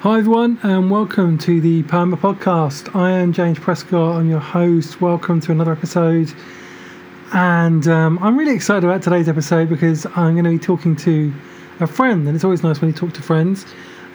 Hi, 0.00 0.20
everyone, 0.20 0.58
and 0.62 0.90
welcome 0.90 1.36
to 1.36 1.60
the 1.60 1.82
Poema 1.82 2.16
Podcast. 2.16 2.96
I 2.96 3.10
am 3.10 3.34
James 3.34 3.58
Prescott. 3.58 4.16
I'm 4.16 4.30
your 4.30 4.40
host. 4.40 5.02
Welcome 5.02 5.42
to 5.42 5.52
another 5.52 5.72
episode. 5.72 6.32
And 7.34 7.86
um, 7.86 8.18
I'm 8.22 8.34
really 8.38 8.54
excited 8.54 8.82
about 8.82 9.02
today's 9.02 9.28
episode 9.28 9.68
because 9.68 10.06
I'm 10.16 10.32
going 10.32 10.44
to 10.44 10.50
be 10.52 10.58
talking 10.58 10.96
to 10.96 11.30
a 11.80 11.86
friend, 11.86 12.26
and 12.26 12.34
it's 12.34 12.44
always 12.44 12.62
nice 12.62 12.80
when 12.80 12.90
you 12.90 12.96
talk 12.96 13.12
to 13.12 13.20
friends. 13.20 13.66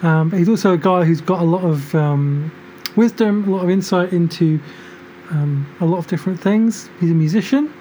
Um, 0.02 0.32
he's 0.32 0.48
also 0.48 0.72
a 0.72 0.76
guy 0.76 1.04
who's 1.04 1.20
got 1.20 1.40
a 1.40 1.44
lot 1.44 1.62
of 1.62 1.94
um, 1.94 2.50
wisdom, 2.96 3.46
a 3.46 3.54
lot 3.54 3.62
of 3.62 3.70
insight 3.70 4.12
into 4.12 4.58
um, 5.30 5.72
a 5.78 5.84
lot 5.86 5.98
of 5.98 6.08
different 6.08 6.40
things. 6.40 6.90
He's 6.98 7.12
a 7.12 7.14
musician, 7.14 7.72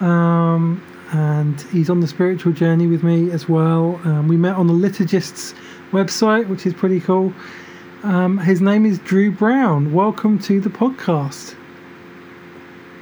um, 0.00 0.82
and 1.12 1.60
he's 1.72 1.88
on 1.88 2.00
the 2.00 2.08
spiritual 2.08 2.52
journey 2.52 2.86
with 2.86 3.02
me 3.02 3.30
as 3.30 3.48
well. 3.48 4.00
Um, 4.04 4.28
we 4.28 4.36
met 4.36 4.56
on 4.56 4.66
the 4.66 4.74
Liturgists 4.74 5.54
website, 5.90 6.48
which 6.48 6.66
is 6.66 6.74
pretty 6.74 7.00
cool. 7.00 7.32
Um, 8.02 8.38
his 8.38 8.60
name 8.60 8.84
is 8.84 8.98
Drew 8.98 9.30
Brown. 9.30 9.92
Welcome 9.92 10.38
to 10.40 10.60
the 10.60 10.68
podcast. 10.68 11.54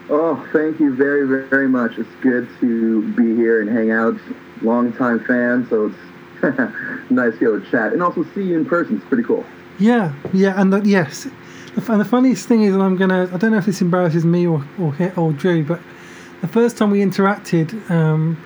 Oh, 0.09 0.49
thank 0.53 0.79
you 0.79 0.95
very, 0.95 1.47
very 1.49 1.69
much. 1.69 1.99
It's 1.99 2.09
good 2.21 2.49
to 2.61 3.13
be 3.15 3.35
here 3.35 3.61
and 3.61 3.69
hang 3.69 3.91
out. 3.91 4.17
Long-time 4.63 5.25
fan, 5.25 5.67
so 5.69 5.87
it's 5.87 7.11
nice 7.11 7.33
to 7.35 7.39
be 7.39 7.47
able 7.47 7.61
to 7.61 7.71
chat 7.71 7.93
and 7.93 8.03
also 8.03 8.25
see 8.35 8.45
you 8.45 8.57
in 8.57 8.65
person. 8.65 8.97
It's 8.97 9.07
pretty 9.07 9.25
cool. 9.25 9.45
Yeah, 9.79 10.15
yeah, 10.33 10.59
and 10.61 10.73
the, 10.73 10.81
yes, 10.81 11.27
and 11.77 12.01
the 12.01 12.05
funniest 12.05 12.47
thing 12.49 12.63
is, 12.63 12.73
and 12.73 12.83
I'm 12.83 12.97
gonna, 12.97 13.29
I 13.33 13.37
don't 13.37 13.51
know 13.51 13.59
if 13.59 13.67
this 13.67 13.83
embarrasses 13.83 14.25
me 14.25 14.47
or 14.47 14.65
or, 14.79 14.95
or 15.17 15.33
Drew, 15.33 15.63
but 15.65 15.81
the 16.47 16.53
first 16.53 16.79
time 16.79 16.91
we 16.91 17.01
interacted, 17.01 17.91
um, 17.91 18.43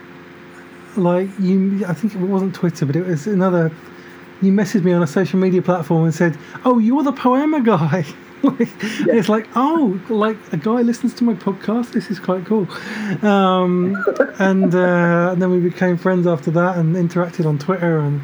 like 0.97 1.29
you, 1.39 1.85
I 1.87 1.93
think 1.93 2.15
it 2.15 2.19
wasn't 2.19 2.55
Twitter, 2.55 2.87
but 2.87 2.97
it 2.97 3.07
was 3.07 3.27
another. 3.27 3.71
You 4.43 4.53
messaged 4.53 4.85
me 4.85 4.93
on 4.93 5.03
a 5.03 5.07
social 5.07 5.39
media 5.39 5.61
platform 5.61 6.05
and 6.05 6.15
said, 6.15 6.37
"Oh, 6.65 6.79
you're 6.79 7.03
the 7.03 7.13
Poema 7.13 7.61
guy." 7.61 8.07
yeah. 8.43 8.67
It's 9.19 9.29
like, 9.29 9.47
oh, 9.55 10.01
like 10.09 10.39
a 10.53 10.57
guy 10.57 10.81
listens 10.81 11.13
to 11.15 11.25
my 11.25 11.35
podcast. 11.35 11.93
This 11.93 12.11
is 12.11 12.19
quite 12.19 12.47
cool. 12.47 12.67
Um, 13.23 14.03
and 14.39 14.75
uh, 14.75 15.33
and 15.33 15.43
then 15.43 15.51
we 15.51 15.61
became 15.61 15.99
friends 15.99 16.27
after 16.27 16.51
that 16.53 16.79
and 16.79 16.97
interacted 16.97 17.45
on 17.45 17.59
Twitter 17.59 17.99
and 17.99 18.23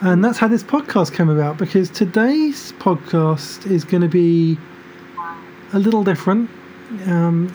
and 0.00 0.24
that's 0.24 0.38
how 0.38 0.48
this 0.48 0.62
podcast 0.62 1.14
came 1.14 1.28
about 1.28 1.56
because 1.56 1.88
today's 1.90 2.72
podcast 2.72 3.70
is 3.70 3.82
going 3.84 4.02
to 4.02 4.08
be 4.08 4.58
a 5.72 5.78
little 5.78 6.04
different. 6.04 6.50
Um, 7.06 7.52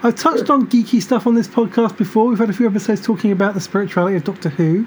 I've 0.00 0.14
touched 0.14 0.48
on 0.48 0.68
geeky 0.68 1.02
stuff 1.02 1.26
on 1.26 1.34
this 1.34 1.48
podcast 1.48 1.96
before. 1.96 2.28
We've 2.28 2.38
had 2.38 2.48
a 2.48 2.52
few 2.52 2.68
episodes 2.68 3.04
talking 3.04 3.32
about 3.32 3.54
the 3.54 3.60
spirituality 3.60 4.16
of 4.16 4.22
Doctor 4.22 4.48
Who. 4.48 4.86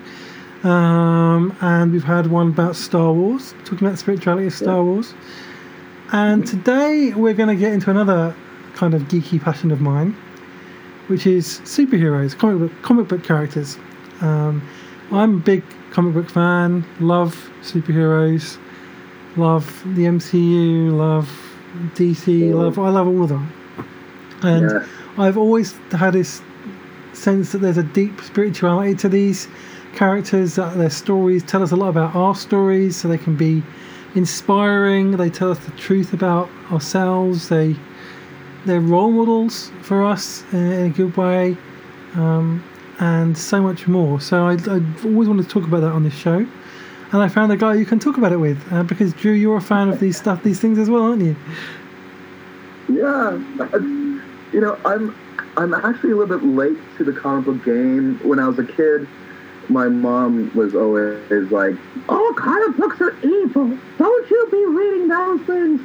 Um, 0.64 1.54
and 1.60 1.92
we've 1.92 2.04
had 2.04 2.28
one 2.28 2.48
about 2.48 2.78
Star 2.78 3.12
Wars, 3.12 3.54
talking 3.66 3.80
about 3.80 3.92
the 3.92 3.98
spirituality 3.98 4.48
of 4.48 4.54
Star 4.54 4.82
Wars. 4.82 5.14
And 6.14 6.48
today 6.48 7.14
we're 7.14 7.34
going 7.34 7.50
to 7.50 7.58
get 7.58 7.74
into 7.74 7.92
another 7.92 8.34
kind 8.76 8.94
of 8.94 9.02
geeky 9.04 9.42
passion 9.42 9.72
of 9.72 9.82
mine, 9.82 10.16
which 11.08 11.28
is 11.28 11.60
superheroes, 11.66 12.38
comic 12.38 12.72
book, 12.72 12.82
comic 12.82 13.10
book 13.10 13.24
characters. 13.26 13.78
Um, 14.22 14.66
I'm 15.12 15.36
a 15.36 15.40
big 15.40 15.64
comic 15.92 16.14
book 16.14 16.30
fan, 16.30 16.86
love 17.02 17.52
superheroes, 17.64 18.58
love 19.36 19.66
the 19.84 20.04
MCU, 20.04 20.94
love 20.94 21.30
DC, 21.96 22.54
love 22.54 22.80
I 22.80 22.90
love 22.90 23.08
all 23.08 23.24
of 23.24 23.30
them. 23.30 23.52
And 24.44 24.70
yeah. 24.70 24.86
I've 25.18 25.38
always 25.38 25.76
had 25.92 26.14
this 26.14 26.42
sense 27.14 27.52
that 27.52 27.60
there's 27.60 27.78
a 27.78 27.84
deep 27.84 28.22
spirituality 28.22 28.96
to 28.96 29.10
these 29.10 29.48
characters, 29.96 30.56
that 30.56 30.78
their 30.78 30.90
stories 30.90 31.44
tell 31.44 31.62
us 31.62 31.72
a 31.72 31.76
lot 31.76 31.90
about 31.90 32.16
our 32.16 32.36
stories, 32.36 32.96
so 32.96 33.08
they 33.08 33.18
can 33.18 33.36
be 33.36 33.62
inspiring, 34.16 35.12
they 35.18 35.30
tell 35.30 35.52
us 35.52 35.60
the 35.60 35.72
truth 35.72 36.14
about 36.14 36.50
ourselves, 36.72 37.50
they 37.50 37.76
they're 38.66 38.80
role 38.80 39.12
models 39.12 39.72
for 39.82 40.06
us 40.06 40.44
in 40.54 40.86
a 40.86 40.90
good 40.90 41.18
way. 41.18 41.58
Um, 42.14 42.64
and 43.02 43.36
so 43.36 43.62
much 43.62 43.88
more. 43.88 44.22
So 44.22 44.46
I, 44.46 44.54
I 44.54 44.80
always 45.04 45.28
wanted 45.28 45.44
to 45.44 45.50
talk 45.50 45.64
about 45.64 45.82
that 45.82 45.92
on 45.92 46.04
this 46.04 46.14
show, 46.14 46.38
and 46.38 47.22
I 47.22 47.28
found 47.28 47.52
a 47.52 47.58
guy 47.58 47.74
you 47.74 47.86
can 47.86 48.00
talk 48.00 48.18
about 48.18 48.32
it 48.32 48.38
with 48.38 48.62
uh, 48.72 48.84
because 48.84 49.12
Drew, 49.14 49.34
you're 49.34 49.58
a 49.58 49.62
fan 49.62 49.90
of 49.90 50.00
these 50.00 50.18
stuff, 50.18 50.44
these 50.44 50.60
things 50.60 50.78
as 50.78 50.90
well, 50.90 51.04
aren't 51.04 51.24
you? 51.24 51.36
Yeah, 52.88 53.40
you 54.52 54.62
know, 54.62 54.78
I'm 54.86 55.16
I'm 55.58 55.74
actually 55.74 56.12
a 56.12 56.16
little 56.16 56.38
bit 56.38 56.46
late 56.46 56.78
to 56.98 57.04
the 57.04 57.14
comic 57.14 57.46
book 57.46 57.64
game. 57.64 58.20
When 58.24 58.40
I 58.40 58.48
was 58.48 58.60
a 58.60 58.66
kid, 58.66 59.08
my 59.70 59.88
mom 59.88 60.52
was 60.56 60.76
always 60.76 61.52
like, 61.52 61.76
"Oh, 62.10 62.34
comic 62.38 62.78
books 62.78 63.02
are 63.02 63.18
evil. 63.20 63.78
Don't 63.98 64.30
you 64.30 64.48
be 64.52 64.66
reading 64.66 65.08
those 65.08 65.42
things." 65.42 65.82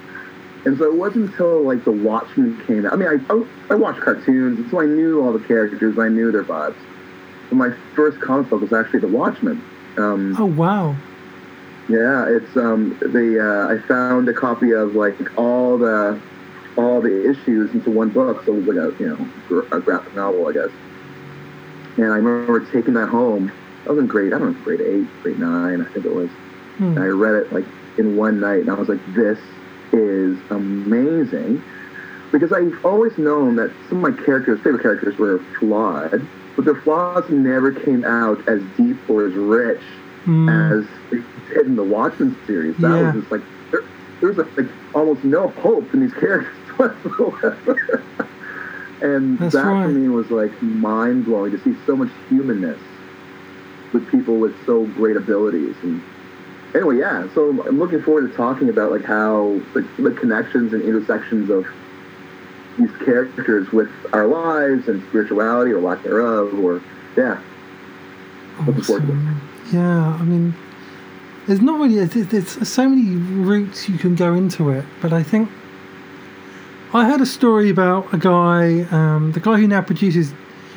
And 0.65 0.77
so 0.79 0.85
it 0.85 0.95
wasn't 0.95 1.31
until 1.31 1.63
like 1.63 1.85
the 1.85 1.93
Watchmen 1.93 2.61
came 2.67 2.87
out. 2.87 2.93
I 2.93 2.97
mean, 2.97 3.09
I 3.09 3.33
I 3.33 3.47
I 3.71 3.75
watched 3.77 4.01
cartoons, 4.01 4.59
and 4.59 4.71
so 4.71 4.81
I 4.81 4.87
knew 4.87 5.23
all 5.23 5.33
the 5.33 5.47
characters. 5.47 5.99
I 5.99 6.09
knew 6.09 6.33
their 6.33 6.45
vibes 6.45 6.77
my 7.51 7.71
first 7.95 8.21
comic 8.21 8.49
book 8.51 8.61
was 8.61 8.73
actually 8.73 9.01
The 9.01 9.09
Watchmen. 9.09 9.63
Um, 9.97 10.37
oh 10.39 10.47
wow! 10.47 10.97
Yeah, 11.89 12.27
it's 12.29 12.57
um, 12.57 12.99
the 13.01 13.41
uh, 13.41 13.75
I 13.75 13.89
found 13.89 14.29
a 14.29 14.35
copy 14.35 14.73
of 14.73 14.95
like 14.95 15.17
all 15.39 15.79
the 15.79 16.21
all 16.77 17.01
the 17.01 17.31
issues 17.31 17.73
into 17.73 17.91
one 17.91 18.11
book, 18.11 18.45
so 18.45 18.55
it 18.55 18.65
was 18.65 18.67
like 18.67 18.77
a 18.77 19.03
you 19.03 19.09
know 19.09 19.67
a 19.73 19.81
graphic 19.81 20.15
novel, 20.15 20.49
I 20.49 20.53
guess. 20.53 20.71
And 21.97 22.07
I 22.07 22.17
remember 22.17 22.61
taking 22.73 22.95
that 22.95 23.09
home. 23.09 23.53
I 23.87 23.91
was 23.91 23.99
in 23.99 24.07
grade 24.07 24.33
I 24.33 24.39
don't 24.39 24.57
know 24.57 24.65
grade 24.65 24.81
eight, 24.81 25.09
grade 25.23 25.39
nine, 25.39 25.81
I 25.81 25.93
think 25.93 26.05
it 26.07 26.15
was. 26.15 26.31
Hmm. 26.79 26.97
And 26.97 26.99
I 26.99 27.07
read 27.07 27.35
it 27.35 27.53
like 27.53 27.65
in 27.99 28.17
one 28.17 28.41
night, 28.41 28.61
and 28.61 28.71
I 28.71 28.75
was 28.75 28.89
like, 28.89 29.01
this 29.15 29.39
is 29.93 30.39
amazing. 30.51 31.63
Because 32.33 32.53
I've 32.53 32.85
always 32.85 33.17
known 33.17 33.57
that 33.57 33.73
some 33.89 34.05
of 34.05 34.15
my 34.15 34.25
characters, 34.25 34.61
favorite 34.61 34.83
characters, 34.83 35.17
were 35.17 35.39
flawed 35.59 36.27
but 36.57 36.65
their 36.65 36.75
flaws 36.75 37.29
never 37.29 37.71
came 37.71 38.05
out 38.05 38.49
as 38.49 38.63
deep 38.77 38.97
or 39.09 39.27
as 39.27 39.35
rich 39.35 39.83
mm. 40.25 40.81
as 40.81 40.89
they 41.11 41.19
did 41.55 41.67
in 41.67 41.77
the 41.77 41.85
Watchmen 41.85 42.37
series. 42.47 42.77
That 42.79 42.89
yeah. 42.89 43.13
was 43.13 43.21
just 43.21 43.31
like 43.31 43.43
there, 43.71 43.83
there 44.21 44.31
was 44.31 44.39
like 44.57 44.67
almost 44.95 45.23
no 45.23 45.49
hope 45.49 45.93
in 45.93 46.01
these 46.01 46.15
characters 46.15 46.57
whatsoever. 46.77 48.03
and 49.03 49.39
That's 49.39 49.55
that 49.55 49.65
right. 49.65 49.85
for 49.85 49.91
me 49.91 50.09
was 50.09 50.31
like 50.31 50.61
mind 50.63 51.25
blowing 51.25 51.53
to 51.53 51.63
see 51.63 51.77
so 51.87 51.97
much 51.97 52.11
humanness 52.29 52.81
with 53.93 54.09
people 54.11 54.37
with 54.39 54.55
so 54.67 54.87
great 54.87 55.17
abilities 55.17 55.77
and 55.83 56.03
anyway 56.75 56.99
yeah 56.99 57.29
so 57.35 57.51
i'm 57.65 57.79
looking 57.79 58.03
forward 58.03 58.29
to 58.29 58.37
talking 58.37 58.69
about 58.69 58.91
like 58.91 59.05
how 59.05 59.61
the, 59.75 59.83
the 59.99 60.11
connections 60.11 60.73
and 60.73 60.83
intersections 60.83 61.51
of 61.51 61.67
these 62.79 62.91
characters 63.05 63.71
with 63.73 63.91
our 64.13 64.27
lives 64.27 64.89
and 64.89 65.03
spirituality 65.09 65.73
or 65.73 65.81
lack 65.81 66.03
thereof, 66.03 66.53
or 66.59 66.83
yeah. 67.17 67.41
Awesome. 68.61 69.41
Yeah, 69.73 70.15
I 70.15 70.23
mean, 70.23 70.55
there's 71.47 71.61
not 71.61 71.81
really 71.81 72.05
there's 72.05 72.69
so 72.69 72.89
many 72.89 73.17
routes 73.17 73.89
you 73.89 73.99
can 73.99 74.15
go 74.15 74.35
into 74.35 74.71
it, 74.71 74.85
but 75.01 75.13
I 75.13 75.23
think 75.23 75.51
I 76.97 77.05
heard 77.05 77.21
a 77.21 77.27
story 77.27 77.69
about 77.69 78.15
a 78.15 78.17
guy, 78.17 78.81
um, 78.91 79.33
the 79.33 79.41
guy 79.41 79.59
who 79.59 79.69
now 79.69 79.83
produces, 79.83 80.33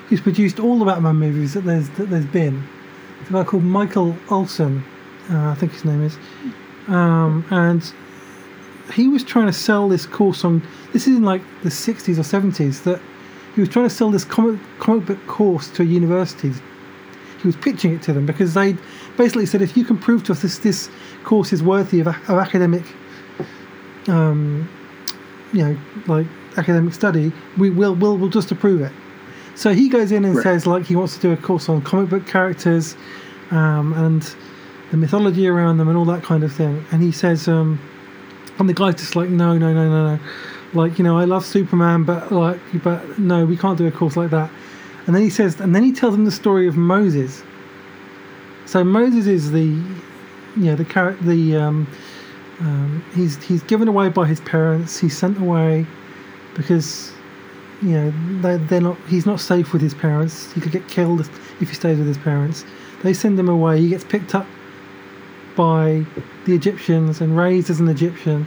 who's 0.09 0.19
produced 0.19 0.59
all 0.59 0.77
the 0.77 0.83
Batman 0.83 1.15
movies 1.15 1.53
that 1.53 1.63
there's 1.63 1.87
that 1.91 2.09
there's 2.09 2.25
been. 2.25 2.61
It's 3.21 3.29
a 3.29 3.33
guy 3.33 3.45
called 3.45 3.63
Michael 3.63 4.11
Uslan, 4.27 4.83
uh, 5.31 5.51
I 5.51 5.55
think 5.55 5.71
his 5.71 5.85
name 5.85 6.03
is, 6.03 6.17
um, 6.89 7.45
and 7.51 7.93
he 8.93 9.07
was 9.07 9.23
trying 9.23 9.45
to 9.45 9.53
sell 9.53 9.87
this 9.87 10.05
course 10.05 10.43
on 10.43 10.61
this 10.91 11.07
is 11.07 11.15
in 11.15 11.23
like 11.23 11.41
the 11.63 11.69
60s 11.69 12.17
or 12.17 12.23
70s 12.23 12.83
that 12.83 12.99
he 13.55 13.61
was 13.61 13.69
trying 13.69 13.87
to 13.87 13.95
sell 13.95 14.11
this 14.11 14.25
comic, 14.25 14.59
comic 14.79 15.05
book 15.05 15.25
course 15.25 15.69
to 15.69 15.85
universities 15.85 16.59
he 17.41 17.47
was 17.47 17.55
pitching 17.55 17.93
it 17.93 18.01
to 18.01 18.11
them 18.11 18.25
because 18.25 18.55
they 18.55 18.75
basically 19.15 19.45
said 19.45 19.61
if 19.61 19.77
you 19.77 19.85
can 19.85 19.97
prove 19.97 20.25
to 20.25 20.33
us 20.33 20.41
this 20.41 20.57
this 20.57 20.89
course 21.23 21.53
is 21.53 21.63
worthy 21.63 22.01
of, 22.01 22.07
of 22.07 22.31
academic 22.31 22.83
um, 24.07 24.67
you 25.53 25.63
know 25.63 25.77
like 26.07 26.27
academic 26.57 26.93
study 26.93 27.31
we 27.57 27.69
will 27.69 27.95
will 27.95 28.17
will 28.17 28.29
just 28.29 28.51
approve 28.51 28.81
it 28.81 28.91
so 29.55 29.73
he 29.73 29.89
goes 29.89 30.11
in 30.11 30.25
and 30.25 30.35
right. 30.35 30.43
says 30.43 30.65
like 30.65 30.85
he 30.85 30.95
wants 30.95 31.15
to 31.15 31.21
do 31.21 31.31
a 31.31 31.37
course 31.37 31.69
on 31.69 31.81
comic 31.81 32.09
book 32.09 32.25
characters 32.27 32.95
um, 33.51 33.93
and 33.93 34.35
the 34.91 34.97
mythology 34.97 35.47
around 35.47 35.77
them 35.77 35.87
and 35.87 35.97
all 35.97 36.05
that 36.05 36.23
kind 36.23 36.43
of 36.43 36.51
thing 36.51 36.85
and 36.91 37.01
he 37.01 37.11
says 37.11 37.47
um, 37.47 37.79
and 38.59 38.67
the 38.67 38.73
guy's 38.73 38.95
just 38.95 39.15
like, 39.15 39.29
no, 39.29 39.57
no, 39.57 39.73
no, 39.73 39.89
no, 39.89 40.15
no. 40.15 40.19
Like, 40.73 40.99
you 40.99 41.03
know, 41.03 41.17
I 41.17 41.23
love 41.23 41.45
Superman, 41.45 42.03
but 42.03 42.31
like, 42.31 42.59
but 42.83 43.17
no, 43.17 43.45
we 43.45 43.57
can't 43.57 43.77
do 43.77 43.87
a 43.87 43.91
course 43.91 44.17
like 44.17 44.29
that. 44.31 44.51
And 45.07 45.15
then 45.15 45.23
he 45.23 45.29
says, 45.29 45.59
and 45.61 45.73
then 45.73 45.83
he 45.83 45.93
tells 45.93 46.13
him 46.13 46.25
the 46.25 46.31
story 46.31 46.67
of 46.67 46.75
Moses. 46.75 47.41
So 48.65 48.83
Moses 48.83 49.25
is 49.25 49.51
the, 49.51 49.63
you 49.63 50.65
know, 50.65 50.75
the 50.75 50.85
character, 50.85 51.23
the, 51.23 51.55
um, 51.55 51.87
um, 52.61 53.03
he's 53.15 53.41
he's 53.43 53.63
given 53.63 53.87
away 53.87 54.09
by 54.09 54.25
his 54.25 54.41
parents. 54.41 54.99
He's 54.99 55.17
sent 55.17 55.39
away 55.39 55.85
because, 56.55 57.11
you 57.81 57.91
know, 57.91 58.13
they 58.41 58.57
they're 58.65 58.81
not. 58.81 58.97
He's 59.07 59.25
not 59.25 59.39
safe 59.39 59.71
with 59.71 59.81
his 59.81 59.93
parents. 59.93 60.51
He 60.53 60.59
could 60.59 60.71
get 60.71 60.87
killed 60.87 61.21
if, 61.21 61.29
he 61.59 61.65
stays 61.65 61.97
with 61.97 62.07
his 62.07 62.17
parents. 62.17 62.65
They 63.01 63.13
send 63.13 63.39
him 63.39 63.47
away. 63.47 63.79
He 63.79 63.89
gets 63.89 64.03
picked 64.03 64.35
up 64.35 64.45
by 65.55 66.05
the 66.45 66.53
Egyptians 66.53 67.21
and 67.21 67.37
raised 67.37 67.69
as 67.69 67.79
an 67.79 67.87
Egyptian, 67.87 68.45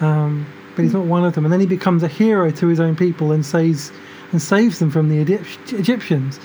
um, 0.00 0.46
but 0.74 0.82
he's 0.82 0.94
not 0.94 1.04
one 1.04 1.24
of 1.24 1.34
them. 1.34 1.44
And 1.44 1.52
then 1.52 1.60
he 1.60 1.66
becomes 1.66 2.02
a 2.02 2.08
hero 2.08 2.50
to 2.50 2.66
his 2.68 2.80
own 2.80 2.96
people 2.96 3.32
and 3.32 3.44
saves 3.44 3.92
and 4.32 4.40
saves 4.40 4.78
them 4.78 4.90
from 4.90 5.10
the 5.10 5.20
Egyptians. 5.20 6.40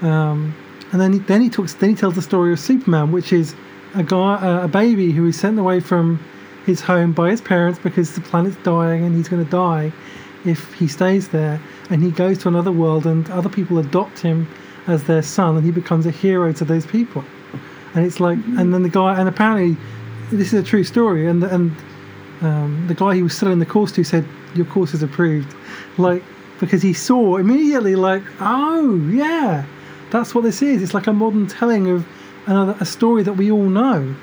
Um, 0.00 0.54
and 0.92 1.00
then 1.00 1.12
he, 1.12 1.18
then 1.18 1.42
he 1.42 1.50
talks. 1.50 1.74
Then 1.74 1.90
he 1.90 1.96
tells 1.96 2.14
the 2.14 2.22
story 2.22 2.52
of 2.52 2.60
Superman, 2.60 3.12
which 3.12 3.30
is 3.30 3.54
a 3.94 4.02
guy, 4.02 4.36
uh, 4.36 4.64
a 4.64 4.68
baby 4.68 5.12
who 5.12 5.26
is 5.26 5.38
sent 5.38 5.58
away 5.58 5.80
from 5.80 6.18
his 6.66 6.80
home 6.80 7.12
by 7.12 7.30
his 7.30 7.40
parents 7.40 7.78
because 7.78 8.14
the 8.14 8.20
planet's 8.20 8.56
dying 8.64 9.04
and 9.04 9.14
he's 9.14 9.28
going 9.28 9.44
to 9.44 9.50
die 9.50 9.92
if 10.44 10.74
he 10.74 10.86
stays 10.88 11.28
there. 11.28 11.60
And 11.90 12.02
he 12.02 12.10
goes 12.10 12.38
to 12.38 12.48
another 12.48 12.72
world, 12.72 13.06
and 13.06 13.30
other 13.30 13.48
people 13.48 13.78
adopt 13.78 14.18
him 14.18 14.48
as 14.86 15.04
their 15.04 15.22
son, 15.22 15.56
and 15.56 15.64
he 15.64 15.70
becomes 15.70 16.04
a 16.06 16.10
hero 16.10 16.52
to 16.52 16.64
those 16.64 16.84
people. 16.84 17.24
And 17.94 18.04
it's 18.04 18.20
like, 18.20 18.38
and 18.58 18.74
then 18.74 18.82
the 18.82 18.88
guy, 18.88 19.18
and 19.18 19.28
apparently, 19.28 19.76
this 20.30 20.52
is 20.52 20.60
a 20.60 20.62
true 20.62 20.84
story, 20.84 21.26
and 21.26 21.42
and 21.44 21.74
um, 22.42 22.84
the 22.88 22.94
guy 22.94 23.14
he 23.14 23.22
was 23.22 23.36
selling 23.36 23.58
the 23.58 23.66
course 23.66 23.92
to 23.92 24.04
said, 24.04 24.26
"Your 24.54 24.66
course 24.66 24.94
is 24.94 25.02
approved," 25.02 25.54
like 25.96 26.22
because 26.60 26.82
he 26.82 26.92
saw 26.92 27.36
immediately, 27.36 27.96
like, 27.96 28.22
oh 28.40 28.96
yeah, 29.10 29.64
that's 30.10 30.34
what 30.34 30.42
this 30.42 30.62
is. 30.62 30.82
It's 30.82 30.94
like 30.94 31.06
a 31.06 31.12
modern 31.12 31.46
telling 31.46 31.88
of 31.88 32.06
another 32.46 32.76
a 32.80 32.84
story 32.84 33.22
that 33.22 33.34
we 33.34 33.50
all 33.50 33.68
know. 33.68 34.14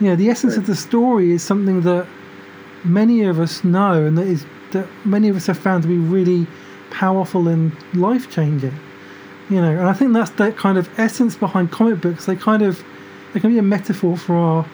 Know, 0.00 0.16
the 0.16 0.30
essence 0.30 0.56
of 0.56 0.66
the 0.66 0.74
story 0.74 1.30
is 1.30 1.42
something 1.42 1.82
that 1.82 2.06
many 2.84 3.22
of 3.24 3.38
us 3.38 3.62
know, 3.62 4.04
and 4.04 4.16
that 4.16 4.26
is 4.26 4.46
that 4.72 4.88
many 5.04 5.28
of 5.28 5.36
us 5.36 5.46
have 5.46 5.58
found 5.58 5.82
to 5.82 5.88
be 5.88 5.98
really 5.98 6.46
powerful 6.90 7.48
and 7.48 7.72
life 7.94 8.30
changing. 8.30 8.74
You 9.50 9.60
know, 9.60 9.70
and 9.70 9.88
I 9.88 9.92
think 9.92 10.12
that's 10.12 10.30
that 10.32 10.56
kind 10.56 10.78
of 10.78 10.88
essence 10.98 11.36
behind 11.36 11.70
comic 11.70 12.00
books. 12.00 12.26
They 12.26 12.36
kind 12.36 12.62
of 12.62 12.82
they 13.32 13.40
can 13.40 13.50
be 13.50 13.58
a 13.58 13.62
metaphor 13.62 14.16
for 14.16 14.34
our 14.34 14.66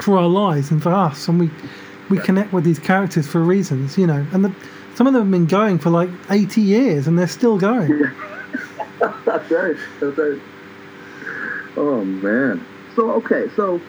for 0.00 0.16
our 0.16 0.28
lives 0.28 0.70
and 0.70 0.82
for 0.82 0.92
us, 0.92 1.28
and 1.28 1.38
we 1.38 1.50
we 2.08 2.18
connect 2.18 2.52
with 2.52 2.64
these 2.64 2.78
characters 2.78 3.26
for 3.26 3.40
reasons. 3.40 3.98
You 3.98 4.06
know, 4.06 4.26
and 4.32 4.44
the, 4.44 4.54
some 4.94 5.06
of 5.06 5.12
them 5.12 5.22
have 5.22 5.30
been 5.30 5.46
going 5.46 5.78
for 5.78 5.90
like 5.90 6.08
eighty 6.30 6.62
years, 6.62 7.06
and 7.06 7.18
they're 7.18 7.26
still 7.26 7.58
going. 7.58 7.88
that's 9.24 9.50
right. 9.50 9.76
That's 10.00 10.16
right. 10.16 10.40
Oh 11.76 12.04
man. 12.04 12.64
So 12.94 13.10
okay, 13.12 13.50
so 13.56 13.80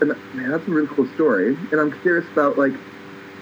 and, 0.00 0.08
man, 0.34 0.50
that's 0.50 0.66
a 0.66 0.70
really 0.70 0.88
cool 0.88 1.08
story, 1.14 1.56
and 1.70 1.80
I'm 1.80 1.92
curious 2.00 2.30
about 2.32 2.58
like 2.58 2.74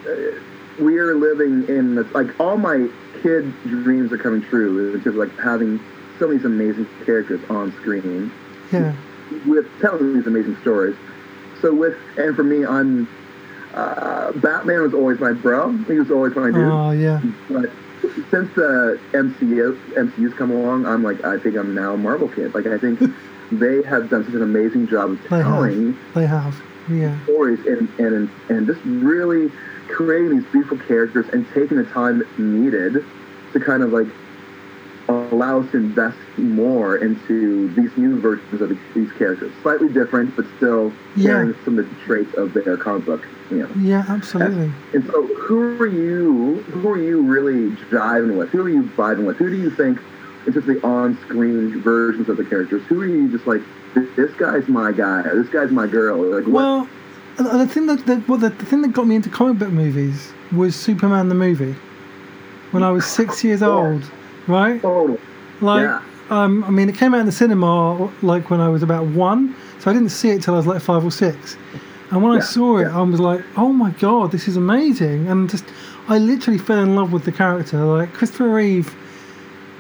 uh, 0.06 0.40
we 0.78 0.98
are 0.98 1.14
living 1.14 1.68
in 1.68 1.94
this, 1.94 2.06
like 2.12 2.38
all 2.40 2.56
my 2.56 2.88
kid 3.22 3.52
dreams 3.64 4.12
are 4.12 4.18
coming 4.18 4.42
true. 4.42 4.94
It's 4.94 5.04
just 5.04 5.16
like 5.16 5.36
having 5.38 5.80
so 6.18 6.28
many 6.28 6.42
amazing 6.42 6.86
characters 7.04 7.40
on 7.50 7.72
screen. 7.80 8.32
Yeah. 8.72 8.94
With 9.46 9.66
telling 9.80 10.14
these 10.14 10.26
amazing 10.26 10.56
stories. 10.60 10.96
So 11.60 11.74
with 11.74 11.96
and 12.16 12.36
for 12.36 12.44
me, 12.44 12.64
I'm 12.64 13.08
uh, 13.74 14.32
Batman 14.32 14.82
was 14.82 14.94
always 14.94 15.18
my 15.20 15.32
bro. 15.32 15.72
He 15.72 15.98
was 15.98 16.10
always 16.10 16.34
my 16.36 16.46
dude. 16.46 16.56
Oh 16.56 16.90
yeah. 16.90 17.20
But 17.48 17.70
since 18.30 18.54
the 18.54 19.00
MCU 19.12 19.78
MCU's 19.94 20.34
come 20.34 20.50
along, 20.50 20.86
I'm 20.86 21.02
like 21.02 21.24
I 21.24 21.38
think 21.38 21.56
I'm 21.56 21.74
now 21.74 21.94
a 21.94 21.96
Marvel 21.96 22.28
kid. 22.28 22.54
Like 22.54 22.66
I 22.66 22.78
think 22.78 23.00
they 23.52 23.82
have 23.82 24.10
done 24.10 24.24
such 24.24 24.34
an 24.34 24.42
amazing 24.42 24.88
job 24.88 25.10
of 25.12 25.22
They 25.22 25.28
telling 25.42 25.92
have. 25.94 26.14
They 26.14 26.26
have. 26.26 26.62
Yeah. 26.88 27.22
stories 27.24 27.58
and 27.66 27.88
and 27.98 28.30
and 28.48 28.66
just 28.66 28.80
really 28.84 29.50
creating 29.88 30.30
these 30.38 30.46
beautiful 30.52 30.78
characters 30.78 31.26
and 31.32 31.46
taking 31.52 31.76
the 31.78 31.84
time 31.84 32.22
needed 32.38 33.04
to 33.52 33.60
kind 33.60 33.82
of 33.82 33.92
like 33.92 34.06
allow 35.08 35.60
us 35.60 35.70
to 35.70 35.76
invest 35.78 36.16
more 36.36 36.96
into 36.96 37.68
these 37.74 37.90
new 37.96 38.18
versions 38.20 38.60
of 38.60 38.76
these 38.94 39.10
characters. 39.12 39.52
Slightly 39.62 39.88
different, 39.88 40.34
but 40.34 40.44
still 40.56 40.92
Yeah. 41.14 41.30
carrying 41.30 41.54
some 41.64 41.78
of 41.78 41.88
the 41.88 41.94
traits 42.04 42.34
of 42.34 42.52
their 42.54 42.76
comic 42.76 43.04
book. 43.06 43.24
You 43.50 43.58
know. 43.58 43.68
Yeah. 43.80 44.04
Absolutely. 44.08 44.72
And 44.92 45.04
so, 45.06 45.22
who 45.26 45.78
are 45.80 45.86
you? 45.86 46.56
Who 46.72 46.88
are 46.90 46.98
you 46.98 47.22
really 47.22 47.70
jiving 47.90 48.36
with? 48.36 48.48
Who 48.50 48.62
are 48.62 48.68
you 48.68 48.82
vibing 48.96 49.24
with? 49.26 49.36
Who 49.36 49.48
do 49.48 49.56
you 49.56 49.70
think, 49.70 50.00
terms 50.52 50.68
of 50.68 50.74
the 50.74 50.86
on-screen 50.86 51.80
versions 51.82 52.28
of 52.28 52.36
the 52.36 52.44
characters, 52.44 52.82
who 52.88 53.00
are 53.00 53.06
you 53.06 53.28
just 53.30 53.46
like? 53.46 53.60
This 54.16 54.30
guy's 54.34 54.68
my 54.68 54.92
guy. 54.92 55.22
Or 55.22 55.42
this 55.42 55.50
guy's 55.52 55.70
my 55.70 55.86
girl. 55.86 56.18
Like, 56.22 56.44
what? 56.44 56.52
Well, 56.54 56.88
the 57.58 57.66
thing 57.66 57.86
that 57.86 58.04
the, 58.06 58.22
well, 58.28 58.38
the, 58.38 58.50
the 58.50 58.64
thing 58.66 58.82
that 58.82 58.92
got 58.92 59.06
me 59.06 59.16
into 59.16 59.30
comic 59.30 59.58
book 59.58 59.70
movies 59.70 60.32
was 60.54 60.74
Superman 60.76 61.28
the 61.28 61.34
movie. 61.34 61.74
When 62.72 62.82
I 62.82 62.90
was 62.90 63.06
six 63.06 63.42
years 63.44 63.62
old, 63.62 64.02
right? 64.46 64.80
Total. 64.82 65.18
Like, 65.62 65.82
Yeah. 65.82 66.02
um, 66.30 66.62
I 66.64 66.70
mean, 66.70 66.88
it 66.90 66.96
came 66.96 67.14
out 67.14 67.20
in 67.20 67.26
the 67.26 67.32
cinema 67.32 68.10
like 68.22 68.50
when 68.50 68.60
I 68.60 68.68
was 68.68 68.82
about 68.82 69.06
one, 69.06 69.54
so 69.78 69.90
I 69.90 69.94
didn't 69.94 70.10
see 70.10 70.30
it 70.30 70.42
till 70.42 70.54
I 70.54 70.56
was 70.58 70.66
like 70.66 70.82
five 70.82 71.04
or 71.04 71.10
six. 71.10 71.56
And 72.10 72.22
when 72.22 72.32
I 72.36 72.40
saw 72.40 72.76
it, 72.78 72.82
yeah. 72.82 72.98
I 72.98 73.02
was 73.02 73.18
like, 73.18 73.42
"Oh 73.56 73.72
my 73.72 73.90
god, 73.92 74.30
this 74.30 74.46
is 74.46 74.56
amazing!" 74.56 75.26
And 75.28 75.48
just, 75.50 75.64
I 76.08 76.18
literally 76.18 76.58
fell 76.58 76.78
in 76.80 76.94
love 76.94 77.12
with 77.12 77.24
the 77.24 77.32
character. 77.32 77.78
Like 77.84 78.12
Christopher 78.12 78.48
Reeve, 78.50 78.94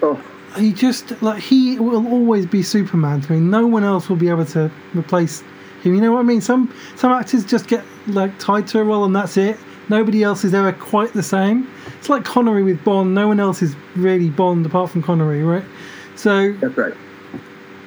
Oh, 0.02 0.20
he 0.56 0.72
just 0.72 1.20
like 1.22 1.42
he 1.42 1.78
will 1.78 2.06
always 2.08 2.46
be 2.46 2.62
Superman 2.62 3.20
to 3.22 3.32
me. 3.32 3.40
No 3.40 3.66
one 3.66 3.84
else 3.84 4.08
will 4.08 4.16
be 4.16 4.28
able 4.28 4.46
to 4.46 4.70
replace 4.94 5.42
him. 5.82 5.94
You 5.94 6.00
know 6.00 6.12
what 6.12 6.20
I 6.20 6.22
mean? 6.22 6.40
Some 6.40 6.72
some 6.96 7.12
actors 7.12 7.44
just 7.44 7.68
get 7.68 7.84
like 8.08 8.38
tied 8.38 8.66
to 8.68 8.80
a 8.80 8.84
role 8.84 9.04
and 9.04 9.14
that's 9.14 9.36
it. 9.36 9.58
Nobody 9.88 10.22
else 10.22 10.44
is 10.44 10.52
ever 10.52 10.72
quite 10.72 11.12
the 11.12 11.22
same. 11.22 11.70
It's 11.98 12.08
like 12.08 12.24
Connery 12.24 12.62
with 12.64 12.82
Bond. 12.84 13.14
No 13.14 13.28
one 13.28 13.38
else 13.38 13.62
is 13.62 13.76
really 13.94 14.30
Bond 14.30 14.66
apart 14.66 14.90
from 14.90 15.02
Connery, 15.02 15.42
right? 15.44 15.64
So 16.16 16.52
that's 16.54 16.76
right. 16.76 16.94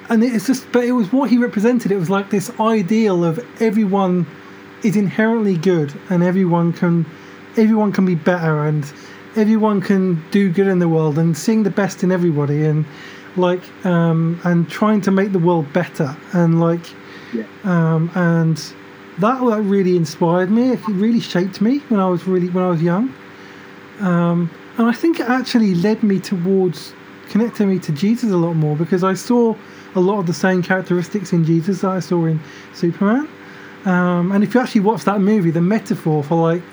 and 0.10 0.24
it's 0.24 0.48
just 0.48 0.71
but 0.71 0.83
it 0.86 0.94
was 0.94 1.12
what 1.12 1.30
he 1.30 1.38
represented. 1.38 1.92
It 1.92 1.98
was 1.98 2.10
like 2.10 2.30
this 2.30 2.51
ideal 2.60 3.24
of 3.24 3.39
everyone 3.62 4.25
is 4.83 4.95
inherently 4.95 5.57
good 5.57 5.94
and 6.10 6.24
everyone 6.24 6.71
can 6.71 7.06
everyone 7.57 7.92
can 7.92 8.06
be 8.06 8.16
better 8.16 8.66
and 8.66 8.86
everyone 9.39 9.81
can 9.81 10.21
do 10.31 10.51
good 10.51 10.68
in 10.68 10.80
the 10.80 10.88
world 10.89 11.18
and 11.18 11.38
seeing 11.38 11.63
the 11.63 11.69
best 11.69 12.03
in 12.03 12.12
everybody 12.12 12.65
and 12.65 12.86
like 13.38 13.62
um 13.86 14.39
and 14.44 14.69
trying 14.69 15.01
to 15.01 15.12
make 15.12 15.31
the 15.31 15.39
world 15.39 15.65
better 15.74 16.15
and 16.33 16.59
like 16.59 16.86
Yeah. 17.33 17.44
um 17.63 18.12
and 18.15 18.57
that 19.19 19.39
that 19.50 19.62
really 19.75 19.95
inspired 19.97 20.50
me. 20.50 20.71
It 20.71 20.80
really 20.88 21.19
shaped 21.19 21.59
me 21.62 21.80
when 21.89 22.00
i 22.00 22.07
was 22.07 22.21
really 22.27 22.50
when 22.50 22.63
i 22.63 22.69
was 22.69 22.81
young. 22.81 23.13
Um 24.00 24.50
and 24.77 24.88
i 24.88 24.94
think 24.94 25.19
it 25.19 25.27
actually 25.30 25.75
led 25.75 26.03
me 26.03 26.19
towards 26.19 26.94
connecting 27.30 27.69
me 27.69 27.77
to 27.77 27.92
jesus 27.92 28.31
a 28.31 28.38
lot 28.38 28.56
more 28.56 28.75
because 28.75 29.03
i 29.03 29.13
saw 29.13 29.53
a 29.95 30.00
lot 30.00 30.18
of 30.19 30.25
the 30.25 30.33
same 30.33 30.63
characteristics 30.63 31.31
in 31.31 31.45
jesus 31.45 31.81
that 31.81 31.92
i 31.92 32.00
saw 32.00 32.25
in 32.25 32.39
superman. 32.74 33.27
Um 33.85 34.31
and 34.33 34.44
if 34.44 34.53
you 34.53 34.59
actually 34.62 34.81
watch 34.81 35.03
that 35.06 35.19
movie 35.21 35.51
the 35.51 35.62
metaphor 35.62 36.23
for 36.23 36.35
like 36.52 36.64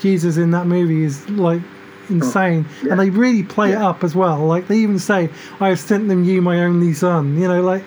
jesus 0.00 0.36
in 0.36 0.50
that 0.50 0.66
movie 0.66 1.02
is 1.04 1.28
like 1.30 1.62
insane 2.08 2.66
yeah. 2.82 2.90
and 2.90 3.00
they 3.00 3.10
really 3.10 3.42
play 3.42 3.72
it 3.72 3.78
up 3.78 4.02
as 4.02 4.14
well 4.14 4.38
like 4.38 4.66
they 4.68 4.76
even 4.76 4.98
say 4.98 5.30
i 5.60 5.68
have 5.68 5.78
sent 5.80 6.08
them 6.08 6.24
you 6.24 6.42
my 6.42 6.60
only 6.60 6.92
son 6.92 7.38
you 7.38 7.46
know 7.46 7.62
like 7.62 7.84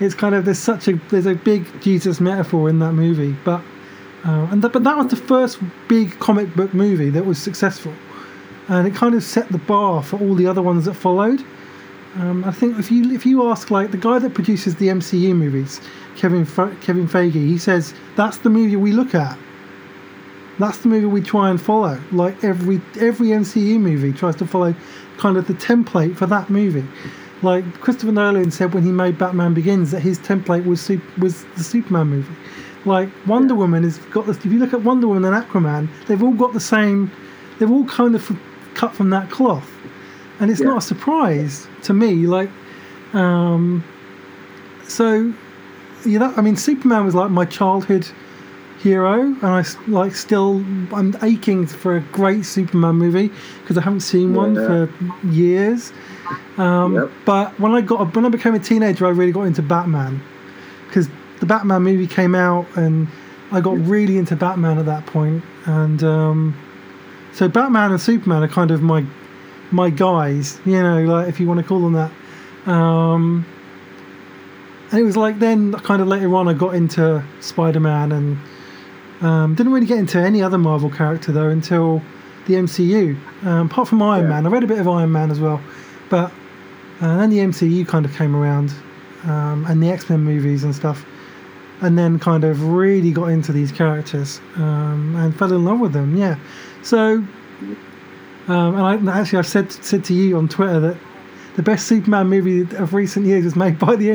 it's 0.00 0.14
kind 0.14 0.34
of 0.34 0.44
there's 0.44 0.58
such 0.58 0.88
a 0.88 0.94
there's 1.10 1.26
a 1.26 1.34
big 1.34 1.66
Jesus 1.80 2.20
metaphor 2.20 2.68
in 2.68 2.78
that 2.78 2.92
movie, 2.92 3.34
but 3.44 3.60
uh, 4.24 4.48
and 4.50 4.62
th- 4.62 4.72
but 4.72 4.84
that 4.84 4.96
was 4.96 5.08
the 5.08 5.16
first 5.16 5.58
big 5.88 6.18
comic 6.20 6.54
book 6.54 6.72
movie 6.72 7.10
that 7.10 7.26
was 7.26 7.38
successful, 7.38 7.92
and 8.68 8.86
it 8.86 8.94
kind 8.94 9.14
of 9.14 9.22
set 9.22 9.48
the 9.48 9.58
bar 9.58 10.02
for 10.02 10.18
all 10.20 10.34
the 10.34 10.46
other 10.46 10.62
ones 10.62 10.84
that 10.84 10.94
followed. 10.94 11.42
Um, 12.16 12.44
I 12.44 12.52
think 12.52 12.78
if 12.78 12.90
you 12.90 13.12
if 13.12 13.26
you 13.26 13.50
ask 13.50 13.70
like 13.70 13.90
the 13.90 13.96
guy 13.96 14.18
that 14.18 14.34
produces 14.34 14.76
the 14.76 14.88
MCU 14.88 15.34
movies, 15.34 15.80
Kevin 16.16 16.44
Fe- 16.44 16.76
Kevin 16.80 17.08
Feige, 17.08 17.32
he 17.32 17.58
says 17.58 17.92
that's 18.16 18.38
the 18.38 18.50
movie 18.50 18.76
we 18.76 18.92
look 18.92 19.14
at. 19.14 19.36
That's 20.58 20.78
the 20.78 20.88
movie 20.88 21.06
we 21.06 21.20
try 21.20 21.50
and 21.50 21.60
follow. 21.60 22.00
Like 22.12 22.42
every 22.42 22.80
every 23.00 23.28
MCU 23.28 23.78
movie 23.78 24.12
tries 24.12 24.36
to 24.36 24.46
follow 24.46 24.74
kind 25.16 25.36
of 25.36 25.46
the 25.46 25.54
template 25.54 26.16
for 26.16 26.26
that 26.26 26.50
movie. 26.50 26.86
Like 27.42 27.64
Christopher 27.80 28.12
Nolan 28.12 28.50
said 28.50 28.74
when 28.74 28.82
he 28.82 28.90
made 28.90 29.16
Batman 29.18 29.54
Begins 29.54 29.92
that 29.92 30.00
his 30.00 30.18
template 30.18 30.64
was 30.66 30.88
was 31.18 31.44
the 31.56 31.62
Superman 31.64 32.08
movie. 32.08 32.34
Like 32.84 33.08
Wonder 33.26 33.54
Woman 33.54 33.84
has 33.84 33.98
got 33.98 34.26
this. 34.26 34.36
If 34.38 34.46
you 34.46 34.58
look 34.58 34.72
at 34.72 34.82
Wonder 34.82 35.06
Woman 35.08 35.24
and 35.24 35.44
Aquaman, 35.44 35.88
they've 36.06 36.22
all 36.22 36.32
got 36.32 36.52
the 36.52 36.60
same. 36.60 37.10
They've 37.58 37.70
all 37.70 37.84
kind 37.84 38.14
of 38.14 38.36
cut 38.74 38.94
from 38.94 39.10
that 39.10 39.30
cloth, 39.30 39.68
and 40.40 40.50
it's 40.50 40.60
Yeah. 40.60 40.66
not 40.68 40.78
a 40.78 40.80
surprise 40.80 41.66
to 41.82 41.94
me. 41.94 42.26
Like, 42.26 42.50
um, 43.12 43.84
so 44.86 45.32
you 46.04 46.18
know, 46.18 46.32
I 46.36 46.40
mean, 46.40 46.56
Superman 46.56 47.04
was 47.04 47.14
like 47.14 47.30
my 47.30 47.44
childhood 47.44 48.06
hero, 48.78 49.20
and 49.22 49.44
I 49.44 49.64
like 49.88 50.14
still 50.14 50.64
I'm 50.92 51.14
aching 51.22 51.66
for 51.66 51.96
a 51.96 52.00
great 52.00 52.44
Superman 52.44 52.94
movie 52.96 53.30
because 53.62 53.76
I 53.78 53.82
haven't 53.82 54.00
seen 54.00 54.34
one 54.34 54.54
Yeah. 54.54 54.66
for 54.86 54.88
years. 55.26 55.92
Um, 56.58 56.94
Yep. 56.94 57.10
But 57.24 57.60
when 57.60 57.72
I 57.72 57.80
got 57.80 58.14
when 58.14 58.24
I 58.24 58.28
became 58.28 58.54
a 58.54 58.58
teenager, 58.58 59.06
I 59.06 59.10
really 59.10 59.32
got 59.32 59.42
into 59.42 59.62
Batman 59.62 60.20
because 60.86 61.08
the 61.40 61.46
Batman 61.46 61.82
movie 61.82 62.06
came 62.06 62.34
out, 62.34 62.66
and 62.76 63.08
I 63.52 63.60
got 63.60 63.78
really 63.86 64.18
into 64.18 64.36
Batman 64.36 64.78
at 64.78 64.86
that 64.86 65.06
point. 65.06 65.42
And 65.66 66.02
um, 66.04 66.54
so 67.32 67.48
Batman 67.48 67.90
and 67.92 68.00
Superman 68.00 68.42
are 68.42 68.48
kind 68.48 68.70
of 68.70 68.82
my 68.82 69.04
my 69.70 69.90
guys, 69.90 70.60
you 70.64 70.82
know, 70.82 71.02
like 71.04 71.28
if 71.28 71.40
you 71.40 71.46
want 71.46 71.60
to 71.60 71.66
call 71.66 71.80
them 71.80 71.92
that. 71.94 72.10
Um, 72.70 73.44
and 74.90 75.00
it 75.00 75.02
was 75.02 75.16
like 75.16 75.38
then 75.38 75.72
kind 75.74 76.00
of 76.02 76.08
later 76.08 76.34
on 76.34 76.48
I 76.48 76.54
got 76.54 76.74
into 76.74 77.22
Spider 77.40 77.80
Man 77.80 78.12
and 78.12 78.38
um, 79.20 79.54
didn't 79.54 79.72
really 79.72 79.86
get 79.86 79.98
into 79.98 80.18
any 80.18 80.42
other 80.42 80.58
Marvel 80.58 80.90
character 80.90 81.32
though 81.32 81.48
until 81.48 82.02
the 82.46 82.54
MCU. 82.54 83.18
Um, 83.44 83.66
apart 83.66 83.88
from 83.88 84.02
Iron 84.02 84.24
Yeah. 84.24 84.30
Man, 84.30 84.46
I 84.46 84.48
read 84.48 84.64
a 84.64 84.66
bit 84.66 84.78
of 84.78 84.88
Iron 84.88 85.12
Man 85.12 85.30
as 85.30 85.40
well, 85.40 85.60
but 86.08 86.32
uh, 87.00 87.18
then 87.18 87.30
the 87.30 87.38
MCU 87.38 87.86
kind 87.86 88.04
of 88.04 88.14
came 88.14 88.34
around 88.34 88.72
um, 89.24 89.66
and 89.66 89.82
the 89.82 89.90
X 89.90 90.08
Men 90.08 90.20
movies 90.20 90.64
and 90.64 90.74
stuff, 90.74 91.04
and 91.80 91.98
then 91.98 92.18
kind 92.18 92.44
of 92.44 92.68
really 92.68 93.10
got 93.10 93.26
into 93.26 93.52
these 93.52 93.72
characters 93.72 94.40
um, 94.56 95.14
and 95.16 95.36
fell 95.36 95.52
in 95.52 95.64
love 95.64 95.80
with 95.80 95.92
them. 95.92 96.16
Yeah, 96.16 96.36
so. 96.82 97.24
Um, 98.48 98.78
and 98.78 99.10
I, 99.10 99.20
actually, 99.20 99.40
I've 99.40 99.46
said 99.46 99.70
said 99.70 100.04
to 100.04 100.14
you 100.14 100.38
on 100.38 100.48
Twitter 100.48 100.80
that 100.80 100.96
the 101.56 101.62
best 101.62 101.86
Superman 101.86 102.28
movie 102.28 102.60
of 102.76 102.94
recent 102.94 103.26
years 103.26 103.44
was 103.44 103.56
made 103.56 103.78
by 103.78 103.94
the 103.94 104.10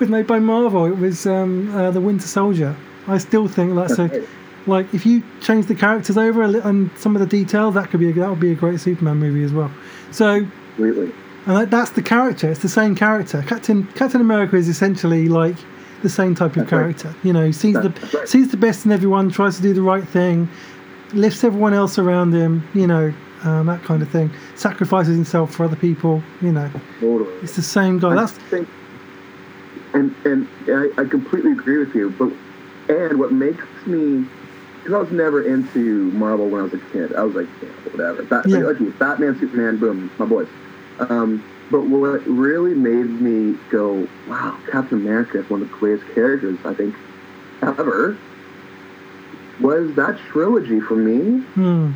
was 0.00 0.08
made 0.08 0.26
by 0.26 0.40
Marvel. 0.40 0.86
It 0.86 0.98
was 0.98 1.26
um, 1.26 1.72
uh, 1.76 1.92
the 1.92 2.00
Winter 2.00 2.26
Soldier. 2.26 2.74
I 3.08 3.18
still 3.18 3.48
think 3.48 3.74
that's 3.74 3.98
a 3.98 4.24
like 4.66 4.92
if 4.92 5.06
you 5.06 5.22
change 5.40 5.66
the 5.66 5.74
characters 5.74 6.18
over 6.18 6.42
a 6.42 6.48
li- 6.48 6.60
and 6.62 6.90
some 6.98 7.16
of 7.16 7.20
the 7.20 7.26
details, 7.26 7.74
that 7.74 7.88
could 7.90 8.00
be 8.00 8.10
a, 8.10 8.12
that 8.14 8.28
would 8.28 8.40
be 8.40 8.52
a 8.52 8.54
great 8.54 8.80
Superman 8.80 9.16
movie 9.16 9.42
as 9.42 9.52
well. 9.52 9.70
So 10.10 10.40
Completely. 10.76 11.12
and 11.46 11.56
that, 11.56 11.70
that's 11.70 11.90
the 11.90 12.02
character. 12.02 12.50
It's 12.50 12.60
the 12.60 12.68
same 12.68 12.94
character. 12.94 13.42
Captain 13.46 13.86
Captain 13.94 14.20
America 14.20 14.56
is 14.56 14.68
essentially 14.68 15.28
like 15.28 15.56
the 16.02 16.08
same 16.10 16.34
type 16.34 16.50
of 16.50 16.54
That's 16.68 16.72
right. 16.72 16.78
character. 16.80 17.14
You 17.22 17.32
know, 17.32 17.50
sees 17.50 17.74
the 17.74 17.90
right. 18.14 18.28
sees 18.28 18.50
the 18.50 18.56
best 18.56 18.84
in 18.84 18.92
everyone, 18.92 19.30
tries 19.30 19.56
to 19.56 19.62
do 19.62 19.72
the 19.72 19.82
right 19.82 20.06
thing, 20.06 20.48
lifts 21.14 21.42
everyone 21.44 21.72
else 21.74 21.98
around 21.98 22.34
him. 22.34 22.62
You 22.74 22.86
know, 22.86 23.14
um, 23.44 23.66
that 23.66 23.82
kind 23.84 24.02
of 24.02 24.10
thing. 24.10 24.30
Sacrifices 24.54 25.14
himself 25.16 25.54
for 25.54 25.64
other 25.64 25.76
people. 25.76 26.22
You 26.42 26.52
know, 26.52 26.70
Totally. 27.00 27.32
it's 27.42 27.56
the 27.56 27.62
same 27.62 27.98
guy. 27.98 28.10
I 28.10 28.14
That's 28.16 28.32
think, 28.32 28.68
and 29.94 30.14
and 30.24 30.46
I, 30.68 31.00
I 31.00 31.04
completely 31.06 31.52
agree 31.52 31.78
with 31.78 31.94
you. 31.94 32.10
But 32.10 32.32
and 32.88 33.18
what 33.18 33.32
makes 33.32 33.64
me, 33.86 34.26
because 34.78 34.92
I 34.94 34.98
was 34.98 35.10
never 35.10 35.42
into 35.42 36.10
Marvel 36.12 36.48
when 36.48 36.60
I 36.60 36.64
was 36.64 36.74
a 36.74 36.78
kid. 36.92 37.14
I 37.14 37.22
was 37.22 37.34
like, 37.34 37.48
yeah, 37.62 37.68
whatever. 37.92 38.22
Bat, 38.22 38.46
Yeah. 38.48 38.58
like, 38.58 38.80
you, 38.80 38.90
Batman, 38.98 39.38
Superman, 39.38 39.78
boom, 39.78 40.10
my 40.18 40.26
boys. 40.26 40.48
Um, 41.00 41.44
but 41.70 41.82
what 41.82 42.26
really 42.26 42.74
made 42.74 43.20
me 43.20 43.58
go, 43.70 44.08
wow, 44.28 44.56
Captain 44.70 44.98
America 44.98 45.38
is 45.38 45.50
one 45.50 45.60
of 45.62 45.68
the 45.70 45.74
greatest 45.76 46.08
characters 46.14 46.58
I 46.64 46.72
think 46.74 46.94
ever. 47.62 48.16
Was 49.60 49.94
that 49.96 50.18
trilogy 50.30 50.80
for 50.80 50.96
me? 50.96 51.40
hmm, 51.40 51.90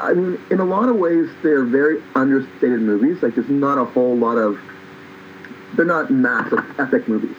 I 0.00 0.12
mean, 0.14 0.40
in 0.50 0.60
a 0.60 0.64
lot 0.64 0.88
of 0.88 0.96
ways, 0.96 1.28
they're 1.42 1.64
very 1.64 2.02
understated 2.14 2.80
movies. 2.80 3.22
Like, 3.22 3.34
there's 3.34 3.48
not 3.48 3.76
a 3.78 3.84
whole 3.84 4.16
lot 4.16 4.38
of. 4.38 4.58
They're 5.76 5.84
not 5.84 6.10
massive 6.10 6.64
epic 6.80 7.06
movies. 7.08 7.36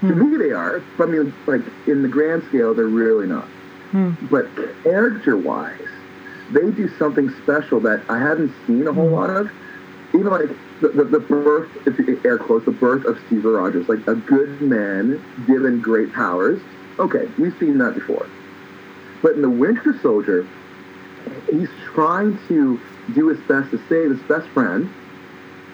To 0.00 0.06
me, 0.14 0.36
they 0.36 0.52
are. 0.52 0.82
But 0.96 1.08
I 1.08 1.12
mean, 1.12 1.34
like 1.46 1.62
in 1.86 2.02
the 2.02 2.08
grand 2.08 2.44
scale, 2.48 2.74
they're 2.74 2.86
really 2.86 3.26
not. 3.26 3.44
hmm, 3.90 4.12
But 4.30 4.46
character-wise, 4.84 5.80
they 6.52 6.70
do 6.70 6.88
something 6.98 7.30
special 7.42 7.80
that 7.80 8.02
I 8.08 8.18
haven't 8.18 8.52
seen 8.66 8.86
a 8.86 8.92
whole 8.92 9.08
Hmm. 9.08 9.14
lot 9.14 9.30
of. 9.30 9.50
Even 10.14 10.28
like 10.28 10.48
the, 10.80 10.88
the, 10.88 11.04
the 11.04 11.20
birth, 11.20 11.68
if 11.86 11.98
you 11.98 12.18
air 12.24 12.38
quotes, 12.38 12.64
the 12.64 12.70
birth 12.70 13.04
of 13.04 13.18
Steve 13.26 13.44
Rogers, 13.44 13.88
like 13.88 14.06
a 14.06 14.14
good 14.14 14.60
man 14.62 15.22
given 15.46 15.80
great 15.80 16.12
powers. 16.12 16.60
Okay, 16.98 17.28
we've 17.38 17.54
seen 17.58 17.76
that 17.78 17.94
before. 17.94 18.26
But 19.22 19.32
in 19.32 19.42
the 19.42 19.50
Winter 19.50 19.98
Soldier, 20.00 20.46
he's 21.50 21.68
trying 21.92 22.38
to 22.48 22.80
do 23.14 23.28
his 23.28 23.38
best 23.40 23.70
to 23.72 23.78
save 23.88 24.10
his 24.10 24.20
best 24.28 24.48
friend. 24.48 24.88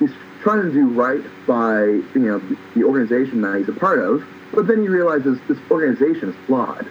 He's 0.00 0.11
trying 0.44 0.62
to 0.62 0.70
do 0.70 0.86
right 0.88 1.22
by 1.46 1.84
you 1.84 2.20
know 2.20 2.38
the 2.76 2.84
organization 2.84 3.40
that 3.40 3.56
he's 3.56 3.68
a 3.68 3.72
part 3.72 3.98
of. 3.98 4.24
But 4.52 4.68
then 4.68 4.82
he 4.82 4.88
realizes 4.88 5.38
this 5.48 5.58
organization 5.70 6.28
is 6.28 6.36
flawed. 6.46 6.86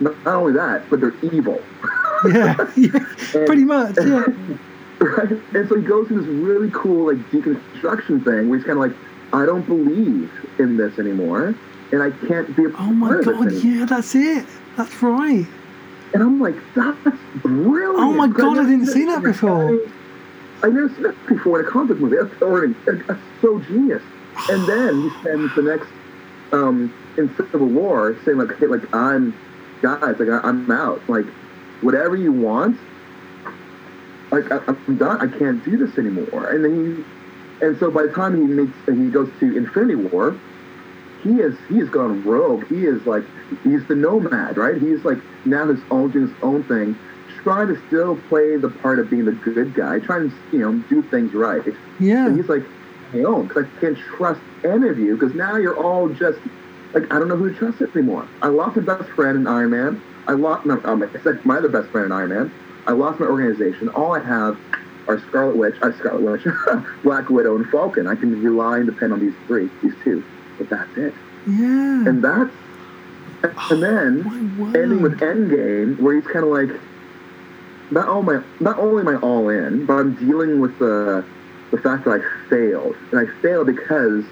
Not, 0.00 0.22
not 0.24 0.34
only 0.34 0.52
that, 0.52 0.90
but 0.90 1.00
they're 1.00 1.14
evil. 1.22 1.62
yeah, 2.26 2.70
yeah, 2.76 2.98
pretty 3.46 3.64
much. 3.64 3.96
Yeah, 3.96 4.24
right? 4.98 5.30
And 5.54 5.68
so 5.68 5.76
he 5.76 5.82
goes 5.82 6.08
through 6.08 6.20
this 6.20 6.28
really 6.28 6.70
cool 6.74 7.06
like 7.06 7.24
deconstruction 7.30 8.24
thing 8.24 8.50
where 8.50 8.58
he's 8.58 8.66
kind 8.66 8.78
of 8.78 8.90
like, 8.90 8.96
I 9.32 9.46
don't 9.46 9.66
believe 9.66 10.30
in 10.58 10.76
this 10.76 10.98
anymore, 10.98 11.54
and 11.92 12.02
I 12.02 12.10
can't 12.26 12.54
be 12.54 12.64
a 12.64 12.68
Oh 12.76 12.92
my 12.92 13.08
part 13.08 13.20
of 13.20 13.24
god, 13.26 13.52
yeah, 13.52 13.84
that's 13.86 14.14
it. 14.14 14.44
That's 14.76 15.02
right. 15.02 15.46
And 16.14 16.22
I'm 16.22 16.40
like, 16.40 16.56
that's 16.74 16.98
brilliant. 17.36 17.98
Oh 17.98 18.12
my 18.12 18.28
God, 18.28 18.58
I 18.58 18.64
didn't 18.64 18.86
see 18.86 19.04
that 19.06 19.22
before. 19.22 19.78
I 20.62 20.68
never 20.68 20.88
seen 20.88 21.02
that 21.04 21.26
before 21.28 21.60
in 21.60 21.66
a 21.66 21.70
comic 21.70 21.98
movie. 21.98 22.16
That's 22.16 22.42
already 22.42 22.74
that's 22.84 23.20
so 23.40 23.60
genius. 23.60 24.02
And 24.48 24.66
then 24.66 25.02
he 25.02 25.20
spends 25.20 25.54
the 25.54 25.62
next 25.62 25.88
um, 26.52 26.92
in 27.16 27.34
Civil 27.36 27.66
War 27.66 28.16
saying 28.24 28.38
like, 28.38 28.56
hey, 28.58 28.66
like 28.66 28.92
I'm 28.94 29.34
guys, 29.82 30.18
like 30.18 30.28
I, 30.28 30.40
I'm 30.42 30.70
out. 30.70 31.00
Like 31.08 31.26
whatever 31.80 32.16
you 32.16 32.32
want, 32.32 32.78
like 34.30 34.50
I, 34.50 34.60
I'm 34.66 34.96
done. 34.96 35.20
I 35.20 35.38
can't 35.38 35.64
do 35.64 35.76
this 35.76 35.96
anymore. 35.98 36.50
And 36.50 36.64
then 36.64 36.72
he, 36.96 37.64
and 37.64 37.78
so 37.78 37.90
by 37.90 38.02
the 38.02 38.12
time 38.12 38.36
he 38.36 38.42
makes 38.42 38.76
he 38.86 39.10
goes 39.10 39.30
to 39.40 39.56
Infinity 39.56 39.96
War, 39.96 40.38
he 41.22 41.40
is 41.40 41.56
he 41.68 41.78
has 41.78 41.88
gone 41.88 42.22
rogue. 42.24 42.66
He 42.68 42.84
is 42.84 43.04
like 43.06 43.24
he's 43.62 43.86
the 43.86 43.94
nomad, 43.94 44.56
right? 44.56 44.80
He's 44.80 45.04
like 45.04 45.18
now 45.44 45.66
his 45.66 45.80
own 45.90 46.10
doing 46.10 46.28
his 46.28 46.36
own 46.42 46.62
thing, 46.64 46.98
trying 47.42 47.68
to 47.68 47.80
still 47.86 48.16
play 48.28 48.56
the 48.56 48.68
part 48.68 48.98
of 48.98 49.10
being 49.10 49.24
the 49.24 49.32
good 49.32 49.74
guy, 49.74 49.98
trying 49.98 50.30
to 50.30 50.36
you 50.52 50.58
know 50.58 50.72
do 50.88 51.02
things 51.02 51.32
right. 51.34 51.62
Yeah, 52.00 52.26
And 52.26 52.36
he's 52.36 52.48
like, 52.48 52.62
my 53.12 53.20
own, 53.24 53.46
because 53.48 53.64
I 53.64 53.80
can't 53.80 53.98
trust 54.16 54.40
any 54.64 54.88
of 54.88 54.98
you, 54.98 55.16
because 55.16 55.34
now 55.34 55.56
you're 55.56 55.76
all 55.76 56.08
just 56.08 56.38
like 56.94 57.12
I 57.12 57.18
don't 57.18 57.28
know 57.28 57.36
who 57.36 57.50
to 57.52 57.58
trust 57.58 57.80
anymore. 57.96 58.26
I 58.42 58.48
lost 58.48 58.76
my 58.76 58.82
best 58.82 59.08
friend 59.10 59.36
in 59.38 59.46
Iron 59.46 59.70
Man. 59.70 60.02
I 60.26 60.32
lost 60.32 60.66
my 60.66 60.76
um, 60.84 61.02
I 61.02 61.22
said 61.22 61.44
my 61.44 61.56
other 61.56 61.68
best 61.68 61.88
friend 61.90 62.06
in 62.06 62.12
Iron 62.12 62.30
Man. 62.30 62.52
I 62.86 62.92
lost 62.92 63.20
my 63.20 63.26
organization. 63.26 63.88
All 63.90 64.14
I 64.14 64.20
have 64.20 64.58
are 65.06 65.18
Scarlet 65.28 65.56
Witch, 65.56 65.74
uh, 65.82 65.92
Scarlet 65.98 66.22
Witch, 66.22 66.46
Black 67.02 67.28
Widow, 67.30 67.56
and 67.56 67.66
Falcon. 67.70 68.06
I 68.06 68.14
can 68.14 68.42
rely 68.42 68.78
and 68.78 68.86
depend 68.86 69.12
on 69.12 69.20
these 69.20 69.34
three, 69.46 69.70
these 69.82 69.94
two, 70.04 70.22
but 70.58 70.68
that's 70.68 70.96
it. 70.98 71.14
yeah. 71.46 72.06
And 72.08 72.22
that's 72.22 72.50
and 73.70 73.82
then 73.82 74.22
my 74.58 74.78
ending 74.78 75.00
with 75.00 75.20
Endgame, 75.20 75.98
where 76.00 76.14
he's 76.16 76.26
kind 76.26 76.44
of 76.44 76.50
like, 76.50 76.80
not 77.90 78.08
all 78.08 78.22
my, 78.22 78.42
not 78.60 78.78
only 78.78 79.00
am 79.02 79.08
I 79.08 79.16
all 79.20 79.48
in, 79.48 79.86
but 79.86 79.94
I'm 79.94 80.14
dealing 80.14 80.60
with 80.60 80.78
the 80.78 81.24
the 81.70 81.78
fact 81.78 82.04
that 82.06 82.20
I 82.22 82.48
failed, 82.48 82.96
and 83.12 83.20
I 83.20 83.26
failed 83.42 83.66
because 83.66 84.24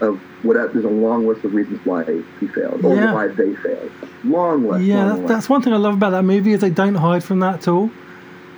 of 0.00 0.18
what 0.42 0.54
there's 0.74 0.84
a 0.84 0.88
long 0.88 1.26
list 1.26 1.42
of 1.44 1.54
reasons 1.54 1.80
why 1.86 2.04
he 2.40 2.46
failed 2.48 2.84
or 2.84 2.94
Yeah. 2.94 3.14
why 3.14 3.28
they 3.28 3.54
failed. 3.56 3.90
Long 4.24 4.66
list. 4.68 4.84
Yeah, 4.84 4.98
long 4.98 5.08
that's, 5.08 5.18
list. 5.20 5.28
that's 5.28 5.48
one 5.48 5.62
thing 5.62 5.72
I 5.72 5.76
love 5.76 5.94
about 5.94 6.10
that 6.10 6.24
movie 6.24 6.52
is 6.52 6.60
they 6.60 6.68
don't 6.70 6.96
hide 6.96 7.24
from 7.24 7.40
that 7.40 7.54
at 7.60 7.68
all. 7.68 7.90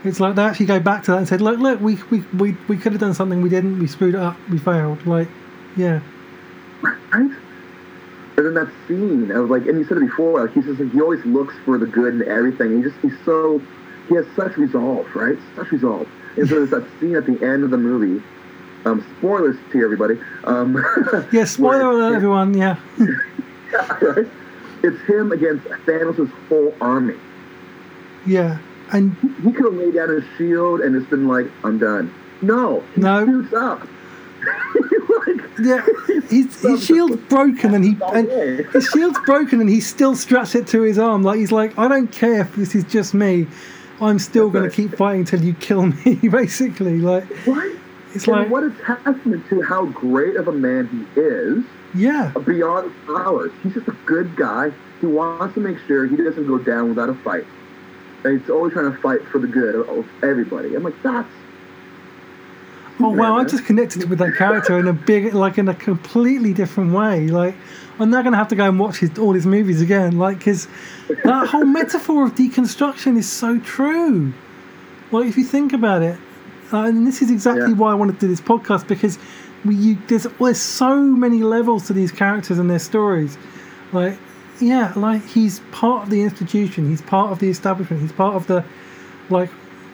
It's 0.02 0.18
like 0.18 0.34
they 0.34 0.42
actually 0.42 0.66
go 0.66 0.80
back 0.80 1.04
to 1.04 1.12
that 1.12 1.18
and 1.18 1.28
said, 1.28 1.40
"Look, 1.40 1.58
look, 1.60 1.80
we 1.80 1.98
we, 2.10 2.24
we, 2.36 2.56
we 2.68 2.76
could 2.76 2.92
have 2.92 3.00
done 3.00 3.14
something, 3.14 3.40
we 3.40 3.48
didn't. 3.48 3.78
We 3.78 3.86
screwed 3.86 4.14
it 4.14 4.20
up. 4.20 4.36
We 4.50 4.58
failed." 4.58 5.04
Like, 5.06 5.28
yeah, 5.76 6.00
right? 6.82 6.96
And 7.12 7.34
then 8.36 8.54
that 8.54 8.70
scene 8.86 9.30
of 9.30 9.48
like, 9.50 9.66
and 9.66 9.78
you 9.78 9.84
said 9.86 9.96
it 9.98 10.00
before, 10.06 10.40
like 10.44 10.52
he's 10.52 10.64
just 10.64 10.78
like 10.80 10.92
he 10.92 11.00
always 11.00 11.24
looks 11.24 11.54
for 11.64 11.78
the 11.78 11.86
good 11.86 12.14
in 12.14 12.28
everything. 12.28 12.76
He 12.78 12.82
just 12.82 12.96
he's 13.00 13.14
so 13.24 13.60
he 14.08 14.14
has 14.14 14.26
such 14.36 14.56
resolve, 14.56 15.06
right? 15.14 15.38
Such 15.56 15.70
resolve. 15.72 16.08
And 16.36 16.48
so 16.48 16.54
there's 16.56 16.70
that 16.70 16.86
scene 17.00 17.16
at 17.16 17.26
the 17.26 17.42
end 17.44 17.64
of 17.64 17.70
the 17.70 17.78
movie. 17.78 18.22
Um, 18.84 19.04
spoilers 19.18 19.56
to 19.72 19.82
everybody. 19.84 20.18
Um, 20.44 20.76
yeah. 21.32 21.44
Spoiler 21.44 21.90
alert, 21.90 22.14
everyone. 22.16 22.54
Yeah, 22.56 22.78
right? 24.00 24.26
It's 24.84 25.00
him 25.08 25.32
against 25.32 25.64
Thanos' 25.86 26.30
whole 26.48 26.72
army. 26.80 27.16
yeah, 28.26 28.58
and 28.92 29.14
He 29.42 29.50
could 29.52 29.64
have 29.64 29.74
laid 29.74 29.94
down 29.94 30.08
his 30.10 30.22
shield 30.38 30.80
and 30.82 30.94
just 30.96 31.10
been 31.10 31.26
like, 31.26 31.46
"I'm 31.64 31.78
done." 31.78 32.14
No, 32.42 32.80
he 32.94 33.00
No. 33.00 33.24
shoots 33.26 33.52
up. 33.54 33.80
like, 35.26 35.40
yeah, 35.60 35.84
his, 36.28 36.60
his 36.62 36.84
shield's 36.84 37.16
broken 37.28 37.74
and 37.74 37.82
he 37.84 37.96
and 38.14 38.28
his 38.72 38.86
shield's 38.88 39.18
broken 39.26 39.60
and 39.60 39.68
he 39.68 39.80
still 39.80 40.14
straps 40.14 40.54
it 40.54 40.66
to 40.68 40.82
his 40.82 40.98
arm. 40.98 41.22
Like 41.24 41.38
he's 41.38 41.50
like, 41.52 41.76
I 41.78 41.88
don't 41.88 42.12
care 42.12 42.42
if 42.42 42.54
this 42.54 42.74
is 42.76 42.84
just 42.84 43.14
me. 43.14 43.48
I'm 44.00 44.18
still 44.18 44.50
going 44.50 44.68
to 44.68 44.74
keep 44.74 44.96
fighting 44.96 45.24
till 45.24 45.42
you 45.42 45.54
kill 45.54 45.86
me. 45.86 46.16
Basically, 46.30 46.98
like 46.98 47.24
What? 47.46 47.76
it's 48.14 48.26
and 48.26 48.36
like, 48.36 48.50
what 48.50 48.64
a 48.64 48.70
testament 48.84 49.48
to 49.48 49.62
how 49.62 49.86
great 49.86 50.36
of 50.36 50.48
a 50.48 50.52
man 50.52 50.86
he 51.14 51.20
is 51.20 51.64
yeah, 51.94 52.32
beyond 52.44 52.92
powers. 53.06 53.52
He's 53.62 53.74
just 53.74 53.88
a 53.88 53.96
good 54.04 54.36
guy 54.36 54.70
He 55.00 55.06
wants 55.06 55.54
to 55.54 55.60
make 55.60 55.78
sure 55.86 56.06
he 56.06 56.16
doesn't 56.16 56.46
go 56.46 56.58
down 56.58 56.90
without 56.90 57.08
a 57.08 57.14
fight. 57.14 57.46
And 58.24 58.40
he's 58.40 58.50
always 58.50 58.72
trying 58.72 58.92
to 58.92 58.98
fight 58.98 59.22
for 59.28 59.38
the 59.38 59.46
good 59.46 59.88
of, 59.88 60.06
everybody. 60.22 60.74
I'm 60.74 60.82
like, 60.82 61.00
that's 61.02 61.28
Oh 62.98 63.10
wow! 63.10 63.36
I 63.36 63.44
just 63.44 63.66
connected 63.66 64.08
with 64.08 64.18
that 64.20 64.36
character 64.36 64.78
in 64.78 64.88
a 64.88 64.92
big, 64.94 65.34
like 65.34 65.58
in 65.58 65.68
a 65.68 65.74
completely 65.74 66.54
different 66.54 66.92
way. 66.94 67.26
Like 67.26 67.54
I'm 67.98 68.10
now 68.10 68.22
gonna 68.22 68.36
have 68.36 68.48
to 68.48 68.56
go 68.56 68.68
and 68.68 68.78
watch 68.78 68.98
his, 68.98 69.18
all 69.18 69.32
his 69.32 69.46
movies 69.46 69.80
again. 69.80 70.18
Like 70.18 70.38
because 70.38 70.68
that 71.24 71.48
whole 71.48 71.64
metaphor 71.64 72.24
of 72.24 72.34
deconstruction 72.34 73.16
is 73.16 73.28
so 73.30 73.58
true. 73.60 74.32
Like 75.12 75.26
if 75.26 75.36
you 75.36 75.44
think 75.44 75.72
about 75.72 76.02
it, 76.02 76.18
uh, 76.72 76.78
and 76.82 77.06
this 77.06 77.22
is 77.22 77.30
exactly 77.30 77.70
Yeah. 77.70 77.76
why 77.76 77.92
I 77.92 77.94
wanted 77.94 78.14
to 78.14 78.20
do 78.20 78.28
this 78.28 78.40
podcast 78.40 78.86
because 78.88 79.18
we, 79.64 79.74
you, 79.76 79.98
there's 80.08 80.26
there's 80.40 80.60
so 80.60 81.00
many 81.00 81.42
levels 81.42 81.86
to 81.86 81.92
these 81.92 82.12
characters 82.12 82.58
and 82.58 82.68
their 82.68 82.78
stories. 82.78 83.38
Like, 83.92 84.18
yeah, 84.60 84.92
like 84.96 85.24
he's 85.26 85.60
part 85.72 86.04
of 86.04 86.10
the 86.10 86.22
institution. 86.22 86.88
He's 86.88 87.02
part 87.02 87.30
of 87.32 87.38
the 87.38 87.48
establishment. 87.48 88.02
He's 88.02 88.12
part 88.12 88.34
of 88.34 88.46
the, 88.46 88.64
like, 89.30 89.50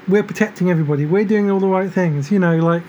we're 0.08 0.22
protecting 0.22 0.70
everybody. 0.70 1.04
We're 1.06 1.24
doing 1.24 1.50
all 1.50 1.60
the 1.60 1.68
right 1.68 1.90
things. 1.92 2.30
You 2.32 2.38
know, 2.38 2.56
like, 2.56 2.82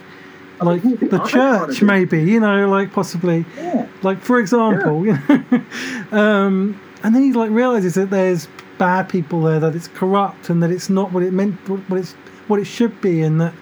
like 0.62 0.81
the 0.83 1.19
church, 1.29 1.81
maybe. 1.81 2.24
You 2.24 2.39
know, 2.39 2.69
like 2.69 2.91
possibly, 2.93 3.45
Yeah. 3.57 3.88
like 4.01 4.19
for 4.22 4.39
example, 4.39 5.05
you 5.05 5.17
know, 5.29 6.17
um, 6.17 6.79
and 7.03 7.13
then 7.15 7.24
he 7.24 7.33
like 7.33 7.51
realizes 7.51 7.95
that 7.95 8.10
there's 8.10 8.48
bad 8.77 9.10
people 9.10 9.41
there, 9.43 9.60
that 9.60 9.75
it's 9.75 9.88
corrupt, 9.89 10.50
and 10.50 10.62
that 10.63 10.72
it's 10.72 10.89
not 10.89 11.12
what 11.12 11.24
it 11.24 11.33
meant, 11.33 11.55
what 11.89 12.00
it's 12.00 12.13
what 12.48 12.60
it 12.60 12.65
should 12.65 13.00
be, 13.01 13.22
and 13.22 13.39
that 13.41 13.53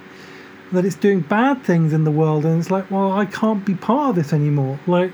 that 0.72 0.86
it's 0.86 0.96
doing 0.96 1.20
bad 1.22 1.62
things 1.64 1.92
in 1.94 2.04
the 2.04 2.12
world, 2.12 2.46
and 2.46 2.60
it's 2.60 2.72
like, 2.72 2.90
well, 2.90 3.12
I 3.12 3.26
can't 3.26 3.66
be 3.66 3.76
part 3.76 4.12
of 4.12 4.16
this 4.16 4.32
anymore. 4.32 4.80
Like, 4.88 5.12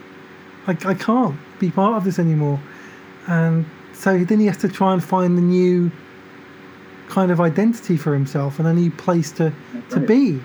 I, 0.67 0.71
I 0.85 0.93
can't 0.93 1.35
be 1.59 1.71
part 1.71 1.97
of 1.97 2.03
this 2.03 2.19
anymore, 2.19 2.59
and 3.27 3.65
so 3.93 4.23
then 4.23 4.39
he 4.39 4.45
has 4.45 4.57
to 4.57 4.67
try 4.69 4.93
and 4.93 5.03
find 5.03 5.37
the 5.37 5.41
new 5.41 5.91
kind 7.09 7.31
of 7.31 7.39
identity 7.39 7.97
for 7.97 8.13
himself 8.13 8.59
and 8.59 8.67
a 8.67 8.73
new 8.73 8.91
place 8.91 9.31
to 9.31 9.51
to 9.89 9.95
right. 9.97 10.07
be, 10.07 10.43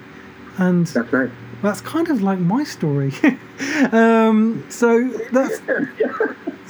and 0.58 0.86
That's 0.86 1.12
right. 1.12 1.30
that's 1.62 1.80
kind 1.80 2.08
of 2.08 2.22
like 2.22 2.38
my 2.38 2.64
story. 2.64 3.12
um, 3.92 4.64
so 4.68 5.08
that's 5.32 5.60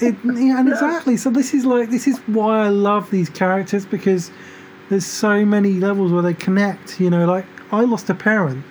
it, 0.02 0.16
yeah, 0.24 0.60
and 0.60 0.68
exactly. 0.68 1.16
So 1.16 1.30
this 1.30 1.54
is 1.54 1.64
like 1.64 1.90
this 1.90 2.06
is 2.06 2.18
why 2.20 2.66
I 2.66 2.68
love 2.68 3.10
these 3.10 3.28
characters 3.28 3.84
because 3.86 4.30
there's 4.88 5.06
so 5.06 5.44
many 5.44 5.74
levels 5.74 6.12
where 6.12 6.22
they 6.22 6.34
connect. 6.34 7.00
You 7.00 7.10
know, 7.10 7.26
like 7.26 7.46
I 7.72 7.82
lost 7.82 8.10
a 8.10 8.14
parent, 8.14 8.64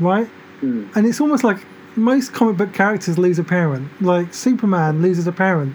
right? 0.00 0.28
Mm. 0.60 0.94
And 0.96 1.06
it's 1.06 1.20
almost 1.20 1.44
like 1.44 1.58
most 1.96 2.32
comic 2.32 2.56
book 2.56 2.72
characters 2.72 3.18
lose 3.18 3.38
a 3.38 3.44
parent. 3.44 3.88
Like 4.02 4.34
Superman 4.34 5.02
loses 5.02 5.26
a 5.26 5.32
parent. 5.32 5.74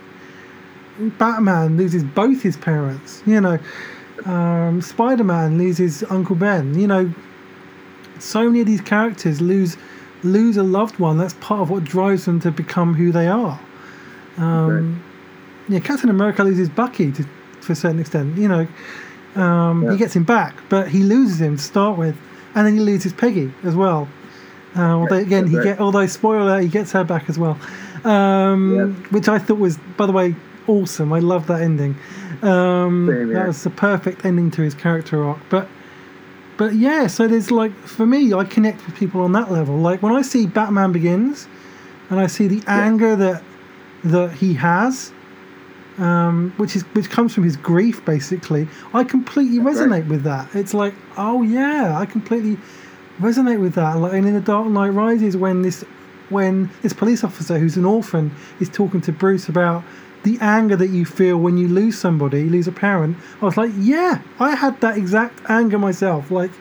Batman 1.18 1.78
loses 1.78 2.04
both 2.04 2.42
his 2.42 2.58
parents. 2.58 3.24
You 3.26 3.40
know, 3.42 3.60
um, 4.26 4.82
Spider 4.82 5.24
Man 5.24 5.58
loses 5.58 6.04
Uncle 6.10 6.36
Ben. 6.36 6.78
You 6.78 6.88
know, 6.88 7.14
so 8.20 8.46
many 8.48 8.62
of 8.62 8.68
these 8.68 8.82
characters 8.82 9.42
lose 9.42 9.78
lose 10.24 10.58
a 10.58 10.64
loved 10.64 11.00
one. 11.00 11.18
That's 11.18 11.34
part 11.36 11.62
of 11.62 11.70
what 11.70 11.84
drives 11.86 12.26
them 12.26 12.40
to 12.42 12.52
become 12.52 12.94
who 12.94 13.12
they 13.12 13.28
are. 13.28 13.60
Um, 14.38 15.02
Yeah, 15.70 15.80
Captain 15.80 16.10
America 16.10 16.44
loses 16.44 16.68
Bucky 16.68 17.12
to, 17.12 17.24
to 17.62 17.72
a 17.72 17.76
certain 17.76 18.00
extent. 18.00 18.38
You 18.38 18.48
know, 18.48 18.68
um, 19.42 19.84
Yeah. 19.84 19.92
he 19.92 19.98
gets 19.98 20.16
him 20.16 20.24
back, 20.24 20.56
but 20.68 20.88
he 20.88 21.04
loses 21.04 21.40
him 21.40 21.58
to 21.58 21.62
start 21.64 21.98
with, 21.98 22.16
and 22.56 22.66
then 22.66 22.74
he 22.74 22.80
loses 22.80 23.14
Peggy 23.14 23.54
as 23.64 23.76
well. 23.76 24.08
Uh, 24.76 24.82
although 24.82 25.16
again, 25.18 25.48
he 25.48 25.60
get 25.62 25.80
although 25.80 26.06
spoiler, 26.08 26.60
he 26.60 26.68
gets 26.68 26.92
her 26.92 27.04
back 27.04 27.30
as 27.30 27.38
well, 27.40 27.58
um, 28.04 28.76
Yeah. 28.76 28.86
which 29.12 29.28
I 29.30 29.38
thought 29.40 29.60
was, 29.60 29.78
by 29.98 30.06
the 30.06 30.12
way, 30.12 30.36
awesome. 30.68 31.14
I 31.14 31.20
love 31.20 31.48
that 31.48 31.62
ending. 31.62 31.96
Um, 32.42 33.08
Same, 33.12 33.34
That 33.34 33.48
was 33.48 33.64
the 33.64 33.70
perfect 33.70 34.26
ending 34.26 34.52
to 34.52 34.62
his 34.62 34.74
character 34.74 35.24
arc. 35.24 35.40
But 35.50 35.68
but 36.60 36.76
yeah, 36.76 37.08
so 37.08 37.26
there's 37.26 37.52
like 37.52 37.74
for 37.88 38.06
me, 38.06 38.34
I 38.34 38.44
connect 38.44 38.86
with 38.86 38.94
people 38.98 39.22
on 39.22 39.32
that 39.32 39.50
level. 39.50 39.78
Like 39.78 40.04
when 40.04 40.14
I 40.14 40.22
see 40.22 40.46
Batman 40.46 40.92
Begins, 40.92 41.48
and 42.10 42.20
I 42.20 42.28
see 42.28 42.48
the 42.48 42.62
anger 42.68 43.16
that 43.16 43.42
that 44.04 44.34
he 44.34 44.56
has, 44.56 45.14
um, 46.00 46.54
which 46.58 46.76
is 46.76 46.84
which 46.94 47.10
comes 47.10 47.34
from 47.34 47.46
his 47.46 47.56
grief, 47.56 48.04
basically. 48.04 48.68
I 48.94 49.06
completely 49.06 49.60
That's 49.60 49.78
resonate 49.78 49.90
right. 49.92 50.08
with 50.08 50.24
that. 50.24 50.54
It's 50.54 50.74
like, 50.74 50.94
oh 51.16 51.44
yeah, 51.44 51.98
I 51.98 52.06
completely 52.06 52.58
resonate 53.22 53.62
with 53.62 53.76
that. 53.76 53.98
Like, 53.98 54.12
and 54.12 54.28
in 54.28 54.34
The 54.34 54.42
Dark 54.42 54.68
Knight 54.68 54.90
Rises, 54.90 55.38
when 55.38 55.62
this 55.62 55.86
when 56.28 56.70
this 56.82 56.92
police 56.92 57.24
officer 57.24 57.58
who's 57.58 57.78
an 57.78 57.86
orphan 57.86 58.36
is 58.60 58.68
talking 58.68 59.00
to 59.02 59.14
Bruce 59.14 59.48
about 59.48 59.82
the 60.24 60.38
anger 60.42 60.76
that 60.76 60.90
you 60.90 61.06
feel 61.06 61.38
when 61.38 61.58
you 61.58 61.68
lose 61.68 61.98
somebody, 61.98 62.44
lose 62.50 62.68
a 62.68 62.72
parent. 62.72 63.18
I 63.42 63.46
was 63.46 63.58
like, 63.58 63.72
yeah, 63.78 64.22
I 64.40 64.56
had 64.56 64.80
that 64.82 64.98
exact 64.98 65.40
anger 65.50 65.78
myself. 65.80 66.30
Like 66.32 66.52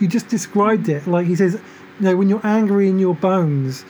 you 0.00 0.06
just 0.08 0.28
described 0.28 0.88
it. 0.88 1.06
Like 1.06 1.26
he 1.26 1.34
says, 1.36 1.54
you 1.98 2.06
know, 2.06 2.16
when 2.16 2.28
you're 2.28 2.46
angry 2.46 2.88
in 2.88 2.98
your 2.98 3.14
bones, 3.16 3.84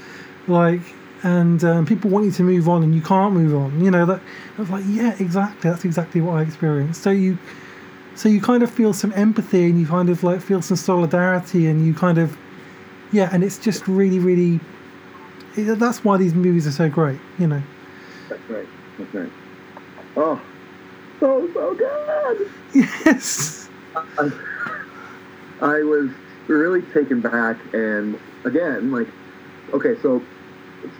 like, 0.47 0.81
and 1.23 1.63
um, 1.65 1.85
people 1.85 2.11
want 2.11 2.25
you 2.25 2.31
to 2.33 2.43
move 2.43 2.69
on 2.69 2.83
and 2.83 2.95
you 2.95 3.03
can't 3.03 3.35
move 3.35 3.55
on. 3.55 3.85
You 3.85 3.91
know 3.91 4.07
that. 4.07 4.21
I 4.57 4.61
was 4.61 4.71
like, 4.71 4.85
yeah, 4.87 5.15
exactly. 5.19 5.69
That's 5.69 5.85
exactly 5.85 6.21
what 6.21 6.35
I 6.39 6.43
experienced. 6.43 7.03
So 7.03 7.11
you, 7.11 7.37
so 8.15 8.29
you 8.29 8.41
kind 8.41 8.63
of 8.63 8.71
feel 8.71 8.93
some 8.95 9.13
empathy 9.15 9.65
and 9.67 9.79
you 9.79 9.87
kind 9.87 10.09
of 10.09 10.23
like 10.23 10.41
feel 10.41 10.63
some 10.63 10.77
solidarity 10.77 11.67
and 11.67 11.85
you 11.87 11.93
kind 11.93 12.19
of, 12.19 12.37
yeah, 13.13 13.29
and 13.33 13.43
it's 13.45 13.59
just 13.59 13.87
really, 13.89 14.19
really. 14.19 14.61
it- 15.57 15.79
That's 15.79 16.03
why 16.05 16.17
these 16.17 16.35
movies 16.35 16.67
are 16.67 16.73
so 16.73 16.89
great. 16.89 17.19
You 17.39 17.49
know. 17.49 17.63
That's 18.29 18.49
right. 18.49 18.67
Right. 19.13 19.31
Oh, 20.17 20.41
so 21.21 21.49
so 21.53 21.75
good. 21.75 22.51
Yes. 22.75 23.69
I, 23.95 24.31
I 25.61 25.83
was 25.83 26.11
really 26.49 26.83
taken 26.83 27.21
back, 27.21 27.57
and 27.73 28.19
again, 28.45 28.91
like, 28.93 29.09
okay, 29.73 30.01
so 30.03 30.23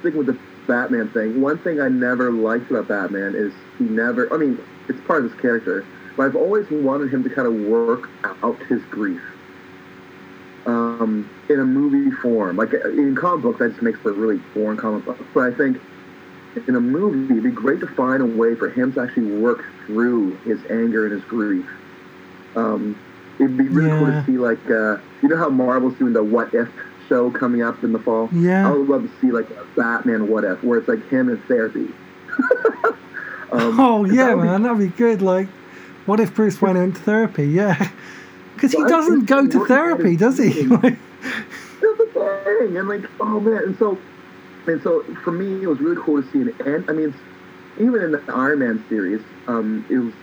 sticking 0.01 0.19
with 0.19 0.29
the 0.29 0.39
Batman 0.67 1.09
thing, 1.11 1.41
one 1.41 1.59
thing 1.59 1.81
I 1.81 1.89
never 1.89 2.31
liked 2.31 2.71
about 2.71 2.89
Batman 2.89 3.35
is 3.35 3.53
he 3.79 3.85
never. 3.85 4.33
I 4.33 4.37
mean, 4.37 4.59
it's 4.89 5.01
part 5.07 5.25
of 5.25 5.33
his 5.33 5.41
character, 5.41 5.85
but 6.17 6.27
I've 6.27 6.37
always 6.37 6.71
wanted 6.71 7.13
him 7.13 7.25
to 7.25 7.31
kind 7.31 7.49
of 7.49 7.55
work 7.69 8.09
out 8.43 8.59
his 8.69 8.83
grief. 8.85 9.23
Um, 10.67 11.31
in 11.49 11.61
a 11.61 11.65
movie 11.65 12.11
form, 12.17 12.57
like 12.57 12.75
in 12.75 13.17
comic 13.17 13.43
books, 13.43 13.59
that 13.61 13.71
just 13.71 13.83
makes 13.83 13.99
for 14.01 14.11
a 14.11 14.13
really 14.13 14.37
boring 14.55 14.77
comic 14.77 15.05
book. 15.07 15.19
But 15.33 15.53
I 15.53 15.57
think 15.57 15.81
in 16.67 16.75
a 16.77 16.81
movie, 16.81 17.31
it'd 17.33 17.45
be 17.45 17.51
great 17.51 17.81
to 17.81 17.87
find 17.87 18.23
a 18.23 18.27
way 18.27 18.55
for 18.55 18.69
him 18.69 18.93
to 18.95 19.01
actually 19.01 19.39
work 19.39 19.65
through 19.87 20.37
his 20.39 20.59
anger 20.71 21.05
and 21.05 21.13
his 21.13 21.23
grief. 21.25 21.67
Um, 22.57 22.99
it'd 23.39 23.57
be 23.57 23.69
really 23.69 23.91
cool 23.91 24.07
to 24.07 24.25
see, 24.27 24.39
like, 24.39 24.59
uh, 24.71 24.99
you 25.23 25.29
know 25.29 25.37
how 25.37 25.49
Marvel's 25.49 25.95
doing 25.99 26.13
the 26.13 26.23
What 26.23 26.55
If 26.55 26.69
show 27.09 27.31
coming 27.31 27.63
up 27.63 27.83
in 27.85 27.93
the 27.93 27.99
fall? 27.99 28.29
Yeah. 28.33 28.69
I 28.69 28.73
would 28.73 28.89
love 28.89 29.03
to 29.03 29.11
see, 29.21 29.31
like, 29.31 29.49
a 29.51 29.65
Batman 29.77 30.29
What 30.29 30.45
If, 30.45 30.63
where 30.65 30.79
it's 30.79 30.89
like 30.89 31.07
him 31.09 31.29
in 31.29 31.39
therapy. 31.43 31.89
um, 33.53 33.81
Oh 33.81 34.05
yeah, 34.05 34.27
that 34.29 34.37
would 34.37 34.43
be- 34.43 34.49
man, 34.49 34.63
that'd 34.63 34.79
be 34.79 34.89
good. 34.89 35.23
Like, 35.23 35.49
what 36.07 36.21
if 36.21 36.35
Bruce 36.35 36.61
went 36.61 36.79
into 36.79 37.01
therapy? 37.01 37.47
Yeah, 37.49 37.91
because 38.55 38.73
he 38.73 38.83
doesn't 38.85 39.27
go 39.27 39.47
to 39.47 39.67
therapy, 39.67 40.17
does 40.17 40.39
he? 40.39 40.63
That's 40.67 40.97
the 41.81 42.07
thing, 42.13 42.77
and 42.77 42.89
like, 42.89 43.05
oh 43.21 43.41
man, 43.41 43.63
and 43.65 43.79
so, 43.79 43.99
and 44.69 44.83
so 44.83 45.03
for 45.25 45.33
me, 45.33 45.63
it 45.63 45.67
was 45.67 45.81
really 45.81 46.01
cool 46.01 46.23
to 46.23 46.31
see 46.31 46.41
an 46.41 46.55
end. 46.67 46.85
I 46.89 46.93
mean, 46.93 47.15
even 47.81 48.03
in 48.03 48.13
the 48.13 48.23
Iron 48.29 48.59
Man 48.61 48.85
series, 48.89 49.23
um, 49.47 49.85
it 49.91 49.99
was 49.99 50.15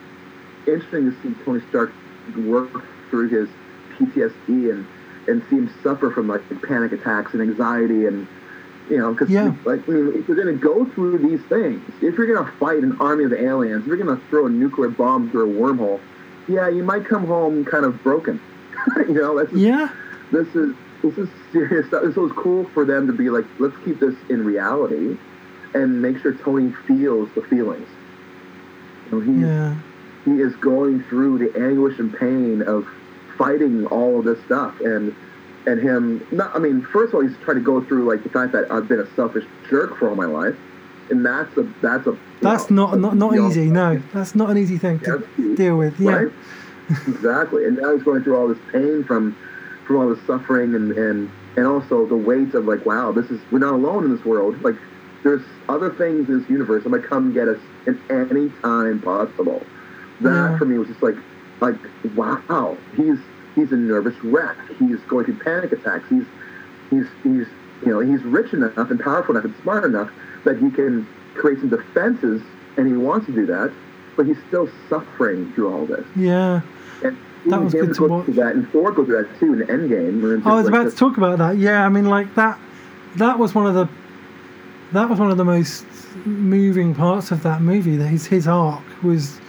interesting 0.67 1.11
to 1.11 1.21
see 1.21 1.43
Tony 1.43 1.61
Stark 1.69 1.93
work 2.37 2.83
through 3.09 3.29
his 3.29 3.49
PTSD 3.93 4.71
and 4.71 4.85
and 5.27 5.43
see 5.49 5.55
him 5.55 5.73
suffer 5.81 6.11
from 6.11 6.27
like 6.27 6.41
panic 6.67 6.91
attacks 6.91 7.33
and 7.33 7.41
anxiety 7.41 8.05
and 8.05 8.27
you 8.89 8.97
know 8.97 9.11
because 9.11 9.29
Yeah. 9.29 9.53
like 9.63 9.87
I 9.87 9.91
mean, 9.91 10.13
if 10.15 10.27
you're 10.27 10.37
going 10.37 10.53
to 10.55 10.61
go 10.61 10.85
through 10.85 11.19
these 11.19 11.41
things, 11.47 11.81
if 12.01 12.15
you're 12.15 12.31
going 12.31 12.45
to 12.45 12.51
fight 12.59 12.83
an 12.83 12.97
army 12.99 13.23
of 13.23 13.33
aliens, 13.33 13.81
if 13.81 13.87
you're 13.87 13.97
going 13.97 14.15
to 14.15 14.23
throw 14.27 14.45
a 14.45 14.49
nuclear 14.49 14.89
bomb 14.89 15.29
through 15.31 15.49
a 15.49 15.53
wormhole, 15.53 15.99
yeah, 16.47 16.69
you 16.69 16.83
might 16.83 17.05
come 17.05 17.25
home 17.25 17.65
kind 17.65 17.85
of 17.85 18.03
broken. 18.03 18.39
you 18.97 19.13
know, 19.13 19.37
that's 19.37 19.49
just 19.49 19.63
yeah, 19.63 19.89
this 20.31 20.47
is 20.55 20.75
this 21.09 21.17
is 21.27 21.29
serious 21.51 21.87
stuff. 21.87 22.03
So 22.13 22.25
it's 22.25 22.35
cool 22.35 22.65
for 22.73 22.85
them 22.85 23.07
to 23.07 23.13
be 23.13 23.29
like, 23.29 23.45
let's 23.59 23.75
keep 23.83 23.99
this 23.99 24.15
in 24.29 24.43
reality, 24.45 25.17
and 25.73 26.01
make 26.01 26.19
sure 26.19 26.33
Tony 26.33 26.71
feels 26.87 27.29
the 27.35 27.41
feelings. 27.43 27.87
You 29.11 29.21
know, 29.21 29.47
yeah, 29.47 29.75
he 30.25 30.41
is 30.41 30.55
going 30.57 31.03
through 31.03 31.37
the 31.39 31.59
anguish 31.63 31.99
and 31.99 32.15
pain 32.15 32.61
of 32.63 32.87
fighting 33.37 33.85
all 33.87 34.19
of 34.19 34.25
this 34.25 34.43
stuff, 34.45 34.79
and 34.81 35.15
and 35.67 35.79
him. 35.81 36.25
Not, 36.31 36.55
I 36.55 36.59
mean, 36.59 36.81
first 36.81 37.09
of 37.13 37.15
all, 37.15 37.27
he's 37.27 37.37
trying 37.43 37.57
to 37.57 37.63
go 37.63 37.81
through 37.83 38.09
like 38.09 38.23
the 38.23 38.29
fact 38.29 38.51
that 38.53 38.71
I've 38.71 38.87
been 38.87 38.99
a 38.99 39.15
selfish 39.15 39.45
jerk 39.69 39.97
for 39.97 40.09
all 40.09 40.15
my 40.15 40.25
life, 40.25 40.55
and 41.09 41.25
that's 41.25 41.55
a 41.57 41.63
that's 41.81 42.07
a 42.07 42.17
that's 42.41 42.69
know, 42.69 42.87
not 42.87 42.99
not 42.99 43.17
not 43.17 43.35
easy. 43.49 43.69
No, 43.69 44.01
that's 44.13 44.35
not 44.35 44.49
an 44.49 44.57
easy 44.57 44.77
thing 44.77 44.99
to 44.99 45.23
Yeah. 45.37 45.55
deal 45.55 45.77
with. 45.77 45.99
Yeah, 45.99 46.11
Right? 46.11 46.31
exactly. 47.07 47.65
And 47.65 47.77
now 47.77 47.93
he's 47.95 48.03
going 48.03 48.23
through 48.23 48.37
all 48.37 48.47
this 48.47 48.59
pain 48.71 49.03
from 49.03 49.35
from 49.85 49.97
all 49.97 50.09
this 50.13 50.23
suffering 50.25 50.75
and, 50.75 50.91
and 50.93 51.31
and 51.57 51.65
also 51.67 52.05
the 52.05 52.15
weight 52.17 52.53
of 52.53 52.65
like, 52.65 52.85
wow, 52.85 53.11
this 53.11 53.29
is 53.31 53.39
we're 53.51 53.59
not 53.59 53.73
alone 53.73 54.03
in 54.05 54.15
this 54.15 54.25
world. 54.25 54.61
Like 54.61 54.75
there's 55.23 55.41
other 55.69 55.89
things 55.91 56.27
in 56.29 56.39
this 56.39 56.49
universe 56.49 56.83
that 56.83 56.89
might 56.89 57.03
come 57.03 57.33
get 57.33 57.47
us 57.47 57.59
at 57.87 57.95
any 58.09 58.49
time 58.61 59.01
possible. 59.01 59.63
That 60.21 60.51
Yeah. 60.51 60.57
for 60.57 60.65
me 60.65 60.77
was 60.77 60.87
just 60.87 61.01
like 61.03 61.15
like 61.61 61.75
wow, 62.15 62.77
he's 62.95 63.17
he's 63.55 63.71
a 63.71 63.77
nervous 63.77 64.15
wreck. 64.23 64.57
He's 64.77 64.99
going 65.07 65.25
through 65.25 65.39
panic 65.39 65.71
attacks. 65.71 66.05
He's 66.09 66.25
he's 66.89 67.05
he's 67.23 67.47
you 67.85 67.91
know, 67.91 67.99
he's 67.99 68.23
rich 68.23 68.53
enough 68.53 68.77
and 68.77 68.99
powerful 68.99 69.35
enough 69.35 69.45
and 69.45 69.53
smart 69.61 69.83
enough 69.83 70.09
that 70.45 70.57
he 70.57 70.69
can 70.71 71.05
create 71.35 71.59
some 71.59 71.69
defenses 71.69 72.41
and 72.77 72.87
he 72.87 72.93
wants 72.93 73.25
to 73.25 73.31
do 73.33 73.45
that, 73.45 73.71
but 74.15 74.25
he's 74.25 74.37
still 74.47 74.69
suffering 74.89 75.51
through 75.53 75.71
all 75.73 75.85
this. 75.85 76.05
yeah. 76.15 76.61
And 77.03 77.17
That 77.47 77.61
was 77.61 77.73
good 77.73 77.93
to 77.95 78.07
watch. 78.07 78.25
through 78.25 78.33
that, 78.35 78.55
and 78.55 78.69
Thor 78.71 78.91
goes 78.91 79.05
through 79.05 79.23
that 79.23 79.39
too 79.39 79.53
in 79.53 79.67
Endgame. 79.67 80.45
I 80.45 80.55
was 80.55 80.63
just 80.63 80.69
about 80.69 80.83
like 80.85 80.93
to 80.93 80.97
talk 80.97 81.17
about 81.17 81.37
that. 81.37 81.57
Yeah, 81.57 81.85
I 81.85 81.89
mean, 81.89 82.05
like 82.05 82.33
that. 82.35 82.59
that 83.17 83.37
was 83.37 83.53
one 83.53 83.67
of 83.67 83.73
the 83.75 83.87
that 84.93 85.09
was 85.09 85.19
one 85.19 85.31
of 85.31 85.37
the 85.37 85.45
most 85.45 85.85
moving 86.25 86.95
parts 86.95 87.31
of 87.31 87.43
that 87.43 87.61
movie. 87.61 87.97
That 87.97 88.07
his 88.07 88.25
his 88.25 88.47
arc 88.47 88.83
was 89.03 89.39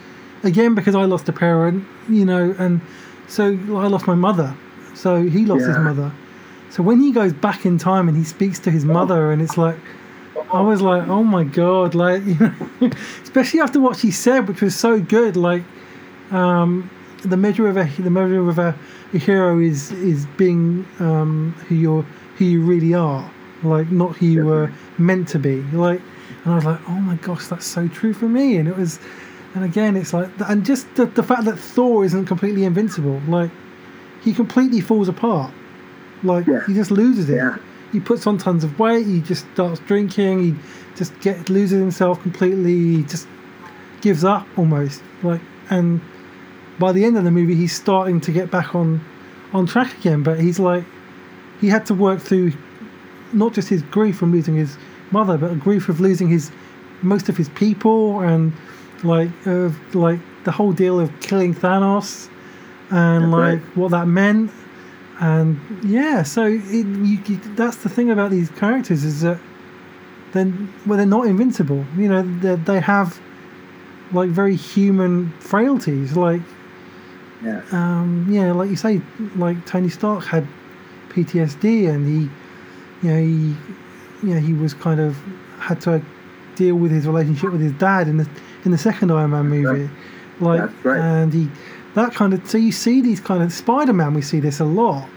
again 0.42 0.74
because 0.74 0.94
I 0.94 1.04
lost 1.04 1.28
a 1.28 1.32
parent, 1.32 1.84
you 2.08 2.24
know, 2.24 2.54
and 2.58 2.80
so 3.28 3.46
I 3.52 3.86
lost 3.86 4.06
my 4.06 4.14
mother. 4.14 4.54
So 4.94 5.22
he 5.22 5.44
lost 5.44 5.66
his 5.66 5.76
mother. 5.78 6.12
So 6.70 6.82
when 6.82 7.00
he 7.00 7.12
goes 7.12 7.32
back 7.32 7.64
in 7.64 7.78
time 7.78 8.08
and 8.08 8.16
he 8.16 8.24
speaks 8.24 8.58
to 8.60 8.70
his 8.70 8.84
mother, 8.84 9.30
and 9.30 9.40
it's 9.40 9.56
like, 9.56 9.76
I 10.52 10.60
was 10.60 10.80
like, 10.80 11.08
oh 11.08 11.22
my 11.22 11.44
god, 11.44 11.94
like, 11.94 12.24
you 12.24 12.34
know, 12.80 12.90
especially 13.22 13.60
after 13.60 13.80
what 13.80 13.96
she 13.96 14.10
said, 14.10 14.48
which 14.48 14.60
was 14.60 14.76
so 14.76 15.00
good. 15.00 15.36
Like, 15.36 15.62
um, 16.30 16.90
the 17.26 17.36
measure 17.36 17.68
of 17.68 17.76
a 17.76 17.84
the 18.00 18.10
measure 18.10 18.48
of 18.48 18.58
a, 18.58 18.74
a 19.12 19.18
hero 19.18 19.58
is 19.58 19.92
is 19.92 20.26
being 20.36 20.86
um, 21.00 21.54
who 21.68 21.74
you're 21.74 22.02
who 22.38 22.44
you 22.44 22.62
really 22.62 22.94
are, 22.94 23.30
like 23.62 23.90
not 23.90 24.16
who 24.16 24.26
you 24.26 24.44
were 24.44 24.72
meant 24.98 25.28
to 25.28 25.38
be. 25.38 25.62
Like, 25.72 26.00
and 26.44 26.52
I 26.52 26.56
was 26.56 26.64
like, 26.64 26.80
oh 26.88 27.00
my 27.00 27.16
gosh, 27.16 27.46
that's 27.46 27.66
so 27.66 27.88
true 27.88 28.12
for 28.12 28.28
me. 28.28 28.56
And 28.56 28.68
it 28.68 28.76
was, 28.76 28.98
and 29.54 29.64
again, 29.64 29.96
it's 29.96 30.12
like, 30.12 30.28
and 30.48 30.64
just 30.64 30.94
the, 30.96 31.06
the 31.06 31.22
fact 31.22 31.44
that 31.46 31.58
Thor 31.58 32.04
isn't 32.04 32.26
completely 32.26 32.64
invincible, 32.64 33.20
like, 33.26 33.50
he 34.22 34.34
completely 34.34 34.80
falls 34.82 35.08
apart. 35.08 35.52
Like, 36.22 36.46
Yeah. 36.46 36.60
he 36.66 36.74
just 36.74 36.90
loses 36.90 37.30
it. 37.30 37.36
Yeah. 37.36 37.56
He 37.92 38.00
puts 38.00 38.26
on 38.26 38.36
tons 38.36 38.64
of 38.64 38.78
weight. 38.78 39.06
He 39.06 39.20
just 39.22 39.46
starts 39.54 39.80
drinking. 39.80 40.42
He 40.42 40.54
just 40.96 41.18
get 41.20 41.48
loses 41.48 41.78
himself 41.80 42.20
completely. 42.20 42.96
He 42.96 43.02
just 43.04 43.26
gives 44.02 44.24
up 44.24 44.46
almost. 44.58 45.02
Like, 45.22 45.40
and 45.70 46.00
by 46.78 46.92
the 46.92 47.04
end 47.04 47.16
of 47.16 47.24
the 47.24 47.30
movie, 47.30 47.54
he's 47.54 47.74
starting 47.74 48.20
to 48.22 48.32
get 48.32 48.50
back 48.50 48.74
on 48.74 49.04
on 49.52 49.66
track 49.66 49.96
again. 49.98 50.22
But 50.22 50.40
he's 50.40 50.58
like, 50.58 50.84
he 51.60 51.68
had 51.68 51.86
to 51.86 51.94
work 51.94 52.20
through 52.20 52.52
not 53.32 53.52
just 53.52 53.68
his 53.68 53.82
grief 53.82 54.16
from 54.16 54.32
losing 54.32 54.56
his 54.56 54.76
mother, 55.10 55.38
but 55.38 55.50
a 55.50 55.56
grief 55.56 55.88
of 55.88 56.00
losing 56.00 56.28
his 56.28 56.50
most 57.02 57.28
of 57.28 57.36
his 57.36 57.48
people 57.50 58.20
and 58.20 58.52
like 59.02 59.30
of 59.46 59.94
like 59.94 60.20
the 60.44 60.52
whole 60.52 60.72
deal 60.72 60.98
of 60.98 61.10
killing 61.20 61.54
Thanos 61.54 62.28
and 62.90 63.30
like 63.30 63.60
right. 63.60 63.76
what 63.76 63.90
that 63.90 64.06
meant. 64.06 64.50
And 65.18 65.58
yeah, 65.82 66.22
so 66.22 66.44
it, 66.44 66.62
you, 66.62 67.18
you, 67.26 67.36
that's 67.54 67.78
the 67.78 67.88
thing 67.88 68.10
about 68.10 68.30
these 68.30 68.50
characters 68.50 69.02
is 69.02 69.22
that 69.22 69.38
then 70.32 70.72
well 70.86 70.98
they're 70.98 71.06
not 71.06 71.26
invincible. 71.26 71.84
You 71.96 72.08
know, 72.08 72.22
they 72.22 72.56
they 72.56 72.80
have 72.80 73.20
like 74.12 74.30
very 74.30 74.56
human 74.56 75.32
frailties. 75.40 76.16
Like 76.16 76.42
Yeah. 77.44 77.62
um, 77.70 78.26
yeah, 78.30 78.52
like 78.52 78.70
you 78.70 78.76
say, 78.76 79.00
like 79.36 79.64
Tony 79.66 79.88
Stark 79.88 80.24
had 80.24 80.46
PTSD, 81.10 81.88
and 81.88 82.06
he, 82.06 83.06
you 83.06 83.14
know, 83.14 83.20
he, 83.20 84.26
you 84.26 84.34
know, 84.34 84.40
he 84.40 84.52
was 84.52 84.74
kind 84.74 85.00
of 85.00 85.16
had 85.58 85.80
to 85.82 86.02
deal 86.54 86.76
with 86.76 86.90
his 86.90 87.06
relationship 87.06 87.52
with 87.52 87.60
his 87.60 87.72
dad 87.72 88.08
in 88.08 88.16
the 88.16 88.28
in 88.64 88.70
the 88.70 88.78
second 88.78 89.10
Iron 89.12 89.30
Man 89.30 89.48
movie, 89.48 89.90
like, 90.40 90.60
That's 90.60 90.84
right. 90.84 90.98
and 90.98 91.32
he 91.32 91.48
that 91.94 92.14
kind 92.14 92.32
of 92.34 92.48
so 92.48 92.58
you 92.58 92.72
see 92.72 93.00
these 93.00 93.20
kind 93.20 93.42
of 93.42 93.52
Spider 93.52 93.92
Man, 93.92 94.14
we 94.14 94.22
see 94.22 94.40
this 94.40 94.60
a 94.60 94.64
lot. 94.64 95.08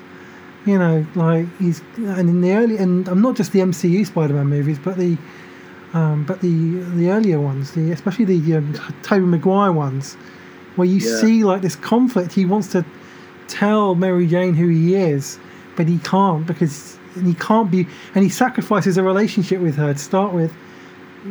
You 0.66 0.78
know, 0.78 1.06
like 1.16 1.48
he's 1.58 1.82
and 1.98 2.30
in 2.30 2.42
the 2.42 2.52
early 2.52 2.78
and 2.78 3.08
I'm 3.08 3.22
not 3.22 3.36
just 3.36 3.54
the 3.54 3.60
MCU 3.60 4.06
Spider 4.06 4.34
Man 4.34 4.48
movies, 4.48 4.78
but 4.78 4.98
the 4.98 5.18
um, 5.94 6.26
but 6.26 6.42
the 6.42 6.80
the 6.96 7.10
earlier 7.10 7.40
ones, 7.40 7.72
the 7.72 7.92
especially 7.92 8.26
the 8.26 8.56
um, 8.58 8.74
Tobey 9.02 9.26
Maguire 9.26 9.72
ones, 9.72 10.18
where 10.80 10.88
you 10.88 10.98
Yeah. 11.00 11.16
see 11.22 11.44
like 11.44 11.62
this 11.62 11.76
conflict. 11.76 12.34
He 12.34 12.46
wants 12.46 12.70
to 12.70 12.84
tell 13.48 13.94
Mary 13.96 14.26
Jane 14.26 14.54
who 14.56 14.68
he 14.70 14.96
is, 14.96 15.38
but 15.76 15.88
he 15.88 16.00
can't 16.00 16.46
because 16.48 16.98
he 17.24 17.34
can't 17.36 17.70
be, 17.70 17.86
and 18.16 18.24
he 18.24 18.30
sacrifices 18.30 18.98
a 18.98 19.04
relationship 19.04 19.60
with 19.62 19.76
her 19.76 19.94
to 19.94 20.00
start 20.00 20.34
with, 20.34 20.52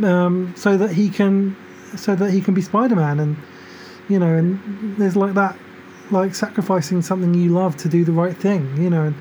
um, 0.04 0.52
so 0.56 0.76
that 0.76 0.90
he 0.92 1.08
can, 1.08 1.56
so 1.96 2.14
that 2.14 2.30
he 2.30 2.40
can 2.40 2.54
be 2.54 2.61
Spider 2.62 2.96
Man, 2.96 3.18
and 3.20 3.37
you 4.08 4.18
know, 4.18 4.34
and 4.34 4.58
there's 4.98 5.16
like 5.16 5.34
that, 5.34 5.56
like 6.11 6.34
sacrificing 6.34 7.02
something 7.02 7.34
you 7.34 7.50
love 7.50 7.76
to 7.78 7.88
do 7.88 8.04
the 8.04 8.12
right 8.12 8.37
thing, 8.37 8.68
you 8.82 8.90
know, 8.90 9.04
and 9.04 9.14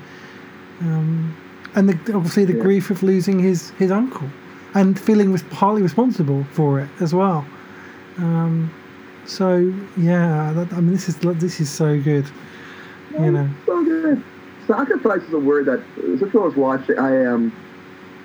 um, 0.80 1.36
and 1.74 1.88
the, 1.88 2.14
obviously 2.14 2.44
the 2.44 2.54
Yeah. 2.54 2.62
grief 2.62 2.90
of 2.90 3.02
losing 3.02 3.38
his 3.38 3.70
his 3.78 3.90
uncle, 3.90 4.28
and 4.74 4.98
feeling 4.98 5.30
was 5.32 5.42
partly 5.44 5.82
responsible 5.82 6.44
for 6.52 6.80
it 6.80 6.88
as 7.00 7.14
well. 7.14 7.44
Um, 8.18 8.70
so 9.28 9.72
yeah, 9.96 10.52
that, 10.54 10.72
I 10.72 10.80
mean, 10.80 10.92
this 10.92 11.08
is 11.08 11.16
this 11.18 11.60
is 11.60 11.70
so 11.70 12.00
good, 12.00 12.26
you 13.12 13.30
know. 13.30 13.48
So 13.66 13.84
good. 13.84 14.22
Sacrifice 14.66 15.22
is 15.22 15.32
a 15.32 15.38
word 15.38 15.66
that 15.66 15.82
since 16.18 16.34
I 16.34 16.38
was 16.38 16.56
watching, 16.56 16.98
I 16.98 17.14
am. 17.14 17.52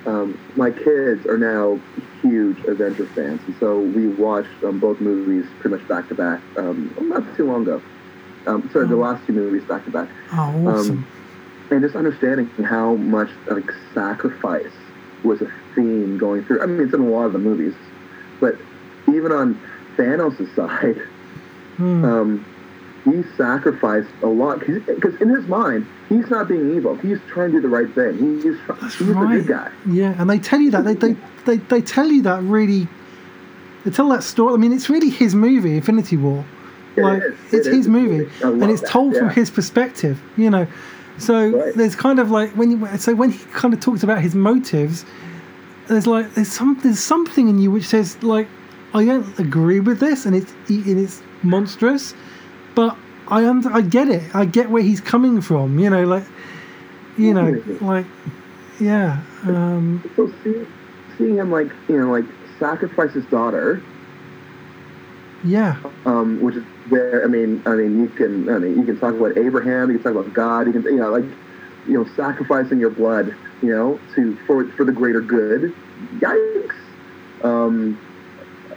Um, 0.06 0.38
my 0.56 0.70
kids 0.70 1.24
are 1.26 1.38
now 1.38 1.80
huge 2.20 2.58
Avenger 2.66 3.06
fans, 3.06 3.40
and 3.46 3.56
so 3.58 3.80
we 3.80 4.08
watched 4.08 4.50
um, 4.62 4.78
both 4.78 5.00
movies 5.00 5.46
pretty 5.60 5.76
much 5.76 5.88
back 5.88 6.08
to 6.08 6.14
back. 6.14 6.40
Um, 6.58 6.94
not 7.00 7.22
too 7.36 7.46
long 7.46 7.62
ago. 7.62 7.80
Um, 8.46 8.68
sorry, 8.70 8.86
the 8.86 8.94
Oh. 8.94 8.98
last 8.98 9.26
two 9.26 9.32
movies 9.32 9.62
back 9.64 9.84
to 9.86 9.90
back, 9.90 10.08
Oh, 10.34 10.68
awesome! 10.68 11.06
and 11.70 11.80
just 11.80 11.96
understanding 11.96 12.46
how 12.64 12.96
much 12.96 13.30
like 13.50 13.70
sacrifice 13.94 14.70
was 15.22 15.40
a 15.40 15.50
theme 15.74 16.18
going 16.18 16.44
through. 16.44 16.60
I 16.62 16.66
mean, 16.66 16.82
it's 16.82 16.92
in 16.92 17.00
a 17.00 17.08
lot 17.08 17.24
of 17.24 17.32
the 17.32 17.38
movies, 17.38 17.72
but 18.40 18.56
even 19.08 19.32
on 19.32 19.58
Thanos' 19.96 20.54
side, 20.56 21.00
Hmm. 21.76 22.04
um, 22.04 22.44
he 23.04 23.22
sacrificed 23.36 24.08
a 24.22 24.26
lot 24.26 24.60
because 24.60 25.14
in 25.20 25.28
his 25.28 25.46
mind 25.46 25.86
he's 26.08 26.30
not 26.30 26.48
being 26.48 26.74
evil 26.76 26.94
he's 26.96 27.18
trying 27.28 27.50
to 27.52 27.58
do 27.58 27.62
the 27.62 27.68
right 27.68 27.92
thing 27.94 28.16
He- 28.16 28.40
he's, 28.48 28.56
he's 28.98 29.00
right. 29.08 29.38
good 29.38 29.46
guy 29.48 29.70
Yeah, 29.90 30.14
and 30.18 30.30
they 30.30 30.38
tell 30.38 30.60
you 30.60 30.70
that 30.70 30.84
they, 30.84 30.94
they 30.94 31.16
they 31.44 31.56
they 31.58 31.80
tell 31.82 32.06
you 32.10 32.22
that 32.22 32.42
really. 32.42 32.88
They 33.84 33.90
tell 33.90 34.08
that 34.08 34.22
story. 34.22 34.54
I 34.54 34.56
mean, 34.56 34.72
it's 34.72 34.88
really 34.88 35.10
his 35.10 35.34
movie, 35.34 35.76
Infinity 35.76 36.16
War. 36.16 36.42
It 36.96 37.02
like 37.02 37.22
is. 37.22 37.34
it's 37.52 37.66
It 37.66 37.72
his 37.74 37.80
is. 37.80 37.88
movie, 37.88 38.30
and 38.42 38.62
it's 38.70 38.80
that, 38.80 38.88
told 38.90 39.14
from 39.14 39.28
his 39.28 39.50
perspective. 39.50 40.18
You 40.38 40.48
know, 40.48 40.66
so 41.18 41.50
Right. 41.50 41.74
there's 41.74 41.94
kind 41.94 42.18
of 42.18 42.30
like 42.30 42.52
when 42.52 42.70
you 42.70 42.88
so 42.96 43.14
when 43.14 43.30
he 43.32 43.44
kind 43.52 43.74
of 43.74 43.80
talks 43.80 44.02
about 44.02 44.22
his 44.22 44.34
motives, 44.34 45.04
there's 45.88 46.06
like 46.06 46.32
there's 46.32 46.48
some 46.48 46.78
there's 46.82 47.00
something 47.00 47.48
in 47.48 47.58
you 47.58 47.70
which 47.70 47.86
says 47.86 48.16
like 48.22 48.48
I 48.94 49.04
don't 49.04 49.38
agree 49.38 49.80
with 49.80 50.00
this, 50.00 50.24
and 50.24 50.36
it's 50.36 50.52
and 50.68 50.98
it's 50.98 51.22
monstrous, 51.42 52.14
but 52.74 52.96
I 53.28 53.46
under, 53.46 53.72
I 53.72 53.80
get 53.80 54.08
it. 54.08 54.34
I 54.34 54.44
get 54.44 54.70
where 54.70 54.82
he's 54.82 55.00
coming 55.00 55.40
from. 55.40 55.78
You 55.78 55.90
know, 55.90 56.04
like 56.04 56.24
you 57.18 57.34
know, 57.34 57.62
like 57.80 58.06
yeah. 58.80 59.22
Um, 59.42 60.08
so 60.16 60.32
see, 60.42 60.66
seeing 61.18 61.36
him 61.36 61.50
like 61.50 61.68
you 61.88 62.00
know 62.00 62.10
like 62.10 62.24
sacrifice 62.58 63.12
his 63.12 63.24
daughter 63.26 63.82
yeah, 65.44 65.76
um, 66.06 66.40
which 66.40 66.56
is 66.56 66.64
where 66.88 67.22
I 67.22 67.26
mean 67.26 67.62
I 67.66 67.74
mean 67.74 68.00
you 68.00 68.08
can 68.08 68.48
I 68.48 68.58
mean 68.58 68.78
you 68.78 68.84
can 68.84 68.98
talk 68.98 69.14
about 69.14 69.36
Abraham 69.36 69.90
you 69.90 69.98
can 69.98 70.14
talk 70.14 70.22
about 70.22 70.32
God 70.32 70.66
you 70.66 70.72
can 70.72 70.82
you 70.84 70.96
know 70.96 71.10
like 71.10 71.24
you 71.86 71.92
know 71.92 72.08
sacrificing 72.16 72.80
your 72.80 72.88
blood 72.88 73.34
you 73.60 73.68
know 73.68 74.00
to 74.14 74.36
for 74.46 74.66
for 74.70 74.84
the 74.84 74.92
greater 74.92 75.20
good 75.20 75.74
yikes 76.16 76.74
um, 77.42 78.00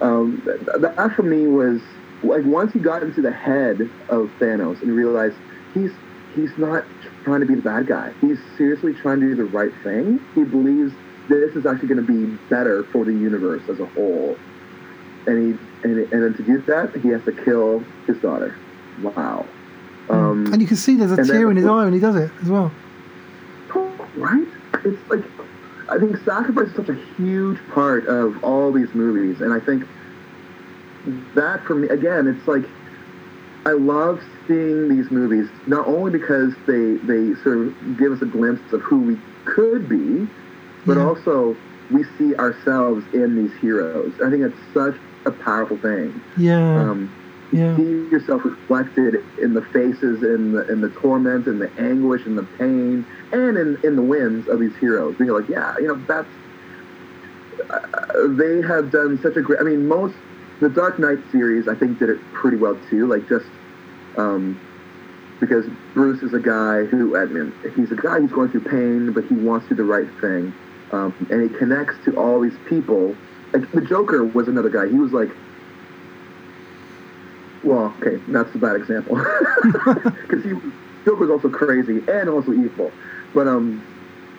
um, 0.00 0.42
th- 0.44 0.80
that 0.80 1.12
for 1.16 1.22
me 1.22 1.46
was 1.46 1.80
like 2.22 2.44
once 2.44 2.72
he 2.72 2.78
got 2.78 3.02
into 3.02 3.20
the 3.22 3.32
head 3.32 3.80
of 4.08 4.30
Thanos 4.40 4.80
and 4.82 4.92
realized 4.94 5.36
he's 5.74 5.90
he's 6.34 6.56
not 6.58 6.84
trying 7.24 7.40
to 7.40 7.46
be 7.46 7.54
the 7.54 7.62
bad 7.62 7.86
guy. 7.86 8.12
He's 8.20 8.38
seriously 8.56 8.94
trying 8.94 9.20
to 9.20 9.26
do 9.26 9.34
the 9.34 9.44
right 9.44 9.72
thing. 9.82 10.20
He 10.34 10.44
believes 10.44 10.92
this 11.28 11.54
is 11.56 11.66
actually 11.66 11.88
going 11.88 12.04
to 12.06 12.26
be 12.26 12.36
better 12.48 12.84
for 12.84 13.04
the 13.04 13.12
universe 13.12 13.62
as 13.68 13.80
a 13.80 13.86
whole. 13.86 14.36
And 15.26 15.54
he 15.54 15.64
and, 15.84 15.98
and 16.12 16.22
then 16.22 16.34
to 16.34 16.42
do 16.42 16.60
that, 16.62 16.94
he 16.96 17.08
has 17.08 17.24
to 17.24 17.32
kill 17.32 17.80
his 18.06 18.18
daughter. 18.18 18.56
Wow. 19.02 19.46
Um, 20.10 20.52
and 20.52 20.60
you 20.62 20.66
can 20.66 20.76
see 20.76 20.96
there's 20.96 21.10
a 21.12 21.16
and 21.16 21.26
then- 21.28 21.36
tear 21.36 21.50
in 21.50 21.56
his 21.56 21.66
eye 21.66 21.84
when 21.84 21.92
he 21.92 22.00
does 22.00 22.16
it 22.16 22.30
as 22.42 22.48
well. 22.48 22.72
right? 24.16 24.46
It's 24.84 25.10
like 25.10 25.24
I 25.90 25.98
think 25.98 26.16
sacrifice 26.18 26.68
is 26.68 26.76
such 26.76 26.88
a 26.88 26.98
huge 27.16 27.58
part 27.72 28.06
of 28.06 28.42
all 28.44 28.72
these 28.72 28.92
movies, 28.94 29.40
and 29.40 29.52
I 29.52 29.60
think 29.60 29.84
that 31.34 31.64
for 31.64 31.74
me 31.74 31.88
again, 31.88 32.26
it's 32.26 32.46
like 32.46 32.64
I 33.64 33.72
love 33.72 34.22
seeing 34.46 34.88
these 34.88 35.10
movies 35.10 35.48
not 35.66 35.86
only 35.86 36.10
because 36.10 36.54
they 36.66 36.94
they 37.06 37.34
sort 37.42 37.58
of 37.58 37.98
give 37.98 38.12
us 38.12 38.22
a 38.22 38.26
glimpse 38.26 38.72
of 38.72 38.82
who 38.82 38.98
we 39.00 39.18
could 39.44 39.88
be, 39.88 40.28
but 40.86 40.96
Yeah. 40.96 41.06
also 41.06 41.56
we 41.90 42.04
see 42.18 42.34
ourselves 42.36 43.04
in 43.14 43.36
these 43.42 43.54
heroes. 43.60 44.12
I 44.24 44.28
think 44.30 44.42
it's 44.42 44.58
such 44.74 44.96
a 45.24 45.30
powerful 45.30 45.78
thing. 45.78 46.20
Yeah, 46.36 46.80
Um, 46.80 47.10
yeah, 47.50 47.76
see 47.76 48.08
yourself 48.10 48.44
reflected 48.44 49.24
in 49.40 49.54
the 49.54 49.62
faces, 49.62 50.22
in 50.22 50.52
the 50.52 50.66
in 50.70 50.82
the 50.82 50.90
torment, 50.90 51.46
and 51.46 51.60
the 51.60 51.70
anguish, 51.78 52.26
and 52.26 52.36
the 52.36 52.46
pain, 52.58 53.06
and 53.32 53.56
in, 53.56 53.78
in 53.84 53.96
the 53.96 54.02
wins 54.02 54.48
of 54.48 54.60
these 54.60 54.74
heroes. 54.76 55.16
Being 55.16 55.30
like, 55.30 55.48
yeah, 55.48 55.74
you 55.78 55.86
know, 55.88 55.96
that's 56.06 56.28
uh, 57.70 57.80
they 58.28 58.62
have 58.62 58.90
done 58.90 59.18
such 59.22 59.36
a 59.36 59.42
great. 59.42 59.60
I 59.60 59.64
mean, 59.64 59.86
most 59.86 60.14
the 60.60 60.68
Dark 60.68 60.98
Knight 60.98 61.18
series, 61.30 61.68
I 61.68 61.74
think, 61.74 61.98
did 61.98 62.10
it 62.10 62.18
pretty 62.32 62.56
well 62.56 62.78
too. 62.90 63.06
Like 63.06 63.28
just 63.28 63.46
um, 64.16 64.60
because 65.40 65.66
Bruce 65.94 66.22
is 66.22 66.34
a 66.34 66.40
guy 66.40 66.84
who, 66.84 67.16
I 67.16 67.26
mean, 67.26 67.52
he's 67.76 67.92
a 67.92 67.96
guy 67.96 68.18
who's 68.20 68.32
going 68.32 68.50
through 68.50 68.62
pain, 68.64 69.12
but 69.12 69.24
he 69.26 69.34
wants 69.34 69.68
to 69.68 69.74
do 69.74 69.82
the 69.82 69.84
right 69.84 70.08
thing. 70.20 70.52
um, 70.92 71.14
and 71.30 71.42
he 71.42 71.56
connects 71.58 71.94
to 72.04 72.16
all 72.18 72.40
these 72.40 72.56
people. 72.68 73.14
Like 73.52 73.70
the 73.72 73.80
Joker 73.80 74.24
was 74.24 74.48
another 74.48 74.68
guy. 74.70 74.88
He 74.88 74.98
was 74.98 75.12
like, 75.12 75.30
well, 77.64 77.94
okay, 78.00 78.22
that's 78.28 78.54
a 78.54 78.58
bad 78.58 78.76
example 78.76 79.16
because 79.64 80.44
he 80.44 80.50
Joker 81.04 81.26
was 81.26 81.30
also 81.30 81.48
crazy 81.48 82.02
and 82.08 82.28
also 82.28 82.52
evil, 82.52 82.92
but 83.34 83.46
um, 83.48 83.82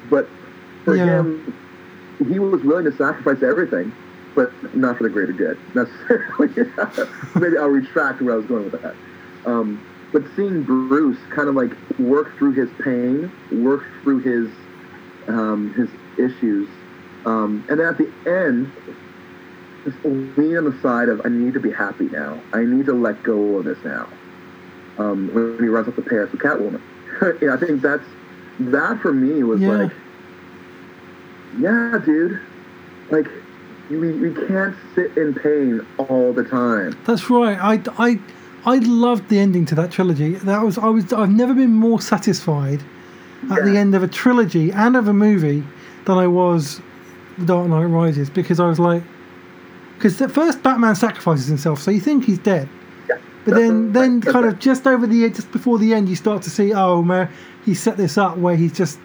but 0.09 0.27
for 0.85 0.95
Yeah. 0.95 1.19
him, 1.19 1.53
he 2.27 2.39
was 2.39 2.63
willing 2.63 2.85
to 2.85 2.95
sacrifice 2.95 3.41
everything, 3.43 3.91
but 4.35 4.51
not 4.75 4.97
for 4.97 5.03
the 5.03 5.09
greater 5.09 5.33
good 5.33 5.57
necessarily. 5.75 6.49
Maybe 7.35 7.57
I'll 7.57 7.67
retract 7.69 8.21
where 8.21 8.33
I 8.33 8.37
was 8.37 8.45
going 8.45 8.71
with 8.71 8.81
that. 8.81 8.95
Um, 9.45 9.83
but 10.11 10.23
seeing 10.35 10.63
Bruce 10.63 11.19
kind 11.29 11.47
of 11.49 11.55
like 11.55 11.71
work 11.99 12.35
through 12.37 12.53
his 12.53 12.69
pain, 12.83 13.31
work 13.51 13.83
through 14.03 14.19
his 14.19 14.49
um, 15.27 15.73
his 15.75 15.89
issues, 16.17 16.67
um, 17.25 17.63
and 17.69 17.79
then 17.79 17.87
at 17.87 17.97
the 17.97 18.09
end, 18.25 18.71
just 19.85 19.97
lean 20.03 20.57
on 20.57 20.65
the 20.65 20.77
side 20.81 21.09
of 21.09 21.21
I 21.25 21.29
need 21.29 21.53
to 21.53 21.59
be 21.59 21.71
happy 21.71 22.05
now. 22.05 22.41
I 22.53 22.63
need 22.65 22.85
to 22.87 22.93
let 22.93 23.21
go 23.23 23.57
of 23.57 23.65
this 23.65 23.77
now. 23.85 24.07
Um, 24.97 25.29
when 25.33 25.57
he 25.59 25.69
runs 25.69 25.87
up 25.87 25.95
to 25.95 26.01
Paris 26.01 26.31
with 26.31 26.41
Catwoman, 26.41 26.81
yeah, 27.41 27.53
I 27.53 27.57
think 27.57 27.81
that's 27.81 28.03
that 28.59 28.99
for 29.01 29.13
me 29.13 29.43
was 29.43 29.61
Yeah. 29.61 29.69
like, 29.71 29.91
yeah, 31.59 31.99
dude, 32.05 32.39
like 33.09 33.27
we, 33.89 33.97
we 34.13 34.33
can't 34.47 34.75
sit 34.95 35.17
in 35.17 35.33
pain 35.33 35.85
all 35.97 36.31
the 36.33 36.43
time. 36.43 36.97
That's 37.05 37.29
right. 37.29 37.57
I, 37.59 37.81
I, 37.97 38.19
I 38.65 38.77
loved 38.79 39.29
the 39.29 39.39
ending 39.39 39.65
to 39.67 39.75
that 39.75 39.91
trilogy. 39.91 40.35
That 40.35 40.61
was 40.61 40.77
I 40.77 40.87
was 40.87 41.11
I've 41.11 41.29
never 41.31 41.53
been 41.53 41.71
more 41.73 41.99
satisfied 42.01 42.81
at 43.51 43.63
the 43.63 43.77
end 43.77 43.95
of 43.95 44.03
a 44.03 44.07
trilogy 44.07 44.71
and 44.71 44.95
of 44.95 45.07
a 45.07 45.13
movie 45.13 45.63
than 46.05 46.17
I 46.17 46.27
was 46.27 46.81
The 47.37 47.45
Dark 47.45 47.67
Knight 47.69 47.85
Rises 47.85 48.29
because 48.29 48.59
I 48.59 48.67
was 48.67 48.79
like, 48.79 49.01
because 49.95 50.17
the 50.17 50.29
first 50.29 50.61
Batman 50.61 50.95
sacrifices 50.95 51.47
himself, 51.47 51.79
so 51.81 51.89
you 51.89 51.99
think 52.01 52.25
he's 52.25 52.37
dead, 52.39 52.67
Yeah, 52.67 52.78
but 53.49 53.59
then 53.59 53.91
then 53.93 54.21
kind 54.21 54.45
of 54.45 54.59
just 54.59 54.87
over 54.87 55.05
the 55.07 55.15
year, 55.15 55.29
just 55.29 55.51
before 55.51 55.77
the 55.77 55.93
end, 55.93 56.09
you 56.09 56.15
start 56.15 56.41
to 56.43 56.49
see 56.49 56.73
oh 56.73 57.01
man, 57.01 57.29
he 57.65 57.73
set 57.73 57.97
this 57.97 58.17
up 58.17 58.37
where 58.37 58.55
he's 58.55 58.73
just 58.73 58.99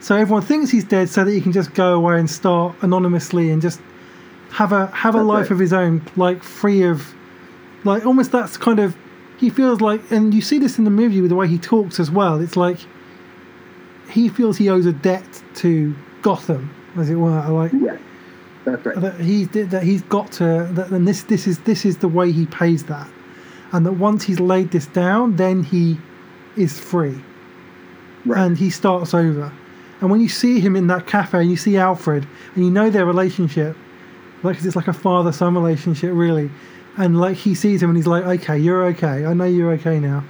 so 0.00 0.16
everyone 0.16 0.42
thinks 0.42 0.70
he's 0.70 0.84
dead 0.84 1.08
so 1.08 1.24
that 1.24 1.30
he 1.30 1.40
can 1.40 1.52
just 1.52 1.74
go 1.74 1.94
away 1.94 2.18
and 2.18 2.28
start 2.28 2.74
anonymously 2.82 3.50
and 3.50 3.62
just 3.62 3.80
have 4.50 4.72
a 4.72 4.86
have 4.88 5.14
a 5.14 5.18
That's 5.18 5.26
life 5.26 5.42
right. 5.44 5.50
of 5.52 5.58
his 5.58 5.72
own, 5.72 6.02
like 6.16 6.42
free 6.42 6.82
of 6.82 7.14
like 7.84 8.06
almost 8.06 8.32
that's 8.32 8.56
kind 8.56 8.78
of 8.78 8.96
he 9.38 9.50
feels 9.50 9.80
like 9.80 10.10
and 10.10 10.32
you 10.32 10.40
see 10.40 10.58
this 10.58 10.78
in 10.78 10.84
the 10.84 10.90
movie 10.90 11.20
with 11.20 11.30
the 11.30 11.36
way 11.36 11.48
he 11.48 11.58
talks 11.58 11.98
as 11.98 12.10
well 12.10 12.40
it's 12.40 12.56
like 12.56 12.78
he 14.10 14.28
feels 14.28 14.56
he 14.56 14.68
owes 14.68 14.86
a 14.86 14.92
debt 14.92 15.42
to 15.54 15.94
gotham 16.22 16.72
as 16.96 17.10
it 17.10 17.16
were 17.16 17.48
like 17.48 17.72
yeah, 17.72 17.96
that's 18.64 18.86
right. 18.86 19.00
that 19.00 19.18
he 19.20 19.44
that 19.44 19.82
he's 19.82 20.02
got 20.02 20.30
to 20.30 20.68
that 20.72 20.90
and 20.90 21.08
this 21.08 21.24
this 21.24 21.46
is 21.46 21.58
this 21.60 21.84
is 21.84 21.98
the 21.98 22.08
way 22.08 22.30
he 22.30 22.46
pays 22.46 22.84
that 22.84 23.08
and 23.72 23.84
that 23.86 23.92
once 23.92 24.22
he's 24.24 24.40
laid 24.40 24.70
this 24.70 24.86
down 24.86 25.36
then 25.36 25.62
he 25.62 25.98
is 26.56 26.78
free. 26.78 27.20
Right. 28.24 28.44
and 28.46 28.56
he 28.56 28.70
starts 28.70 29.14
over. 29.14 29.50
And 30.00 30.10
when 30.10 30.20
you 30.20 30.28
see 30.28 30.60
him 30.60 30.76
in 30.76 30.86
that 30.88 31.06
cafe 31.06 31.40
and 31.40 31.50
you 31.50 31.56
see 31.56 31.76
alfred 31.76 32.26
and 32.54 32.64
you 32.64 32.70
know 32.70 32.90
their 32.90 33.06
relationship 33.06 33.76
like 34.42 34.56
'cause 34.56 34.66
it's 34.66 34.76
like 34.76 34.88
a 34.88 34.92
father 34.92 35.32
son 35.32 35.54
relationship 35.54 36.10
really. 36.14 36.50
And 36.96 37.18
like 37.20 37.36
he 37.36 37.54
sees 37.54 37.82
him 37.82 37.90
and 37.90 37.96
he's 37.96 38.06
like 38.06 38.24
okay 38.24 38.58
you're 38.58 38.84
okay. 38.86 39.24
I 39.24 39.32
know 39.34 39.44
you're 39.44 39.72
okay 39.72 39.98
now. 40.00 40.24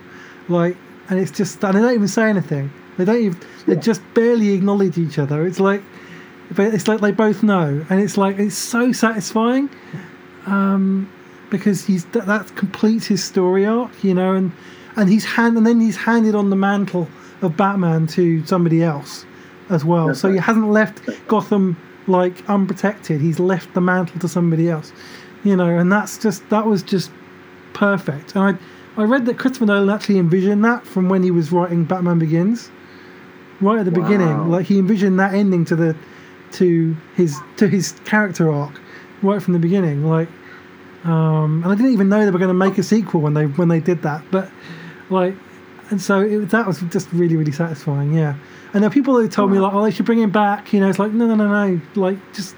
Like 0.49 0.77
and 1.09 1.19
it's 1.19 1.31
just 1.31 1.63
and 1.65 1.75
they 1.77 1.81
don't 1.81 1.95
even 1.95 2.09
say 2.09 2.29
anything. 2.31 2.71
They 2.99 3.05
don't 3.05 3.17
even 3.21 3.39
they 3.67 3.77
just 3.77 4.03
barely 4.15 4.53
acknowledge 4.53 4.97
each 4.99 5.19
other. 5.19 5.47
It's 5.47 5.59
like 5.61 5.83
but 6.55 6.75
it's 6.75 6.87
like 6.87 7.01
they 7.01 7.11
both 7.13 7.43
know. 7.43 7.85
And 7.91 8.01
it's 8.01 8.17
like 8.19 8.39
it's 8.39 8.57
so 8.57 8.93
satisfying. 8.93 9.69
Um 10.47 11.09
because 11.53 11.85
he's 11.87 12.05
that, 12.07 12.27
that 12.27 12.45
completes 12.57 13.07
his 13.07 13.23
story 13.23 13.65
arc 13.65 13.93
you 14.03 14.15
know 14.15 14.35
and 14.35 14.51
and 14.97 15.09
he's 15.09 15.25
hand 15.25 15.57
and 15.57 15.65
then 15.67 15.79
he's 15.81 15.97
handed 15.97 16.35
on 16.35 16.51
the 16.51 16.57
mantle 16.57 17.07
of 17.43 17.57
batman 17.57 18.07
to 18.07 18.45
somebody 18.47 18.83
else 18.83 19.25
as 19.71 19.85
well. 19.85 20.09
That's 20.09 20.21
so 20.21 20.31
he 20.33 20.39
hasn't 20.39 20.69
left 20.69 21.01
gotham 21.29 21.77
like 22.07 22.35
unprotected. 22.51 23.21
He's 23.21 23.39
left 23.39 23.73
the 23.75 23.81
mantle 23.81 24.19
to 24.21 24.29
somebody 24.29 24.69
else 24.69 24.93
you 25.45 25.57
know 25.57 25.69
and 25.81 25.91
that's 25.93 26.19
just 26.19 26.41
that 26.51 26.67
was 26.67 26.83
just 26.83 27.11
perfect. 27.75 28.35
And 28.35 28.59
i 28.97 29.01
i 29.01 29.05
read 29.05 29.25
that 29.27 29.39
christopher 29.39 29.67
nolan 29.67 29.89
actually 29.89 30.19
envisioned 30.19 30.65
that 30.65 30.87
from 30.87 31.09
when 31.09 31.23
he 31.23 31.31
was 31.31 31.51
writing 31.53 31.85
batman 31.85 32.19
begins 32.19 32.71
right 33.61 33.79
at 33.79 33.87
the 33.87 33.91
Wow. 33.91 34.03
beginning 34.03 34.51
like 34.51 34.67
he 34.67 34.79
envisioned 34.79 35.19
that 35.21 35.33
ending 35.35 35.65
to 35.67 35.77
the 35.77 35.97
to 36.53 36.95
his 37.17 37.39
to 37.57 37.67
his 37.69 37.93
character 38.05 38.51
arc 38.53 38.75
right 39.23 39.41
from 39.43 39.53
the 39.55 39.59
beginning. 39.59 40.05
Like 40.05 40.29
um 41.05 41.63
and 41.65 41.73
i 41.73 41.75
didn't 41.75 41.93
even 41.93 42.09
know 42.09 42.25
they 42.25 42.31
were 42.31 42.39
going 42.39 42.49
to 42.49 42.55
make 42.55 42.79
a 42.79 42.83
sequel 42.83 43.21
when 43.21 43.35
they 43.35 43.45
when 43.47 43.69
they 43.69 43.81
did 43.81 44.03
that 44.03 44.23
but 44.31 44.51
like 45.11 45.35
and 45.91 46.01
so 46.01 46.21
it, 46.21 46.51
that 46.51 46.67
was 46.67 46.81
just 46.91 47.11
really 47.13 47.37
really 47.37 47.53
satisfying 47.53 48.13
yeah 48.15 48.35
and 48.73 48.83
there 48.83 48.89
are 48.89 48.93
people 48.93 49.15
who 49.19 49.29
told 49.29 49.51
me 49.51 49.59
like 49.59 49.73
oh 49.75 49.83
they 49.83 49.91
should 49.91 50.07
bring 50.07 50.21
him 50.21 50.31
back 50.31 50.73
you 50.73 50.81
know 50.81 50.89
it's 50.89 50.99
like 50.99 51.13
no 51.13 51.27
no 51.27 51.35
no 51.35 51.49
no 51.49 51.81
like 51.97 52.17
just 52.33 52.55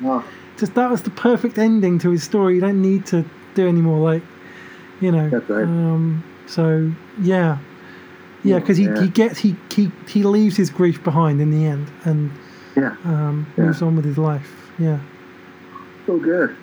just 0.59 0.75
that 0.75 0.91
was 0.91 1.03
the 1.03 1.11
perfect 1.11 1.59
ending 1.59 1.99
to 1.99 2.11
his 2.11 2.23
story 2.23 2.55
you 2.55 2.61
don't 2.61 2.81
need 2.81 3.05
to 3.07 3.25
do 3.55 3.67
any 3.67 3.81
more 3.81 3.99
like 3.99 4.23
you 5.01 5.11
know 5.11 5.27
right. 5.49 5.65
um 5.65 6.23
so 6.47 6.93
yeah 7.21 7.59
yeah 8.45 8.59
because 8.59 8.77
he, 8.77 8.85
Yeah. 8.85 9.01
he 9.01 9.09
gets 9.09 9.39
he, 9.39 9.57
he 9.75 9.91
he 10.07 10.23
leaves 10.23 10.57
his 10.57 10.69
grief 10.71 11.03
behind 11.03 11.41
in 11.41 11.51
the 11.51 11.65
end 11.65 11.91
and 12.05 12.31
yeah, 12.77 12.95
um 13.05 13.47
Yeah. 13.57 13.65
moves 13.65 13.81
on 13.83 13.97
with 13.97 14.05
his 14.05 14.19
life 14.19 14.71
yeah 14.79 14.99
so 16.07 16.19
good. 16.19 16.55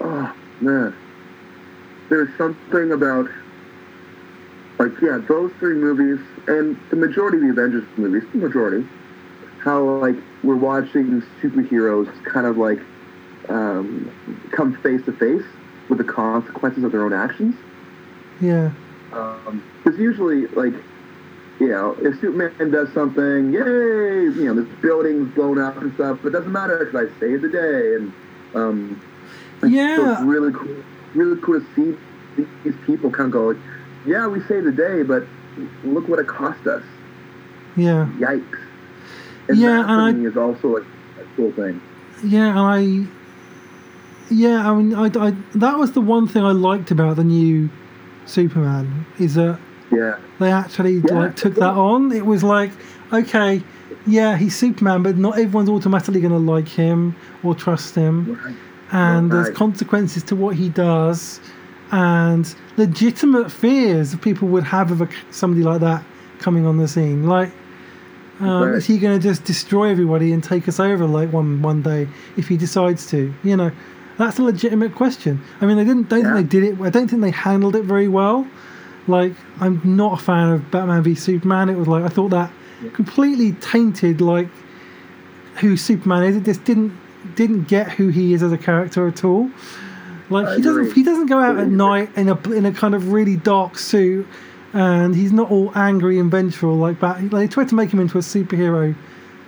Oh 0.00 0.32
man, 0.62 0.94
there's 2.08 2.34
something 2.36 2.92
about 2.92 3.28
like 4.78 4.92
yeah, 5.02 5.18
those 5.28 5.52
three 5.58 5.74
movies 5.74 6.24
and 6.46 6.76
the 6.90 6.96
majority 6.96 7.38
of 7.38 7.42
the 7.42 7.50
Avengers 7.50 7.84
movies, 7.96 8.22
the 8.32 8.38
majority, 8.38 8.86
how 9.60 9.82
like 9.82 10.16
we're 10.42 10.56
watching 10.56 11.20
superheroes 11.42 12.06
kind 12.24 12.46
of 12.46 12.56
like 12.56 12.78
um, 13.48 14.10
come 14.52 14.74
face 14.76 15.04
to 15.06 15.12
face 15.12 15.44
with 15.88 15.98
the 15.98 16.04
consequences 16.04 16.84
of 16.84 16.92
their 16.92 17.04
own 17.04 17.12
actions. 17.12 17.54
yeah 18.40 18.70
Because 19.10 19.98
usually, 19.98 20.46
like, 20.48 20.74
you 21.58 21.68
know, 21.68 21.96
if 22.02 22.20
Superman 22.20 22.70
does 22.70 22.92
something, 22.92 23.52
yay, 23.52 23.60
you 23.60 24.44
know, 24.44 24.54
this 24.62 24.68
building's 24.80 25.34
blown 25.34 25.58
up 25.58 25.76
and 25.78 25.92
stuff, 25.94 26.18
but 26.22 26.28
it 26.28 26.32
doesn't 26.32 26.52
matter 26.52 26.84
because 26.84 27.08
I 27.08 27.20
saved 27.20 27.42
the 27.42 27.48
day. 27.48 27.94
And, 27.96 28.12
um, 28.54 29.02
and 29.62 29.72
so 29.72 29.76
Yeah. 29.76 30.12
it's 30.12 30.20
really 30.20 30.52
cool, 30.52 30.76
really 31.18 31.40
cool 31.42 31.60
to 31.60 31.66
see 31.74 31.98
these 32.64 32.74
people 32.86 33.10
kind 33.10 33.26
of 33.26 33.32
go, 33.32 33.46
like, 33.48 33.56
yeah, 34.06 34.26
we 34.26 34.40
saved 34.42 34.66
the 34.66 34.72
day, 34.72 35.02
but 35.02 35.24
look 35.84 36.08
what 36.08 36.18
it 36.20 36.26
cost 36.28 36.66
us. 36.66 36.82
yeah 37.76 38.08
Yikes. 38.18 38.58
And 39.48 39.58
Yeah, 39.58 39.82
that 39.82 39.88
and 39.90 40.26
I- 40.26 40.28
is 40.30 40.36
also 40.36 40.68
like 40.76 40.84
a 41.20 41.24
cool 41.36 41.52
thing. 41.52 41.80
yeah 42.24 42.48
and 42.50 42.58
i 42.58 43.08
yeah 44.30 44.70
i 44.70 44.74
mean 44.74 44.94
I, 44.94 45.06
I 45.26 45.30
that 45.54 45.78
was 45.78 45.92
the 45.92 46.00
one 46.00 46.26
thing 46.28 46.44
i 46.44 46.50
liked 46.52 46.90
about 46.90 47.16
the 47.16 47.24
new 47.24 47.70
superman 48.26 49.06
is 49.18 49.34
that 49.34 49.58
Yeah. 49.90 50.16
they 50.38 50.52
actually 50.52 50.96
Yeah. 51.08 51.14
like 51.20 51.36
took 51.36 51.54
that 51.54 51.74
on. 51.90 52.12
It 52.12 52.26
was 52.26 52.42
like, 52.44 52.70
okay, 53.12 53.62
yeah, 54.06 54.36
he's 54.36 54.54
Superman, 54.54 55.02
but 55.02 55.16
not 55.16 55.38
everyone's 55.38 55.70
automatically 55.70 56.20
going 56.20 56.32
to 56.32 56.38
like 56.38 56.68
him 56.68 57.14
or 57.42 57.54
trust 57.54 57.94
him, 57.94 58.38
Right. 58.44 58.54
And 58.92 59.30
there's 59.30 59.50
consequences 59.56 60.22
to 60.24 60.36
what 60.36 60.56
he 60.56 60.68
does, 60.68 61.40
and 61.92 62.54
legitimate 62.76 63.50
fears 63.50 64.10
that 64.12 64.20
people 64.22 64.48
would 64.48 64.64
have 64.64 64.90
of 64.90 65.00
a, 65.02 65.08
somebody 65.30 65.62
like 65.62 65.80
that 65.80 66.04
coming 66.38 66.66
on 66.66 66.76
the 66.78 66.86
scene. 66.88 67.26
Like, 67.26 67.50
um, 68.40 68.62
Right. 68.62 68.74
is 68.76 68.86
he 68.86 68.98
going 68.98 69.18
to 69.18 69.22
just 69.22 69.44
destroy 69.44 69.90
everybody 69.90 70.32
and 70.32 70.42
take 70.44 70.68
us 70.68 70.78
over 70.78 71.06
like 71.06 71.32
one 71.32 71.60
one 71.62 71.82
day 71.82 72.08
if 72.36 72.48
he 72.48 72.56
decides 72.56 73.06
to? 73.10 73.32
You 73.42 73.56
know, 73.56 73.70
that's 74.16 74.38
a 74.38 74.42
legitimate 74.42 74.94
question. 74.94 75.40
I 75.60 75.66
mean, 75.66 75.76
they 75.76 75.84
didn't. 75.84 76.08
Don't 76.08 76.20
Yeah. 76.20 76.34
think 76.36 76.50
they 76.50 76.60
did 76.60 76.72
it. 76.78 76.80
I 76.82 76.90
don't 76.90 77.08
think 77.08 77.22
they 77.22 77.30
handled 77.30 77.74
it 77.76 77.84
very 77.84 78.08
well. 78.08 78.46
Like, 79.06 79.32
I'm 79.60 79.80
not 79.84 80.20
a 80.20 80.22
fan 80.22 80.50
of 80.50 80.70
Batman 80.70 81.02
v 81.02 81.14
Superman. 81.14 81.68
It 81.68 81.76
was 81.78 81.88
like 81.88 82.04
I 82.04 82.08
thought 82.08 82.30
that 82.30 82.50
completely 82.92 83.52
tainted 83.52 84.20
like 84.20 84.48
who 85.56 85.76
Superman 85.76 86.22
is. 86.24 86.36
It 86.36 86.44
just 86.44 86.62
didn't 86.64 86.92
didn't 87.34 87.64
get 87.64 87.90
who 87.90 88.08
he 88.08 88.34
is 88.34 88.42
as 88.42 88.52
a 88.52 88.58
character 88.58 89.06
at 89.06 89.24
all. 89.24 89.50
Like 90.30 90.56
he 90.56 90.62
doesn't 90.62 90.92
he 90.92 91.02
doesn't 91.02 91.26
go 91.26 91.38
out 91.38 91.58
at 91.58 91.68
night 91.68 92.10
in 92.16 92.28
a 92.28 92.50
in 92.50 92.66
a 92.66 92.72
kind 92.72 92.94
of 92.94 93.12
really 93.12 93.36
dark 93.36 93.78
suit, 93.78 94.26
and 94.72 95.14
he's 95.14 95.32
not 95.32 95.50
all 95.50 95.72
angry 95.74 96.18
and 96.18 96.30
vengeful 96.30 96.74
like 96.74 97.00
Bat. 97.00 97.22
Like, 97.22 97.30
they 97.30 97.48
tried 97.48 97.68
to 97.70 97.74
make 97.74 97.90
him 97.90 98.00
into 98.00 98.18
a 98.18 98.20
superhero, 98.20 98.94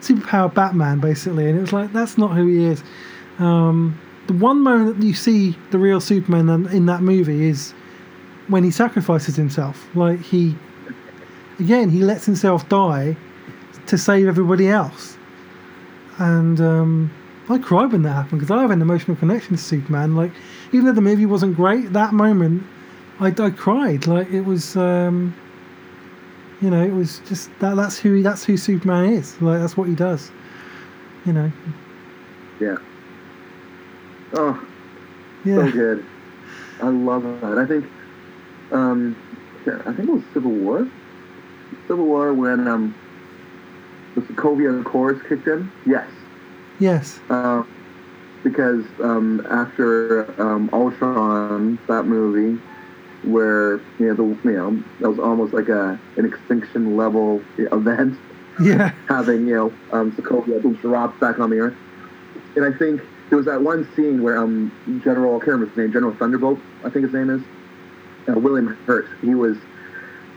superpower 0.00 0.52
Batman 0.52 1.00
basically, 1.00 1.48
and 1.48 1.58
it 1.58 1.60
was 1.60 1.72
like 1.72 1.92
that's 1.92 2.16
not 2.16 2.34
who 2.34 2.46
he 2.46 2.64
is. 2.64 2.82
Um, 3.38 3.98
the 4.26 4.32
one 4.34 4.60
moment 4.60 5.00
that 5.00 5.06
you 5.06 5.14
see 5.14 5.56
the 5.70 5.78
real 5.78 6.00
Superman 6.00 6.66
in 6.68 6.86
that 6.86 7.02
movie 7.02 7.48
is 7.48 7.72
when 8.48 8.64
he 8.64 8.70
sacrifices 8.70 9.36
himself. 9.36 9.88
Like 9.94 10.20
he, 10.20 10.56
again, 11.58 11.90
he 11.90 12.00
lets 12.00 12.26
himself 12.26 12.68
die 12.68 13.16
to 13.86 13.98
save 13.98 14.28
everybody 14.28 14.68
else. 14.68 15.16
And 16.18 16.60
um, 16.60 17.10
I 17.50 17.58
cried 17.58 17.92
when 17.92 18.02
that 18.02 18.12
happened 18.12 18.40
because 18.40 18.50
I 18.50 18.60
have 18.60 18.70
an 18.70 18.82
emotional 18.82 19.16
connection 19.16 19.56
to 19.56 19.62
Superman. 19.62 20.16
Like, 20.16 20.32
even 20.72 20.86
though 20.86 20.92
the 20.92 21.00
movie 21.00 21.26
wasn't 21.26 21.56
great, 21.56 21.92
that 21.92 22.12
moment, 22.12 22.62
I, 23.18 23.28
I 23.28 23.50
cried. 23.50 24.06
Like, 24.06 24.30
it 24.30 24.42
was, 24.42 24.76
um, 24.76 25.34
you 26.60 26.70
know, 26.70 26.82
it 26.82 26.92
was 26.92 27.20
just 27.28 27.50
that. 27.60 27.76
That's 27.76 27.98
who 27.98 28.14
he, 28.14 28.22
that's 28.22 28.44
who 28.44 28.56
Superman 28.56 29.12
is. 29.12 29.40
Like, 29.40 29.60
that's 29.60 29.76
what 29.76 29.88
he 29.88 29.94
does. 29.94 30.30
You 31.26 31.32
know. 31.32 31.52
Yeah. 32.60 32.76
Oh, 34.34 34.66
Yeah. 35.44 35.56
so 35.56 35.72
good. 35.72 36.06
I 36.82 36.88
love 36.88 37.22
that. 37.40 37.58
I 37.58 37.66
think, 37.66 37.84
um, 38.70 39.16
I 39.66 39.92
think 39.92 40.08
it 40.08 40.12
was 40.12 40.22
Civil 40.32 40.52
War. 40.52 40.88
Civil 41.88 42.06
War 42.06 42.32
when 42.32 42.66
um, 42.68 42.94
the 44.14 44.20
Sokovia 44.22 44.80
Accords 44.80 45.20
kicked 45.28 45.46
in. 45.46 45.70
Yes. 45.84 46.08
Yes. 46.80 47.20
Um, 47.28 47.68
because 48.42 48.84
um, 49.00 49.46
after 49.50 50.24
um, 50.40 50.70
Ultron, 50.72 51.78
that 51.86 52.04
movie, 52.04 52.60
where 53.22 53.76
you 53.98 54.06
know 54.06 54.14
the 54.14 54.48
you 54.48 54.56
know 54.56 54.82
that 55.00 55.08
was 55.10 55.18
almost 55.18 55.52
like 55.52 55.68
a 55.68 56.00
an 56.16 56.24
extinction 56.24 56.96
level 56.96 57.42
event, 57.58 58.18
Yeah. 58.60 58.92
having 59.08 59.46
you 59.46 59.54
know 59.54 59.72
um, 59.92 60.12
Sokovia 60.12 60.80
dropped 60.80 61.20
back 61.20 61.38
on 61.38 61.50
the 61.50 61.58
earth, 61.58 61.76
and 62.56 62.64
I 62.64 62.76
think 62.76 63.02
there 63.28 63.36
was 63.36 63.46
that 63.46 63.60
one 63.60 63.86
scene 63.94 64.22
where 64.22 64.38
um 64.38 64.72
General 65.04 65.36
I 65.36 65.38
can't 65.40 65.48
remember 65.48 65.66
his 65.68 65.76
name, 65.76 65.92
General 65.92 66.14
Thunderbolt, 66.14 66.58
I 66.82 66.88
think 66.90 67.04
his 67.04 67.12
name 67.12 67.28
is, 67.30 67.42
uh, 68.28 68.38
William 68.38 68.68
Hurt. 68.86 69.06
He 69.20 69.34
was 69.34 69.58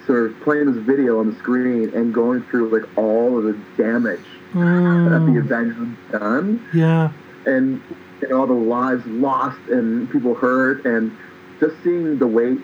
sort 0.06 0.30
of 0.30 0.40
playing 0.42 0.74
this 0.74 0.84
video 0.84 1.20
on 1.22 1.32
the 1.32 1.40
screen 1.40 1.90
and 1.96 2.14
going 2.14 2.44
through 2.44 2.68
like 2.78 2.98
all 2.98 3.38
of 3.38 3.46
the 3.46 3.58
damage 3.82 4.26
that 4.54 5.24
the 5.26 5.32
Mm, 5.32 5.40
Avengers 5.40 5.98
done 6.12 6.66
yeah. 6.74 7.12
and, 7.46 7.82
and 8.22 8.32
all 8.34 8.46
the 8.48 8.54
lives 8.54 9.06
lost 9.08 9.58
and 9.70 10.10
people 10.12 10.36
hurt 10.36 10.86
and 10.86 11.12
just 11.60 11.76
seeing 11.84 12.18
the 12.20 12.28
weight 12.28 12.62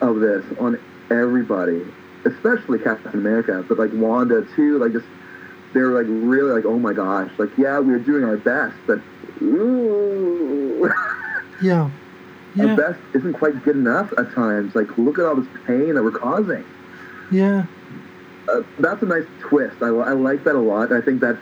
of 0.00 0.20
this 0.20 0.44
on 0.60 0.78
everybody, 1.10 1.82
especially 2.24 2.78
Captain 2.78 3.12
America, 3.14 3.64
but 3.68 3.78
like 3.78 3.90
Wanda 3.94 4.46
too, 4.54 4.78
like 4.78 4.92
just 4.92 5.06
they're 5.72 5.90
like 5.92 6.06
really 6.08 6.52
like 6.52 6.64
oh 6.66 6.78
my 6.78 6.92
gosh, 6.92 7.30
like 7.38 7.50
yeah 7.56 7.78
we're 7.78 7.98
doing 7.98 8.24
our 8.24 8.36
best, 8.36 8.76
but 8.86 9.00
ooh, 9.42 10.90
Yeah. 11.62 11.90
our 12.60 12.76
best 12.76 13.00
isn't 13.14 13.32
quite 13.34 13.62
good 13.64 13.76
enough 13.76 14.12
at 14.18 14.32
times. 14.32 14.74
Like 14.74 14.96
look 14.98 15.18
at 15.18 15.24
all 15.24 15.36
this 15.36 15.48
pain 15.66 15.94
that 15.94 16.02
we're 16.02 16.10
causing. 16.12 16.64
Yeah. 17.30 17.64
Uh, 18.48 18.62
that's 18.78 19.02
a 19.02 19.06
nice 19.06 19.24
twist. 19.40 19.76
I, 19.82 19.86
I 19.88 20.12
like 20.12 20.44
that 20.44 20.54
a 20.54 20.58
lot. 20.58 20.92
I 20.92 21.00
think 21.00 21.20
that's 21.20 21.38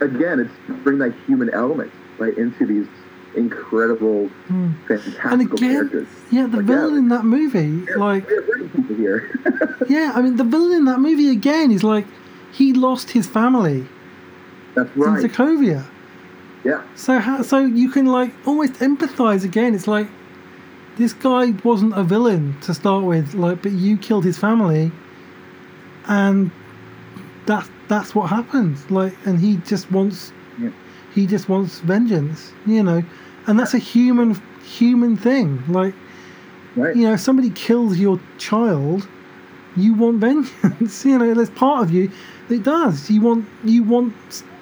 again, 0.00 0.40
it's 0.40 0.82
bring 0.82 0.98
that 0.98 1.14
human 1.26 1.50
element 1.50 1.92
right 2.18 2.36
into 2.36 2.66
these 2.66 2.86
incredible, 3.34 4.28
Mm. 4.48 4.74
fantastical 4.86 5.30
And 5.30 5.40
again, 5.42 5.58
characters. 5.74 6.08
yeah, 6.30 6.46
the 6.46 6.58
Like, 6.58 6.66
villain 6.66 6.92
yeah, 6.92 6.98
in 6.98 7.08
that 7.08 7.24
movie, 7.24 7.86
like, 7.96 8.28
people 8.28 8.94
here. 8.96 9.30
yeah, 9.88 10.12
I 10.14 10.20
mean, 10.22 10.36
the 10.36 10.44
villain 10.44 10.72
in 10.78 10.84
that 10.86 11.00
movie 11.00 11.30
again 11.30 11.70
is 11.70 11.82
like, 11.82 12.06
he 12.52 12.72
lost 12.74 13.10
his 13.10 13.26
family 13.26 13.86
that's 14.74 14.94
in. 14.94 15.02
Sokovia. 15.02 15.84
Yeah, 16.64 16.82
So 16.94 17.18
how, 17.18 17.42
so 17.42 17.58
you 17.58 17.90
can 17.90 18.06
like 18.06 18.32
almost 18.46 18.74
empathize 18.74 19.44
again. 19.44 19.74
It's 19.74 19.88
like 19.88 20.06
this 20.96 21.12
guy 21.12 21.52
wasn't 21.64 21.96
a 21.98 22.04
villain 22.04 22.54
to 22.62 22.72
start 22.74 23.04
with, 23.04 23.34
like, 23.34 23.62
but 23.62 23.72
you 23.72 23.96
killed 23.96 24.24
his 24.24 24.38
family, 24.38 24.92
and 26.08 26.50
that 27.46 27.68
that's 27.88 28.14
what 28.14 28.28
happens. 28.30 28.90
Like, 28.90 29.14
and 29.26 29.38
he 29.38 29.56
just 29.58 29.90
wants, 29.90 30.32
Yeah. 30.60 30.70
he 31.14 31.26
just 31.26 31.48
wants 31.48 31.80
vengeance, 31.80 32.52
you 32.66 32.82
know, 32.82 33.02
and 33.46 33.58
that's 33.58 33.74
a 33.74 33.78
human 33.78 34.40
human 34.64 35.16
thing. 35.16 35.62
Like, 35.68 35.94
right. 36.76 36.94
you 36.96 37.02
know, 37.02 37.14
if 37.14 37.20
somebody 37.20 37.50
kills 37.50 37.98
your 37.98 38.20
child, 38.38 39.06
you 39.76 39.94
want 39.94 40.18
vengeance. 40.20 41.04
you 41.04 41.18
know, 41.18 41.34
there's 41.34 41.50
part 41.50 41.82
of 41.84 41.90
you 41.92 42.10
that 42.48 42.62
does. 42.62 43.10
You 43.10 43.20
want 43.20 43.46
you 43.64 43.82
want 43.82 44.14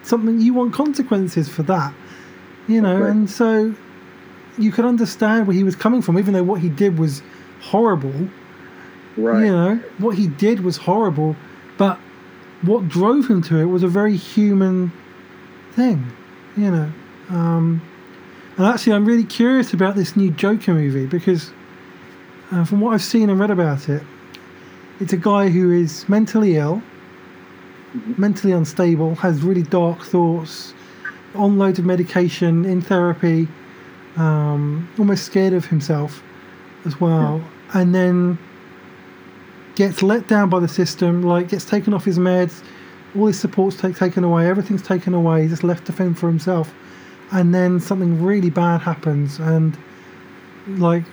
something. 0.03 0.41
You 0.41 0.55
want 0.55 0.73
consequences 0.73 1.49
for 1.49 1.63
that. 1.65 1.93
You 2.69 2.81
know, 2.81 3.01
Right. 3.01 3.11
and 3.11 3.29
so 3.31 3.75
you 4.59 4.73
could 4.73 4.85
understand 4.85 5.47
where 5.47 5.55
he 5.57 5.65
was 5.65 5.77
coming 5.77 6.03
from, 6.03 6.19
even 6.19 6.35
though 6.35 6.43
what 6.43 6.61
he 6.61 6.69
did 6.69 6.99
was 6.99 7.23
horrible. 7.61 8.29
Right. 9.21 9.45
You 9.45 9.53
know, 9.53 9.77
what 9.99 10.17
he 10.17 10.29
did 10.29 10.61
was 10.61 10.77
horrible, 10.77 11.37
but 11.79 11.99
what 12.63 12.89
drove 12.89 13.29
him 13.29 13.43
to 13.43 13.59
it 13.59 13.67
was 13.67 13.83
a 13.83 13.89
very 13.89 14.17
human 14.17 14.93
thing. 15.73 16.05
You 16.57 16.71
know, 16.71 16.93
um, 17.31 17.83
and 18.57 18.67
actually, 18.67 18.93
I'm 18.93 19.07
really 19.07 19.25
curious 19.25 19.73
about 19.73 19.95
this 19.95 20.17
new 20.17 20.31
Joker 20.31 20.75
movie 20.75 21.07
because, 21.07 21.51
uh, 22.51 22.65
from 22.65 22.81
what 22.81 22.93
I've 22.93 23.03
seen 23.03 23.31
and 23.31 23.41
read 23.41 23.51
about 23.51 23.89
it, 23.89 24.03
it's 25.01 25.13
a 25.13 25.17
guy 25.17 25.49
who 25.49 25.73
is 25.73 26.09
mentally 26.09 26.57
ill, 26.57 26.83
mentally 28.19 28.53
unstable, 28.53 29.15
has 29.17 29.43
really 29.43 29.63
dark 29.63 30.03
thoughts, 30.03 30.75
on 31.35 31.59
loads 31.59 31.79
of 31.79 31.85
medication, 31.85 32.65
in 32.65 32.83
therapy, 32.83 33.49
um, 34.17 34.89
almost 34.99 35.25
scared 35.25 35.53
of 35.53 35.65
himself 35.67 36.23
as 36.85 37.01
well, 37.01 37.43
and 37.73 37.95
then 37.95 38.39
gets 39.75 40.03
let 40.03 40.29
down 40.29 40.49
by 40.49 40.61
the 40.61 40.69
system, 40.69 41.23
like 41.23 41.49
gets 41.49 41.65
taken 41.65 41.95
off 41.95 42.05
his 42.05 42.19
meds, 42.19 42.63
all 43.17 43.27
his 43.27 43.39
support's 43.39 43.77
take, 43.77 43.97
taken 43.97 44.25
away, 44.25 44.49
everything's 44.49 44.83
taken 44.83 45.15
away, 45.15 45.43
he's 45.43 45.51
just 45.51 45.65
left 45.65 45.87
to 45.87 45.93
fend 45.93 46.19
for 46.19 46.29
himself. 46.29 46.73
And 47.33 47.55
then 47.55 47.81
something 47.81 48.23
really 48.23 48.51
bad 48.51 48.81
happens, 48.81 49.39
and 49.39 49.77
like 50.67 51.05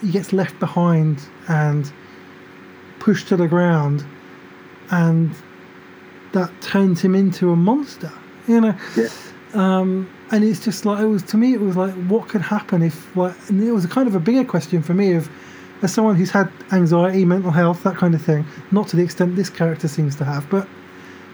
he 0.00 0.10
gets 0.10 0.32
left 0.32 0.58
behind 0.58 1.22
and 1.48 1.90
pushed 2.98 3.28
to 3.28 3.36
the 3.36 3.46
ground, 3.46 4.04
and 4.90 5.32
that 6.32 6.50
turns 6.60 7.00
him 7.00 7.14
into 7.14 7.50
a 7.50 7.56
monster, 7.56 8.12
you 8.48 8.60
know. 8.60 8.74
Yeah. 8.96 9.08
Um, 9.54 10.08
and 10.30 10.44
it's 10.44 10.64
just 10.64 10.84
like 10.84 11.00
it 11.00 11.06
was 11.06 11.22
to 11.24 11.36
me. 11.36 11.54
It 11.54 11.60
was 11.60 11.76
like 11.76 11.94
what 12.06 12.28
could 12.28 12.42
happen 12.42 12.82
if 12.82 13.16
like, 13.16 13.34
and 13.48 13.62
it 13.62 13.72
was 13.72 13.84
a 13.84 13.88
kind 13.88 14.08
of 14.08 14.14
a 14.14 14.20
bigger 14.20 14.44
question 14.44 14.82
for 14.82 14.94
me 14.94 15.12
of 15.12 15.28
as 15.82 15.92
someone 15.92 16.16
who's 16.16 16.30
had 16.30 16.50
anxiety, 16.72 17.24
mental 17.24 17.50
health, 17.50 17.82
that 17.84 17.96
kind 17.96 18.14
of 18.14 18.22
thing. 18.22 18.44
Not 18.70 18.88
to 18.88 18.96
the 18.96 19.02
extent 19.02 19.36
this 19.36 19.50
character 19.50 19.88
seems 19.88 20.16
to 20.16 20.24
have, 20.24 20.48
but 20.50 20.66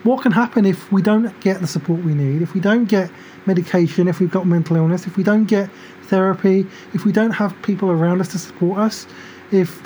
what 0.04 0.22
can 0.22 0.32
happen 0.32 0.64
if 0.64 0.92
we 0.92 1.02
don't 1.02 1.38
get 1.40 1.60
the 1.60 1.66
support 1.66 2.02
we 2.02 2.14
need? 2.14 2.42
If 2.42 2.54
we 2.54 2.60
don't 2.60 2.84
get 2.84 3.10
medication? 3.46 4.06
If 4.06 4.20
we've 4.20 4.30
got 4.30 4.46
mental 4.46 4.76
illness? 4.76 5.06
If 5.06 5.16
we 5.16 5.24
don't 5.24 5.46
get 5.46 5.68
therapy? 6.04 6.66
If 6.94 7.04
we 7.04 7.12
don't 7.12 7.32
have 7.32 7.60
people 7.62 7.90
around 7.90 8.20
us 8.20 8.28
to 8.28 8.38
support 8.38 8.78
us? 8.78 9.06
If 9.50 9.82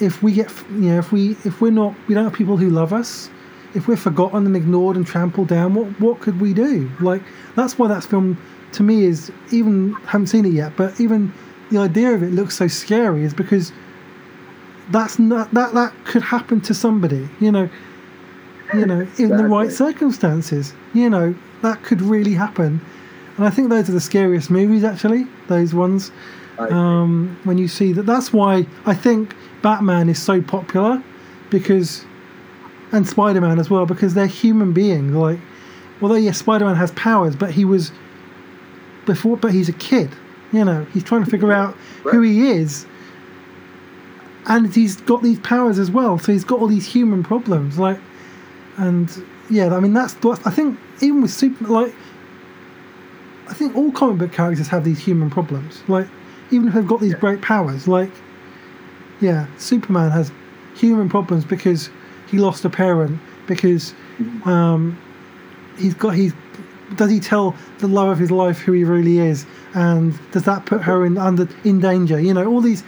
if 0.00 0.22
we 0.22 0.32
get 0.32 0.50
you 0.70 0.90
know 0.90 0.98
if 0.98 1.12
we 1.12 1.32
if 1.44 1.60
we're 1.60 1.70
not 1.70 1.94
we 2.08 2.14
don't 2.14 2.24
have 2.24 2.32
people 2.32 2.56
who 2.56 2.70
love 2.70 2.92
us 2.92 3.30
if 3.74 3.86
we're 3.86 3.96
forgotten 3.96 4.44
and 4.46 4.56
ignored 4.56 4.96
and 4.96 5.06
trampled 5.06 5.48
down 5.48 5.74
what 5.74 5.86
what 6.00 6.20
could 6.20 6.40
we 6.40 6.52
do 6.52 6.90
like 7.00 7.22
that's 7.54 7.78
why 7.78 7.86
that 7.86 8.02
film 8.02 8.36
to 8.72 8.82
me 8.82 9.04
is 9.04 9.30
even 9.52 9.92
haven't 10.06 10.26
seen 10.26 10.44
it 10.44 10.52
yet 10.52 10.72
but 10.76 10.98
even 11.00 11.32
the 11.70 11.78
idea 11.78 12.10
of 12.10 12.22
it 12.22 12.32
looks 12.32 12.56
so 12.56 12.66
scary 12.66 13.22
is 13.22 13.32
because 13.32 13.72
that's 14.90 15.18
not 15.18 15.52
that 15.54 15.72
that 15.74 15.92
could 16.04 16.22
happen 16.22 16.60
to 16.60 16.74
somebody 16.74 17.28
you 17.40 17.52
know 17.52 17.68
you 18.74 18.86
know 18.86 19.06
in 19.18 19.28
the 19.28 19.44
right 19.44 19.70
circumstances 19.70 20.74
you 20.94 21.08
know 21.08 21.34
that 21.62 21.82
could 21.82 22.00
really 22.02 22.34
happen 22.34 22.80
and 23.36 23.46
i 23.46 23.50
think 23.50 23.68
those 23.68 23.88
are 23.88 23.92
the 23.92 24.00
scariest 24.00 24.50
movies 24.50 24.82
actually 24.82 25.26
those 25.48 25.72
ones 25.74 26.10
um, 26.58 27.38
when 27.44 27.58
you 27.58 27.68
see 27.68 27.92
that. 27.92 28.06
That's 28.06 28.32
why 28.32 28.66
I 28.86 28.94
think 28.94 29.34
Batman 29.62 30.08
is 30.08 30.20
so 30.20 30.40
popular 30.42 31.02
because, 31.50 32.04
and 32.92 33.06
Spider 33.08 33.40
Man 33.40 33.58
as 33.58 33.70
well, 33.70 33.86
because 33.86 34.14
they're 34.14 34.26
human 34.26 34.72
beings. 34.72 35.12
Like, 35.12 35.38
although 36.00 36.14
yes, 36.14 36.38
Spider 36.38 36.66
Man 36.66 36.76
has 36.76 36.90
powers, 36.92 37.36
but 37.36 37.50
he 37.50 37.64
was 37.64 37.92
before, 39.06 39.36
but 39.36 39.52
he's 39.52 39.68
a 39.68 39.74
kid. 39.74 40.10
You 40.52 40.64
know, 40.64 40.84
he's 40.92 41.04
trying 41.04 41.24
to 41.24 41.30
figure 41.30 41.52
out 41.52 41.74
who 42.04 42.20
he 42.20 42.50
is, 42.50 42.86
and 44.46 44.74
he's 44.74 44.96
got 44.96 45.22
these 45.22 45.38
powers 45.40 45.78
as 45.78 45.90
well. 45.90 46.18
So 46.18 46.32
he's 46.32 46.44
got 46.44 46.60
all 46.60 46.66
these 46.66 46.86
human 46.86 47.22
problems. 47.22 47.78
Like, 47.78 47.98
and 48.76 49.10
yeah, 49.50 49.74
I 49.74 49.80
mean 49.80 49.92
that's 49.92 50.14
what 50.14 50.44
I 50.46 50.50
think. 50.50 50.78
Even 51.00 51.22
with 51.22 51.32
super, 51.32 51.66
like, 51.66 51.94
I 53.48 53.54
think 53.54 53.74
all 53.74 53.90
comic 53.92 54.18
book 54.18 54.32
characters 54.32 54.68
have 54.68 54.84
these 54.84 55.00
human 55.00 55.30
problems. 55.30 55.82
Like, 55.88 56.06
even 56.50 56.68
if 56.68 56.74
they've 56.74 56.86
got 56.86 57.00
these 57.00 57.14
great 57.14 57.42
powers, 57.42 57.88
like, 57.88 58.10
yeah, 59.20 59.46
Superman 59.58 60.10
has 60.10 60.30
human 60.74 61.08
problems 61.08 61.44
because 61.44 61.90
he 62.28 62.38
lost 62.38 62.64
a 62.64 62.70
parent. 62.70 63.20
Because 63.48 63.94
um, 64.44 64.96
he's 65.76 65.94
got 65.94 66.10
he's 66.10 66.32
does 66.96 67.10
he 67.10 67.20
tell 67.20 67.54
the 67.78 67.88
love 67.88 68.08
of 68.08 68.18
his 68.18 68.30
life 68.30 68.58
who 68.58 68.72
he 68.72 68.84
really 68.84 69.18
is, 69.18 69.46
and 69.74 70.18
does 70.30 70.44
that 70.44 70.66
put 70.66 70.82
her 70.82 71.04
in 71.04 71.18
under 71.18 71.48
in 71.64 71.80
danger? 71.80 72.20
You 72.20 72.34
know, 72.34 72.46
all 72.46 72.60
these 72.60 72.84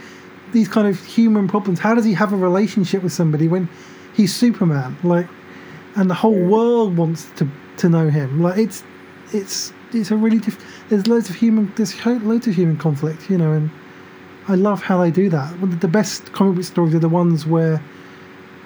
these 0.55 0.69
kind 0.69 0.89
of 0.89 1.05
human 1.05 1.47
problems. 1.49 1.79
How 1.79 1.95
does 1.95 2.07
he 2.07 2.15
have 2.15 2.33
a 2.33 2.37
relationship 2.37 3.03
with 3.03 3.13
somebody 3.13 3.49
when 3.49 3.69
he's 4.15 4.35
Superman? 4.35 4.97
Like, 5.03 5.27
and 5.97 6.09
the 6.09 6.15
whole 6.15 6.39
world 6.39 6.97
wants 6.97 7.29
to 7.37 7.47
to 7.79 7.89
know 7.89 8.09
him. 8.09 8.41
Like, 8.41 8.57
it's 8.57 8.83
it's 9.33 9.75
it's 9.93 10.11
a 10.11 10.17
really 10.17 10.39
diff- 10.39 10.89
there's 10.89 11.07
loads 11.07 11.29
of 11.29 11.37
human 11.37 11.71
there's 11.77 11.95
loads 12.07 12.47
of 12.47 12.55
human 12.55 12.79
conflict, 12.79 13.29
you 13.29 13.37
know, 13.37 13.53
and 13.53 13.71
I 14.49 14.55
love 14.55 14.83
how 14.83 15.01
they 15.03 15.11
do 15.11 15.29
that. 15.29 15.81
The 15.81 15.89
best 15.89 16.33
comic 16.33 16.57
book 16.57 16.65
stories 16.65 16.95
are 16.95 16.99
the 16.99 17.09
ones 17.09 17.47
where 17.47 17.83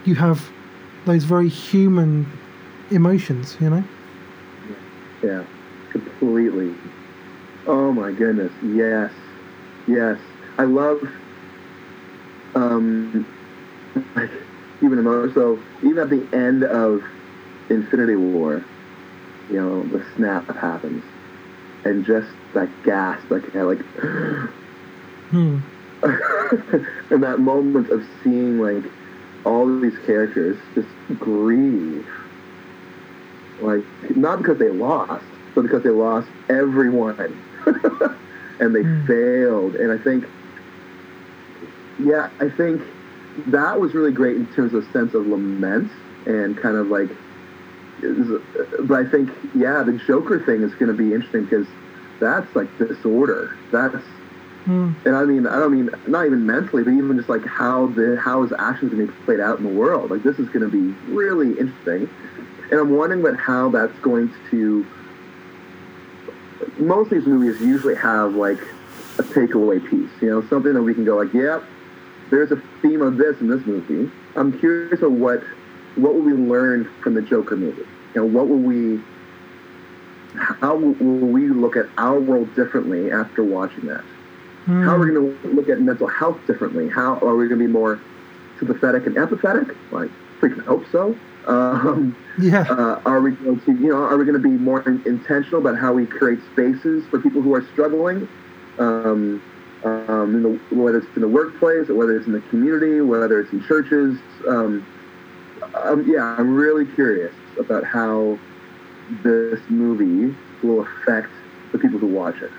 you 0.04 0.14
have 0.16 0.48
those 1.06 1.24
very 1.24 1.48
human 1.48 2.26
emotions, 2.90 3.56
you 3.60 3.70
know. 3.70 3.84
Yeah, 5.22 5.44
completely. 5.90 6.74
Oh 7.66 7.92
my 7.92 8.12
goodness, 8.12 8.52
yes, 8.62 9.12
yes. 9.86 10.18
I 10.58 10.64
love, 10.64 11.00
um, 12.54 13.26
like 14.14 14.30
even 14.82 15.02
more 15.02 15.30
so. 15.32 15.58
Even 15.82 15.98
at 15.98 16.10
the 16.10 16.26
end 16.32 16.64
of 16.64 17.02
Infinity 17.68 18.16
War, 18.16 18.64
you 19.50 19.60
know, 19.60 19.82
the 19.84 20.04
snap 20.16 20.46
happens, 20.56 21.02
and 21.84 22.04
just 22.04 22.28
that 22.54 22.68
gasp, 22.84 23.30
like, 23.30 23.54
like, 23.54 23.80
Hmm. 25.30 25.58
and 27.10 27.22
that 27.22 27.38
moment 27.40 27.90
of 27.90 28.04
seeing 28.22 28.60
like 28.60 28.84
all 29.44 29.68
of 29.74 29.82
these 29.82 29.98
characters 30.06 30.56
just 30.74 30.88
grieve 31.18 32.06
like 33.60 33.82
not 34.16 34.38
because 34.38 34.58
they 34.58 34.70
lost 34.70 35.24
but 35.54 35.62
because 35.62 35.82
they 35.82 35.90
lost 35.90 36.28
everyone 36.48 37.42
and 38.60 38.74
they 38.74 38.82
Mm. 38.82 39.06
failed 39.06 39.74
and 39.76 39.90
i 39.92 40.02
think 40.02 40.24
yeah 41.98 42.30
i 42.40 42.48
think 42.48 42.82
that 43.46 43.80
was 43.80 43.94
really 43.94 44.12
great 44.12 44.36
in 44.36 44.46
terms 44.54 44.74
of 44.74 44.84
sense 44.92 45.14
of 45.14 45.26
lament 45.26 45.90
and 46.26 46.56
kind 46.56 46.76
of 46.76 46.88
like 46.88 47.08
but 48.86 49.06
i 49.06 49.08
think 49.08 49.30
yeah 49.54 49.82
the 49.82 50.00
joker 50.06 50.44
thing 50.44 50.62
is 50.62 50.72
going 50.74 50.88
to 50.90 50.96
be 50.96 51.14
interesting 51.14 51.44
because 51.44 51.66
that's 52.20 52.54
like 52.56 52.68
disorder 52.78 53.56
that's 53.70 54.02
Hmm. 54.68 54.92
and 55.06 55.16
I 55.16 55.24
mean, 55.24 55.46
I 55.46 55.58
don't 55.58 55.72
mean 55.72 55.88
not 56.06 56.26
even 56.26 56.44
mentally, 56.44 56.82
but 56.82 56.90
even 56.90 57.16
just 57.16 57.30
like 57.30 57.42
how 57.46 57.86
the 57.86 58.20
how 58.20 58.42
his 58.42 58.52
actions 58.58 58.92
going 58.92 59.06
to 59.06 59.10
be 59.10 59.18
played 59.24 59.40
out 59.40 59.56
in 59.56 59.64
the 59.64 59.70
world. 59.70 60.10
Like 60.10 60.22
this 60.22 60.38
is 60.38 60.46
going 60.50 60.60
to 60.60 60.68
be 60.68 60.94
really 61.10 61.58
interesting, 61.58 62.06
and 62.70 62.78
I'm 62.78 62.94
wondering 62.94 63.22
about 63.22 63.38
how 63.40 63.70
that's 63.70 63.98
going 64.00 64.30
to. 64.50 64.86
Most 66.76 67.06
of 67.06 67.18
these 67.18 67.26
movies 67.26 67.58
usually 67.62 67.94
have 67.94 68.34
like 68.34 68.58
a 69.18 69.22
takeaway 69.22 69.80
piece, 69.80 70.10
you 70.20 70.28
know, 70.28 70.46
something 70.48 70.74
that 70.74 70.82
we 70.82 70.92
can 70.92 71.06
go 71.06 71.16
like, 71.16 71.32
yeah, 71.32 71.64
there's 72.30 72.50
a 72.52 72.62
theme 72.82 73.02
of 73.02 73.16
this 73.16 73.40
in 73.40 73.48
this 73.48 73.64
movie. 73.66 74.10
I'm 74.36 74.58
curious 74.58 75.02
of 75.02 75.12
what 75.12 75.42
what 75.96 76.14
will 76.14 76.22
we 76.22 76.32
learn 76.32 76.88
from 77.02 77.14
the 77.14 77.22
Joker 77.22 77.56
movie? 77.56 77.86
You 78.14 78.20
know, 78.20 78.26
what 78.26 78.48
will 78.48 78.58
we 78.58 79.00
how 80.34 80.76
will 80.76 80.92
we 80.92 81.48
look 81.48 81.76
at 81.76 81.86
our 81.96 82.20
world 82.20 82.54
differently 82.54 83.10
after 83.10 83.42
watching 83.42 83.86
that? 83.86 84.04
Hmm. 84.64 84.84
How 84.84 84.96
are 84.96 84.98
we 84.98 85.12
going 85.12 85.40
to 85.42 85.48
look 85.48 85.68
at 85.68 85.80
mental 85.80 86.06
health 86.06 86.38
differently? 86.46 86.88
How 86.88 87.18
are 87.18 87.36
we 87.36 87.48
going 87.48 87.60
to 87.60 87.66
be 87.66 87.72
more 87.72 87.98
sympathetic 88.58 89.06
and 89.06 89.16
empathetic? 89.16 89.74
Like, 89.90 90.10
freaking 90.40 90.64
hope 90.64 90.84
so. 90.92 91.16
Um, 91.46 92.14
Yeah. 92.38 92.66
uh, 92.68 93.00
are 93.06 93.20
we 93.20 93.32
going 93.32 93.60
to, 93.60 93.72
you 93.72 93.88
know, 93.88 93.96
are 93.96 94.16
we 94.18 94.24
going 94.24 94.40
to 94.40 94.48
be 94.48 94.50
more 94.50 94.82
intentional 95.06 95.60
about 95.60 95.78
how 95.78 95.94
we 95.94 96.06
create 96.06 96.38
spaces 96.52 97.04
for 97.06 97.18
people 97.18 97.40
who 97.40 97.54
are 97.54 97.64
struggling? 97.72 98.28
Um, 98.78 99.42
um, 100.18 100.34
in 100.34 100.42
the, 100.42 100.74
whether 100.74 100.98
it's 100.98 101.06
in 101.16 101.22
the 101.22 101.28
workplace 101.28 101.88
or 101.88 101.94
whether 101.94 102.16
it's 102.16 102.26
in 102.26 102.32
the 102.32 102.40
community, 102.42 103.00
whether 103.00 103.40
it's 103.40 103.52
in 103.52 103.62
churches. 103.64 104.18
Um, 104.46 104.86
um, 105.74 106.08
yeah, 106.08 106.34
I'm 106.38 106.54
really 106.54 106.86
curious 106.86 107.34
about 107.58 107.84
how 107.84 108.38
this 109.22 109.60
movie 109.68 110.34
will 110.62 110.80
affect 110.80 111.30
the 111.72 111.78
people 111.78 111.98
who 111.98 112.06
watch 112.06 112.36
it. 112.42 112.50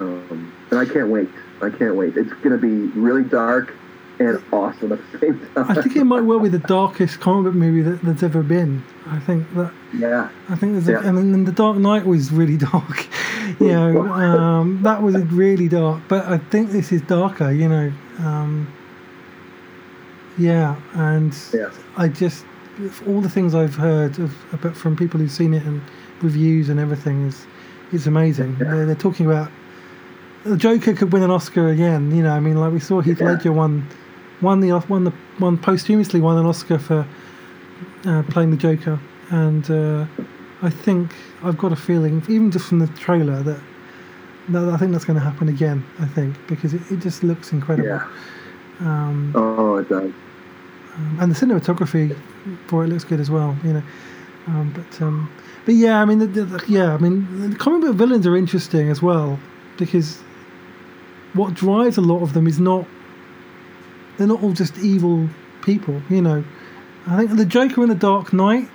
Um, 0.00 0.52
and 0.70 0.78
I 0.80 0.84
can't 0.84 1.08
wait. 1.08 1.28
I 1.62 1.70
can't 1.70 1.96
wait. 1.96 2.16
It's 2.16 2.32
going 2.34 2.58
to 2.58 2.58
be 2.58 2.98
really 2.98 3.24
dark 3.24 3.72
and 4.18 4.42
awesome 4.52 4.92
at 4.92 4.98
the 5.12 5.18
same 5.18 5.40
time. 5.54 5.70
I 5.78 5.82
think 5.82 5.96
it 5.96 6.04
might 6.04 6.22
well 6.22 6.40
be 6.40 6.48
the 6.48 6.58
darkest 6.58 7.20
comic 7.20 7.44
book 7.44 7.54
movie 7.54 7.82
that, 7.82 8.02
that's 8.02 8.22
ever 8.22 8.42
been. 8.42 8.82
I 9.06 9.18
think 9.20 9.52
that 9.54 9.72
yeah. 9.94 10.30
I 10.48 10.56
think 10.56 10.72
there's, 10.72 10.88
Yeah. 10.88 11.04
a, 11.04 11.08
and 11.08 11.18
then 11.18 11.44
the 11.44 11.52
Dark 11.52 11.76
Knight 11.76 12.06
was 12.06 12.32
really 12.32 12.56
dark. 12.72 13.06
you 13.60 13.68
know, 13.68 14.02
um, 14.12 14.82
that 14.82 15.02
was 15.02 15.16
really 15.16 15.68
dark. 15.68 16.02
But 16.08 16.26
I 16.26 16.38
think 16.38 16.70
this 16.70 16.92
is 16.92 17.02
darker. 17.02 17.50
You 17.50 17.68
know, 17.68 17.92
um, 18.18 18.72
yeah, 20.38 20.76
and 20.94 21.36
Yeah. 21.52 21.70
I 21.96 22.08
just 22.08 22.44
all 23.06 23.20
the 23.20 23.30
things 23.30 23.54
I've 23.54 23.74
heard 23.74 24.18
of 24.18 24.34
about 24.52 24.76
from 24.76 24.96
people 24.96 25.18
who've 25.18 25.30
seen 25.30 25.54
it 25.54 25.64
and 25.64 25.80
reviews 26.22 26.68
and 26.68 26.78
everything 26.78 27.26
is 27.26 27.46
is 27.92 28.06
amazing. 28.06 28.56
Yeah. 28.60 28.70
They're, 28.70 28.86
they're 28.86 28.94
talking 28.94 29.26
about 29.26 29.50
the 30.44 30.56
Joker 30.56 30.92
could 30.92 31.12
win 31.12 31.22
an 31.22 31.30
Oscar 31.30 31.68
again. 31.68 32.14
You 32.14 32.22
know, 32.22 32.32
I 32.32 32.40
mean, 32.40 32.56
like 32.56 32.72
we 32.72 32.80
saw 32.80 33.00
Heath 33.00 33.20
Yeah. 33.20 33.32
Ledger 33.32 33.52
won 33.52 33.86
won 34.42 34.60
the 34.60 34.72
won 34.88 35.04
the 35.04 35.12
won 35.40 35.56
posthumously 35.58 36.20
won 36.20 36.36
an 36.38 36.46
Oscar 36.46 36.78
for 36.78 37.06
uh, 38.04 38.22
playing 38.24 38.50
the 38.50 38.56
Joker, 38.56 39.00
and 39.30 39.68
uh, 39.70 40.04
I 40.62 40.70
think 40.70 41.14
I've 41.42 41.58
got 41.58 41.72
a 41.72 41.76
feeling, 41.76 42.22
even 42.28 42.50
just 42.50 42.66
from 42.68 42.78
the 42.78 42.86
trailer, 42.88 43.42
that, 43.42 43.60
that 44.48 44.68
I 44.68 44.76
think 44.78 44.92
that's 44.92 45.04
going 45.04 45.18
to 45.18 45.24
happen 45.24 45.48
again. 45.48 45.84
I 45.98 46.06
think 46.06 46.34
because 46.46 46.72
it, 46.74 46.80
it 46.90 47.00
just 47.00 47.22
looks 47.22 47.52
incredible, 47.52 47.88
Yeah. 47.88 48.06
um, 48.80 49.32
Oh, 49.34 49.76
it 49.76 49.88
does. 49.88 50.12
um, 50.94 51.18
and 51.20 51.30
the 51.34 51.34
cinematography 51.46 52.16
for 52.68 52.84
it 52.84 52.88
looks 52.88 53.04
good 53.04 53.20
as 53.20 53.30
well. 53.30 53.56
You 53.64 53.74
know, 53.74 53.82
um, 54.46 54.72
but 54.74 55.02
um, 55.02 55.30
but 55.66 55.74
yeah, 55.74 56.00
I 56.00 56.04
mean, 56.06 56.20
the, 56.20 56.26
the, 56.26 56.44
the- 56.44 56.64
yeah, 56.68 56.94
I 56.94 56.98
mean, 56.98 57.50
the 57.50 57.56
comic 57.56 57.82
book 57.82 57.96
villains 57.96 58.26
are 58.26 58.36
interesting 58.36 58.88
as 58.88 59.02
well 59.02 59.38
because 59.76 60.22
what 61.34 61.52
drives 61.52 61.98
a 61.98 62.00
lot 62.00 62.22
of 62.22 62.32
them 62.32 62.46
is 62.46 62.58
not 62.58 62.86
they're 64.16 64.26
not 64.26 64.42
all 64.42 64.52
just 64.52 64.78
evil 64.78 65.28
people. 65.60 66.00
You 66.08 66.22
know, 66.22 66.44
I 67.06 67.18
think 67.18 67.36
the 67.36 67.44
Joker 67.44 67.82
in 67.82 67.90
the 67.90 67.94
Dark 67.94 68.32
Knight 68.32 68.70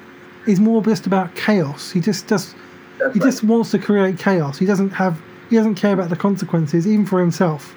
is 0.48 0.60
more 0.60 0.82
just 0.84 1.06
about 1.08 1.36
chaos. 1.36 1.92
He 1.92 2.00
just 2.00 2.28
does 2.28 2.54
That's 3.00 3.14
he 3.14 3.20
right. 3.20 3.26
just 3.28 3.44
wants 3.44 3.72
to 3.72 3.80
create 3.80 4.18
chaos. 4.18 4.58
He 4.58 4.66
doesn't 4.66 4.92
have 4.92 5.22
he 5.50 5.56
doesn't 5.58 5.76
care 5.76 5.94
about 5.94 6.10
the 6.10 6.16
consequences 6.16 6.88
even 6.88 7.06
for 7.06 7.20
himself. 7.20 7.76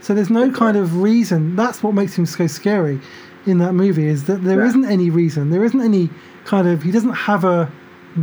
So 0.00 0.14
there's 0.14 0.30
no 0.30 0.50
kind 0.50 0.76
of 0.76 1.00
reason. 1.02 1.56
That's 1.56 1.82
what 1.82 1.94
makes 1.94 2.16
him 2.16 2.26
so 2.26 2.46
scary 2.46 3.00
in 3.46 3.58
that 3.58 3.72
movie 3.72 4.06
is 4.06 4.24
that 4.24 4.42
there 4.44 4.64
Yeah. 4.64 4.72
not 4.72 4.90
any 4.90 5.10
reason. 5.10 5.50
There 5.50 5.64
isn't 5.64 5.80
any 5.80 6.10
kind 6.44 6.68
of 6.68 6.82
he 6.82 6.90
doesn't 6.90 7.14
have 7.14 7.44
a 7.44 7.70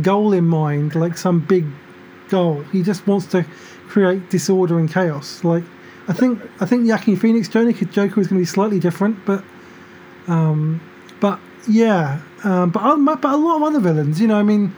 goal 0.02 0.32
in 0.32 0.46
mind 0.46 0.94
like 0.94 1.16
some 1.16 1.40
big 1.40 1.64
goal. 2.28 2.62
He 2.72 2.82
just 2.82 3.06
wants 3.06 3.26
to 3.26 3.44
create 3.88 4.30
disorder 4.30 4.78
and 4.78 4.90
chaos. 4.90 5.42
Like 5.44 5.64
I 6.08 6.12
think 6.12 6.40
I 6.60 6.66
think 6.66 6.88
Joaquin 6.88 7.16
Phoenix 7.16 7.48
Joker 7.48 7.84
Joker 7.86 8.20
is 8.20 8.28
going 8.28 8.38
to 8.38 8.42
be 8.42 8.44
slightly 8.44 8.78
different, 8.80 9.24
but 9.24 9.42
um, 10.28 10.80
but 11.20 11.38
yeah, 11.68 12.20
um, 12.46 12.70
but 12.70 12.80
um, 12.80 13.04
but 13.04 13.24
a 13.24 13.36
lot 13.36 13.56
of 13.56 13.62
other 13.64 13.80
villains, 13.80 14.20
you 14.20 14.28
know, 14.28 14.38
I 14.38 14.44
mean, 14.44 14.72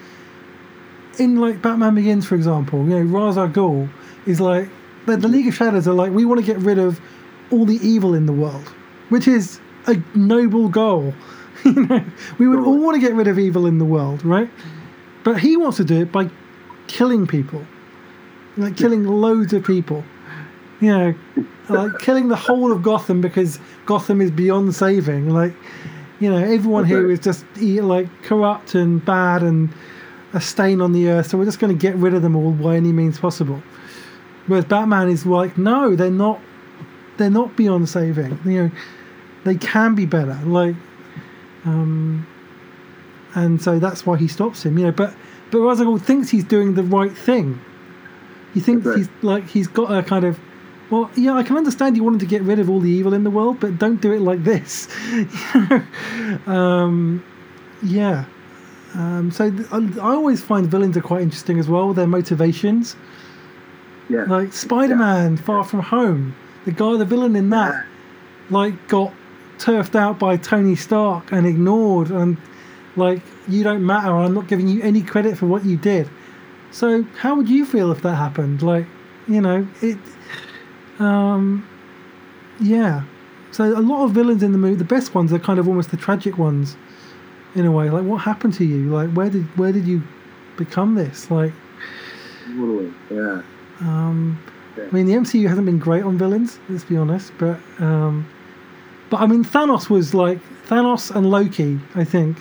in 1.18 1.36
like 1.36 1.60
Batman 1.60 1.94
Begins, 1.94 2.24
for 2.24 2.34
example, 2.34 2.78
you 2.78 2.98
know, 2.98 3.02
Ra's 3.02 3.36
al 3.36 3.50
Ghul 3.50 3.90
is 4.24 4.40
like 4.40 4.70
the, 5.04 5.18
the 5.18 5.28
League 5.28 5.48
of 5.48 5.54
Shadows 5.54 5.86
are 5.86 5.92
like 5.92 6.10
we 6.10 6.24
want 6.24 6.40
to 6.40 6.46
get 6.46 6.56
rid 6.56 6.78
of 6.78 6.98
all 7.50 7.66
the 7.66 7.76
evil 7.86 8.14
in 8.14 8.24
the 8.24 8.32
world, 8.32 8.66
which 9.10 9.28
is 9.28 9.60
a 9.86 10.02
noble 10.14 10.70
goal. 10.70 11.12
you 11.66 11.86
know, 11.86 12.02
we 12.38 12.48
would 12.48 12.60
all 12.60 12.78
want 12.78 12.94
to 12.94 13.06
get 13.06 13.14
rid 13.14 13.28
of 13.28 13.38
evil 13.38 13.66
in 13.66 13.76
the 13.76 13.84
world, 13.84 14.24
right? 14.24 14.48
But 15.22 15.38
he 15.38 15.58
wants 15.58 15.76
to 15.76 15.84
do 15.84 16.00
it 16.00 16.10
by 16.10 16.30
killing 16.86 17.26
people, 17.26 17.66
like 18.56 18.78
killing 18.78 19.04
loads 19.04 19.52
of 19.52 19.62
people. 19.62 20.04
You 20.80 20.96
know, 20.96 21.14
like 21.68 21.98
killing 21.98 22.28
the 22.28 22.36
whole 22.36 22.72
of 22.72 22.82
Gotham 22.82 23.20
because 23.20 23.58
Gotham 23.84 24.22
is 24.22 24.30
beyond 24.30 24.74
saving. 24.74 25.28
Like, 25.28 25.52
you 26.20 26.30
know, 26.30 26.38
everyone 26.38 26.82
That's 26.82 26.92
here 26.92 27.10
is 27.10 27.20
just 27.20 27.44
like 27.56 28.08
corrupt 28.22 28.74
and 28.74 29.04
bad 29.04 29.42
and 29.42 29.72
a 30.32 30.40
stain 30.40 30.80
on 30.80 30.92
the 30.92 31.08
earth. 31.08 31.28
So 31.28 31.38
we're 31.38 31.44
just 31.44 31.58
going 31.58 31.76
to 31.76 31.80
get 31.80 31.94
rid 31.96 32.14
of 32.14 32.22
them 32.22 32.36
all 32.36 32.52
by 32.52 32.76
any 32.76 32.92
means 32.92 33.18
possible. 33.18 33.62
Whereas 34.46 34.64
Batman 34.64 35.08
is 35.08 35.26
like, 35.26 35.58
no, 35.58 35.94
they're 35.94 36.10
not. 36.10 36.40
They're 37.18 37.30
not 37.30 37.56
beyond 37.56 37.88
saving. 37.88 38.38
You 38.44 38.62
know, 38.62 38.70
they 39.44 39.56
can 39.56 39.96
be 39.96 40.06
better. 40.06 40.38
Like, 40.44 40.76
um, 41.64 42.26
and 43.34 43.60
so 43.60 43.80
that's 43.80 44.06
why 44.06 44.16
he 44.16 44.28
stops 44.28 44.64
him. 44.64 44.78
You 44.78 44.86
know, 44.86 44.92
but 44.92 45.14
but 45.50 45.58
Ghul 45.58 46.00
thinks 46.00 46.28
he's 46.30 46.44
doing 46.44 46.74
the 46.74 46.84
right 46.84 47.16
thing. 47.16 47.60
He 48.54 48.60
thinks 48.60 48.86
right. 48.86 48.98
he's 48.98 49.08
like 49.22 49.48
he's 49.48 49.68
got 49.68 49.92
a 49.92 50.02
kind 50.02 50.24
of. 50.24 50.38
Well, 50.90 51.10
yeah, 51.16 51.34
I 51.34 51.42
can 51.42 51.56
understand 51.58 51.96
you 51.96 52.04
wanted 52.04 52.20
to 52.20 52.26
get 52.26 52.40
rid 52.42 52.58
of 52.58 52.70
all 52.70 52.80
the 52.80 52.90
evil 52.90 53.12
in 53.12 53.22
the 53.24 53.30
world, 53.30 53.60
but 53.60 53.78
don't 53.78 54.00
do 54.00 54.12
it 54.12 54.20
like 54.20 54.42
this. 54.44 54.88
Um, 56.46 57.24
yeah. 57.82 58.24
Um, 58.94 59.30
so 59.30 59.50
th- 59.50 59.66
I, 59.70 59.76
I 60.00 60.14
always 60.14 60.42
find 60.42 60.66
villains 60.66 60.96
are 60.96 61.00
quite 61.02 61.22
interesting 61.22 61.58
as 61.58 61.68
well. 61.68 61.92
Their 61.92 62.06
motivations, 62.06 62.96
Yeah. 64.08 64.24
like 64.24 64.52
Spider-Man, 64.52 65.36
Far 65.36 65.64
From 65.64 65.80
Home, 65.80 66.34
the 66.64 66.72
guy, 66.72 66.96
the 66.96 67.04
villain 67.04 67.36
in 67.36 67.50
that, 67.50 67.84
like 68.50 68.88
got 68.88 69.12
turfed 69.58 69.94
out 69.94 70.18
by 70.18 70.36
Tony 70.36 70.74
Stark 70.76 71.32
and 71.32 71.46
ignored, 71.46 72.10
and 72.10 72.36
like 72.96 73.22
you 73.46 73.62
don't 73.62 73.84
matter. 73.84 74.14
I'm 74.14 74.34
not 74.34 74.48
giving 74.48 74.68
you 74.68 74.82
any 74.82 75.02
credit 75.02 75.36
for 75.38 75.46
what 75.46 75.64
you 75.64 75.76
did. 75.76 76.08
So 76.70 77.04
how 77.18 77.34
would 77.36 77.48
you 77.48 77.64
feel 77.64 77.90
if 77.92 78.02
that 78.02 78.14
happened? 78.16 78.62
Like, 78.62 78.86
you 79.26 79.40
know, 79.40 79.66
it. 79.82 79.98
Um, 80.98 81.66
yeah. 82.60 83.02
So 83.50 83.64
a 83.64 83.80
lot 83.80 84.04
of 84.04 84.12
villains 84.12 84.42
in 84.42 84.52
the 84.52 84.58
movie, 84.58 84.74
the 84.76 84.84
best 84.84 85.14
ones 85.14 85.32
are 85.32 85.38
kind 85.38 85.58
of 85.58 85.66
almost 85.68 85.90
the 85.90 85.96
tragic 85.96 86.36
ones, 86.38 86.76
in 87.54 87.64
a 87.64 87.72
way. 87.72 87.88
Like, 87.90 88.04
what 88.04 88.18
happened 88.18 88.54
to 88.54 88.64
you? 88.64 88.90
Like, 88.90 89.10
where 89.10 89.30
did 89.30 89.44
where 89.58 89.72
did 89.72 89.86
you 89.86 90.02
become 90.56 90.94
this? 90.94 91.30
Like, 91.30 91.52
Totally. 92.46 92.92
Yeah. 93.10 93.42
um, 93.80 94.38
Yeah. 94.76 94.84
I 94.84 94.90
mean, 94.90 95.06
the 95.06 95.14
MCU 95.14 95.48
hasn't 95.48 95.66
been 95.66 95.78
great 95.78 96.04
on 96.04 96.18
villains. 96.18 96.58
Let's 96.68 96.84
be 96.84 96.96
honest, 96.96 97.32
but 97.38 97.58
um, 97.78 98.26
but 99.10 99.20
I 99.20 99.26
mean, 99.26 99.44
Thanos 99.44 99.88
was 99.90 100.14
like 100.14 100.38
Thanos 100.68 101.14
and 101.14 101.30
Loki. 101.30 101.80
I 101.94 102.04
think 102.04 102.36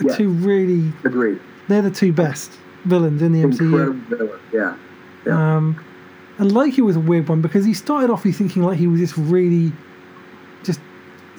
are 0.00 0.08
Yeah. 0.08 0.16
two 0.16 0.28
really 0.28 0.92
Agreed. 1.04 1.40
they're 1.68 1.82
the 1.82 1.90
two 1.90 2.12
best 2.12 2.52
villains 2.84 3.22
in 3.22 3.32
the 3.32 3.42
MCU. 3.42 3.60
Incredible 3.60 4.00
villain. 4.16 4.40
Yeah. 4.52 4.76
Yeah. 5.26 5.56
Um, 5.56 5.82
and 6.38 6.52
Loki 6.52 6.82
was 6.82 6.96
a 6.96 7.00
weird 7.00 7.28
one 7.28 7.40
because 7.40 7.64
he 7.64 7.74
started 7.74 8.10
off 8.10 8.24
you 8.24 8.32
thinking 8.32 8.62
like 8.62 8.78
he 8.78 8.86
was 8.86 9.00
this 9.00 9.16
really 9.16 9.72
just 10.62 10.80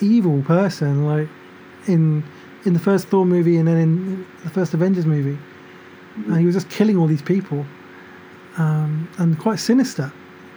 evil 0.02 0.42
person, 0.44 1.06
like 1.06 1.28
in 1.88 2.24
in 2.66 2.74
the 2.74 2.80
first 2.80 3.08
Thor 3.08 3.26
movie 3.26 3.58
and 3.58 3.68
then 3.68 3.78
in 3.78 4.26
the 4.44 4.50
first 4.50 4.74
Avengers 4.74 5.06
movie, 5.06 5.38
and 6.16 6.38
he 6.38 6.46
was 6.46 6.56
just 6.56 6.70
killing 6.70 6.98
all 6.98 7.08
these 7.08 7.22
people, 7.22 7.66
um, 8.58 9.10
and 9.18 9.38
quite 9.38 9.60
sinister. 9.60 10.12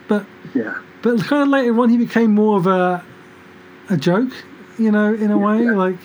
But 0.07 0.25
yeah. 0.55 0.75
but 1.01 1.19
kind 1.23 1.43
of 1.43 1.49
later 1.49 1.79
on, 1.79 1.89
he 1.89 1.97
became 1.97 2.33
more 2.33 2.57
of 2.57 2.67
a 2.67 3.03
a 3.89 3.97
joke, 3.97 4.31
you 4.77 4.91
know, 4.91 5.13
in 5.13 5.31
a 5.31 5.37
way. 5.37 5.63
Yeah. 5.63 5.71
Like 5.71 5.97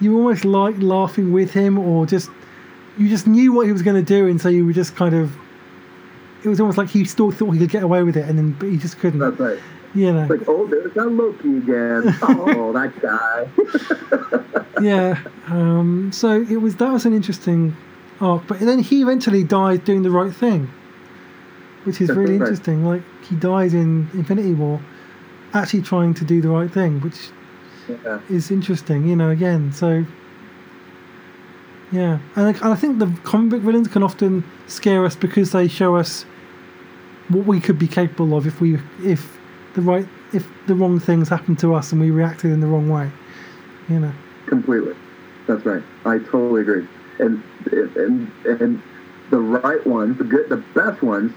you 0.00 0.16
almost 0.16 0.44
liked 0.44 0.78
laughing 0.78 1.32
with 1.32 1.52
him, 1.52 1.78
or 1.78 2.06
just 2.06 2.30
you 2.96 3.08
just 3.08 3.26
knew 3.26 3.52
what 3.52 3.66
he 3.66 3.72
was 3.72 3.82
going 3.82 3.96
to 3.96 4.02
do, 4.02 4.26
and 4.26 4.40
so 4.40 4.48
you 4.48 4.64
were 4.64 4.72
just 4.72 4.96
kind 4.96 5.14
of. 5.14 5.36
It 6.44 6.48
was 6.48 6.60
almost 6.60 6.78
like 6.78 6.90
he 6.90 7.04
still 7.04 7.30
thought 7.30 7.52
he 7.52 7.58
could 7.58 7.70
get 7.70 7.82
away 7.82 8.02
with 8.02 8.16
it, 8.16 8.28
and 8.28 8.38
then 8.38 8.52
but 8.52 8.68
he 8.68 8.76
just 8.76 8.98
couldn't. 8.98 9.20
That's 9.20 9.38
right. 9.38 9.58
You 9.94 10.12
know, 10.12 10.26
like, 10.26 10.48
oh, 10.48 10.66
there's 10.66 10.92
that 10.94 11.06
Loki 11.06 11.58
again. 11.58 12.16
oh, 12.22 12.72
that 12.72 13.00
guy. 13.00 14.82
yeah. 14.82 15.22
Um, 15.46 16.10
so 16.12 16.42
it 16.42 16.56
was 16.56 16.76
that 16.76 16.92
was 16.92 17.06
an 17.06 17.14
interesting 17.14 17.76
arc, 18.20 18.46
but 18.46 18.58
then 18.60 18.80
he 18.80 19.02
eventually 19.02 19.44
died 19.44 19.84
doing 19.84 20.02
the 20.02 20.10
right 20.10 20.34
thing, 20.34 20.68
which 21.84 22.00
is 22.00 22.08
That's 22.08 22.18
really 22.18 22.38
right. 22.38 22.42
interesting. 22.42 22.84
Like 22.84 23.02
he 23.22 23.36
dies 23.36 23.72
in 23.72 24.08
Infinity 24.14 24.54
War, 24.54 24.80
actually 25.52 25.82
trying 25.82 26.12
to 26.14 26.24
do 26.24 26.40
the 26.40 26.48
right 26.48 26.70
thing, 26.70 27.00
which 27.00 27.30
yeah. 27.88 28.20
is 28.28 28.50
interesting, 28.50 29.06
you 29.06 29.16
know, 29.16 29.30
again. 29.30 29.72
So, 29.72 30.04
yeah. 31.92 32.18
And 32.36 32.46
I, 32.46 32.50
and 32.50 32.64
I 32.64 32.74
think 32.74 32.98
the 32.98 33.06
comic 33.22 33.50
book 33.50 33.62
villains 33.62 33.88
can 33.88 34.02
often 34.02 34.44
scare 34.66 35.04
us 35.04 35.14
because 35.14 35.52
they 35.52 35.68
show 35.68 35.96
us 35.96 36.26
what 37.28 37.46
we 37.46 37.60
could 37.60 37.78
be 37.78 37.88
capable 37.88 38.36
of 38.36 38.46
if 38.46 38.60
we, 38.60 38.78
if 39.02 39.36
the 39.74 39.80
right, 39.80 40.06
if 40.32 40.46
the 40.66 40.74
wrong 40.74 40.98
things 41.00 41.28
happened 41.28 41.58
to 41.60 41.74
us 41.74 41.92
and 41.92 42.00
we 42.00 42.10
reacted 42.10 42.50
in 42.52 42.60
the 42.60 42.66
wrong 42.66 42.88
way, 42.88 43.10
you 43.88 43.98
know. 44.00 44.12
Completely. 44.46 44.94
That's 45.46 45.64
right. 45.64 45.82
I 46.04 46.18
totally 46.18 46.62
agree. 46.62 46.86
And 47.18 47.42
and 47.72 48.30
and 48.44 48.82
the 49.30 49.38
right 49.40 49.84
ones, 49.86 50.18
the 50.18 50.24
good, 50.24 50.48
the 50.48 50.56
best 50.74 51.02
ones, 51.02 51.32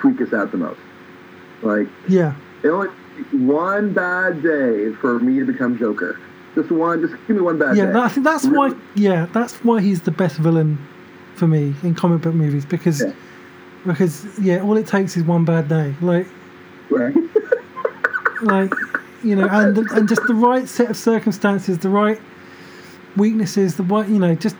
freak 0.00 0.20
us 0.20 0.32
out 0.32 0.50
the 0.52 0.58
most. 0.58 0.80
Like 1.62 1.88
Yeah. 2.08 2.34
it 2.62 2.68
only 2.68 2.88
one 3.32 3.92
bad 3.92 4.42
day 4.42 4.92
for 4.94 5.18
me 5.20 5.38
to 5.40 5.44
become 5.44 5.78
Joker. 5.78 6.18
Just 6.54 6.70
one. 6.70 7.00
Just 7.00 7.14
give 7.26 7.36
me 7.36 7.42
one 7.42 7.58
bad 7.58 7.76
Yeah, 7.76 7.86
day. 7.86 7.92
that, 7.92 8.02
I 8.02 8.08
think 8.08 8.24
that's 8.24 8.46
why. 8.46 8.74
Yeah, 8.94 9.26
that's 9.32 9.54
why 9.64 9.80
he's 9.80 10.02
the 10.02 10.10
best 10.10 10.36
villain 10.36 10.78
for 11.34 11.46
me 11.46 11.74
in 11.82 11.94
comic 11.94 12.20
book 12.22 12.34
movies 12.34 12.64
because, 12.66 13.00
Yeah. 13.00 13.12
Because 13.86 14.26
yeah, 14.38 14.62
all 14.62 14.76
it 14.76 14.86
takes 14.86 15.16
is 15.16 15.24
one 15.24 15.44
bad 15.44 15.68
day. 15.68 15.94
Like, 16.00 16.26
Right. 16.90 17.14
like 18.42 18.72
you 19.22 19.36
know, 19.36 19.48
and 19.48 19.76
the, 19.76 19.88
and 19.94 20.08
just 20.08 20.22
the 20.26 20.34
right 20.34 20.68
set 20.68 20.90
of 20.90 20.96
circumstances, 20.96 21.78
the 21.78 21.88
right 21.88 22.20
weaknesses, 23.16 23.76
the 23.76 23.82
right 23.82 24.08
you 24.08 24.18
know, 24.18 24.34
just 24.34 24.56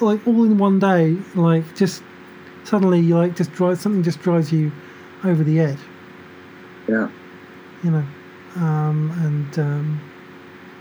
like 0.00 0.26
all 0.26 0.44
in 0.44 0.58
one 0.58 0.78
day, 0.78 1.16
like 1.34 1.76
just 1.76 2.02
suddenly 2.64 3.00
you 3.00 3.16
like 3.16 3.36
just 3.36 3.52
drives 3.52 3.80
something 3.80 4.02
just 4.02 4.20
drives 4.20 4.52
you 4.52 4.72
over 5.24 5.42
the 5.44 5.60
edge, 5.60 5.78
yeah. 6.88 7.08
you 7.82 7.90
know, 7.90 8.04
um, 8.56 9.10
and 9.24 9.58
um, 9.58 10.00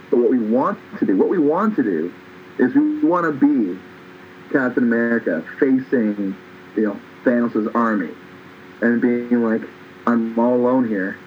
But 0.09 0.19
what 0.19 0.29
we 0.29 0.39
want 0.39 0.79
to 0.99 1.05
do, 1.05 1.17
what 1.17 1.29
we 1.29 1.37
want 1.37 1.75
to 1.77 1.83
do, 1.83 2.13
is 2.59 2.73
we 2.73 3.03
want 3.03 3.25
to 3.25 3.31
be 3.31 3.79
Captain 4.51 4.83
America 4.83 5.43
facing, 5.59 6.35
you 6.77 6.83
know, 6.83 6.99
Thanos' 7.25 7.73
army, 7.75 8.09
and 8.81 9.01
being 9.01 9.43
like, 9.43 9.61
I'm 10.05 10.37
all 10.39 10.55
alone 10.55 10.87
here. 10.87 11.17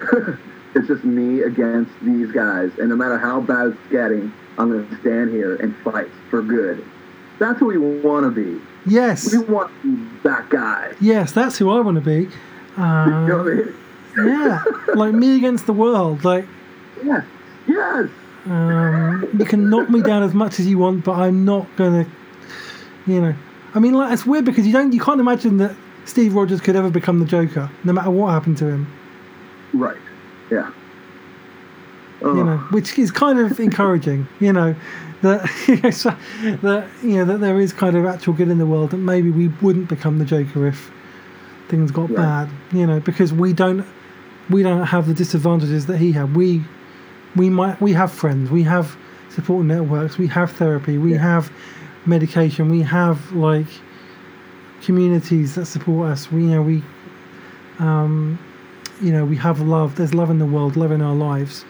it's 0.74 0.86
just 0.86 1.02
me 1.04 1.40
against 1.42 1.90
these 2.02 2.30
guys, 2.30 2.70
and 2.78 2.88
no 2.90 2.96
matter 2.96 3.18
how 3.18 3.40
bad 3.40 3.68
it's 3.68 3.78
getting, 3.90 4.32
I'm 4.58 4.70
going 4.70 4.86
to 4.88 5.00
stand 5.00 5.30
here 5.30 5.56
and 5.56 5.74
fight 5.78 6.08
for 6.30 6.42
good. 6.42 6.84
That's 7.38 7.58
who 7.58 7.66
we 7.66 7.78
want 7.78 8.24
to 8.24 8.30
be. 8.30 8.60
yes, 8.86 9.32
We 9.32 9.38
want 9.38 9.72
to 9.82 9.96
be 9.96 10.18
that 10.24 10.48
guy. 10.50 10.92
yes, 11.00 11.32
that's 11.32 11.56
who 11.58 11.70
I 11.70 11.80
want 11.80 11.96
to 11.96 12.00
be. 12.02 12.28
You 12.76 12.84
know 12.84 12.86
Uh, 12.86 13.42
what 13.42 13.52
I 13.52 13.54
mean? 13.54 13.74
yeah, 14.28 14.64
like 14.94 15.12
me 15.14 15.36
against 15.36 15.66
the 15.66 15.72
world. 15.72 16.24
Like 16.24 16.44
Yes. 17.04 17.24
Yes. 17.66 18.08
um, 18.46 19.28
you 19.38 19.44
can 19.44 19.68
knock 19.70 19.90
me 19.90 20.00
down 20.02 20.22
as 20.22 20.34
much 20.34 20.58
as 20.60 20.66
you 20.66 20.78
want, 20.78 21.04
but 21.04 21.12
I'm 21.12 21.44
not 21.44 21.66
gonna, 21.76 22.06
you 23.06 23.20
know. 23.20 23.34
I 23.74 23.78
mean, 23.78 23.94
like 23.94 24.12
it's 24.12 24.26
weird 24.26 24.44
because 24.44 24.66
you 24.66 24.72
don't, 24.72 24.92
you 24.92 25.00
can't 25.00 25.20
imagine 25.20 25.58
that 25.58 25.74
Steve 26.04 26.34
Rogers 26.34 26.60
could 26.60 26.76
ever 26.76 26.90
become 26.90 27.20
the 27.20 27.24
Joker, 27.26 27.70
no 27.84 27.92
matter 27.92 28.10
what 28.10 28.30
happened 28.32 28.58
to 28.58 28.66
him. 28.66 28.92
Right. 29.72 29.96
Yeah. 30.50 30.70
Oh, 32.22 32.34
You 32.36 32.44
know, 32.44 32.56
which 32.70 32.98
is 32.98 33.10
kind 33.10 33.38
of 33.38 33.58
encouraging. 33.60 34.26
You 34.40 34.52
know, 34.52 34.74
that 35.22 35.48
you 35.68 35.76
know, 35.80 35.90
so, 35.90 36.14
that 36.62 36.88
you 37.02 37.16
know 37.16 37.24
that 37.26 37.40
there 37.40 37.60
is 37.60 37.72
kind 37.72 37.96
of 37.96 38.06
actual 38.06 38.32
good 38.34 38.48
in 38.48 38.58
the 38.58 38.66
world. 38.66 38.90
That 38.90 38.98
maybe 38.98 39.30
we 39.30 39.48
wouldn't 39.62 39.88
become 39.88 40.18
the 40.18 40.24
Joker 40.24 40.66
if 40.66 40.90
things 41.68 41.90
got 41.90 42.08
Right. 42.10 42.16
bad. 42.16 42.48
You 42.72 42.86
know, 42.86 43.00
because 43.00 43.32
we 43.32 43.52
don't 43.52 43.86
we 44.48 44.62
don't 44.62 44.84
have 44.84 45.06
the 45.06 45.14
disadvantages 45.14 45.86
that 45.86 45.98
he 45.98 46.10
had. 46.12 46.34
We 46.34 46.62
we 47.36 47.48
might 47.50 47.80
we 47.80 47.92
have 47.92 48.10
friends, 48.10 48.50
we 48.50 48.62
have 48.64 48.96
support 49.28 49.64
networks, 49.64 50.18
we 50.18 50.26
have 50.26 50.50
therapy, 50.52 50.98
we 50.98 51.12
Yeah. 51.12 51.18
have 51.18 51.52
medication, 52.06 52.68
we 52.68 52.82
have 52.82 53.32
like 53.32 53.66
communities 54.82 55.54
that 55.56 55.66
support 55.66 56.10
us. 56.10 56.30
We 56.32 56.42
you 56.44 56.48
know 56.50 56.62
we 56.62 56.82
um 57.78 58.38
you 59.00 59.12
know 59.12 59.24
we 59.24 59.36
have 59.36 59.60
love. 59.60 59.96
There's 59.96 60.14
love 60.14 60.30
in 60.30 60.38
the 60.38 60.46
world, 60.46 60.76
love 60.76 60.92
in 60.92 61.02
our 61.02 61.14
lives. 61.14 61.64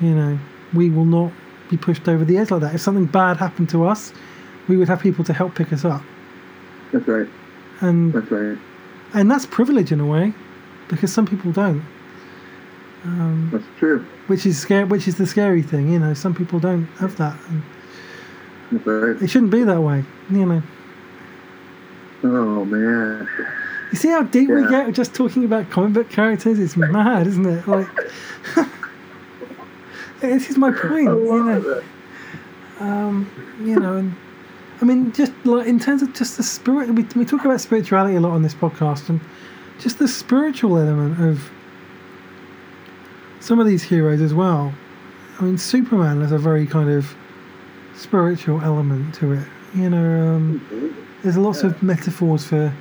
You 0.00 0.14
know 0.14 0.38
we 0.74 0.90
will 0.90 1.04
not 1.04 1.32
be 1.70 1.76
pushed 1.76 2.08
over 2.08 2.24
the 2.24 2.38
edge 2.38 2.50
like 2.50 2.60
that. 2.62 2.74
If 2.74 2.80
something 2.80 3.06
bad 3.06 3.36
happened 3.38 3.68
to 3.70 3.86
us, 3.86 4.12
we 4.68 4.76
would 4.76 4.88
have 4.88 5.00
people 5.00 5.24
to 5.24 5.32
help 5.32 5.54
pick 5.54 5.72
us 5.72 5.84
up, 5.84 6.02
That's 6.92 7.06
right. 7.06 7.28
and 7.80 8.12
That's 8.12 8.30
right. 8.30 8.58
and 9.14 9.30
that's 9.30 9.44
privilege 9.46 9.92
in 9.92 10.00
a 10.00 10.06
way, 10.06 10.32
because 10.88 11.12
some 11.12 11.26
people 11.26 11.52
don't. 11.52 11.82
Um, 13.04 13.48
That's 13.52 13.64
true. 13.78 14.04
which 14.26 14.44
is 14.44 14.58
scary. 14.58 14.84
Which 14.84 15.06
is 15.08 15.16
the 15.16 15.26
scary 15.26 15.62
thing, 15.62 15.88
you 15.92 15.98
know. 15.98 16.14
Some 16.14 16.34
people 16.34 16.58
don't 16.58 16.86
have 16.98 17.16
that. 17.16 17.36
And 17.48 17.62
right. 18.70 19.22
it 19.22 19.28
shouldn't 19.28 19.50
be 19.50 19.64
that 19.64 19.80
way, 19.80 20.04
you 20.30 20.46
know. 20.46 20.62
Oh 22.24 22.64
man. 22.64 23.28
You 23.90 23.96
see 23.96 24.08
how 24.08 24.22
deep 24.22 24.50
we 24.50 24.68
get 24.68 24.92
just 24.92 25.14
talking 25.14 25.44
about 25.44 25.70
comic 25.70 25.94
book 25.94 26.10
characters? 26.10 26.58
It's 26.58 26.76
mad, 26.76 27.26
isn't 27.26 27.46
it? 27.46 27.66
Like, 27.66 27.88
this 30.20 30.50
is 30.50 30.58
my 30.58 30.70
point, 30.72 31.08
I 31.08 31.12
you 31.12 31.44
know. 31.44 31.60
it. 31.60 31.84
Um, 32.80 33.30
you 33.64 33.78
know, 33.78 33.96
and 33.96 34.14
I 34.80 34.84
mean, 34.84 35.12
just 35.12 35.32
like 35.44 35.66
in 35.66 35.80
terms 35.80 36.02
of 36.02 36.12
just 36.12 36.36
the 36.36 36.42
spirit, 36.42 36.90
we 36.90 37.04
we 37.16 37.24
talk 37.24 37.44
about 37.44 37.60
spirituality 37.60 38.16
a 38.16 38.20
lot 38.20 38.32
on 38.32 38.42
this 38.42 38.54
podcast, 38.54 39.08
and 39.08 39.20
just 39.78 39.98
the 39.98 40.08
spiritual 40.08 40.76
element 40.76 41.20
of 41.20 41.50
some 43.40 43.58
of 43.58 43.66
these 43.66 43.82
heroes 43.82 44.20
as 44.20 44.34
well. 44.34 44.74
I 45.38 45.44
mean, 45.44 45.56
Superman 45.56 46.20
has 46.20 46.32
a 46.32 46.38
very 46.38 46.66
kind 46.66 46.90
of 46.90 47.14
spiritual 47.98 48.60
element 48.62 49.14
to 49.16 49.32
it. 49.32 49.44
You 49.74 49.90
know, 49.90 50.36
um, 50.36 50.94
there's 51.22 51.36
lots 51.36 51.62
of 51.62 51.82
metaphors 51.82 52.44
for 52.46 52.72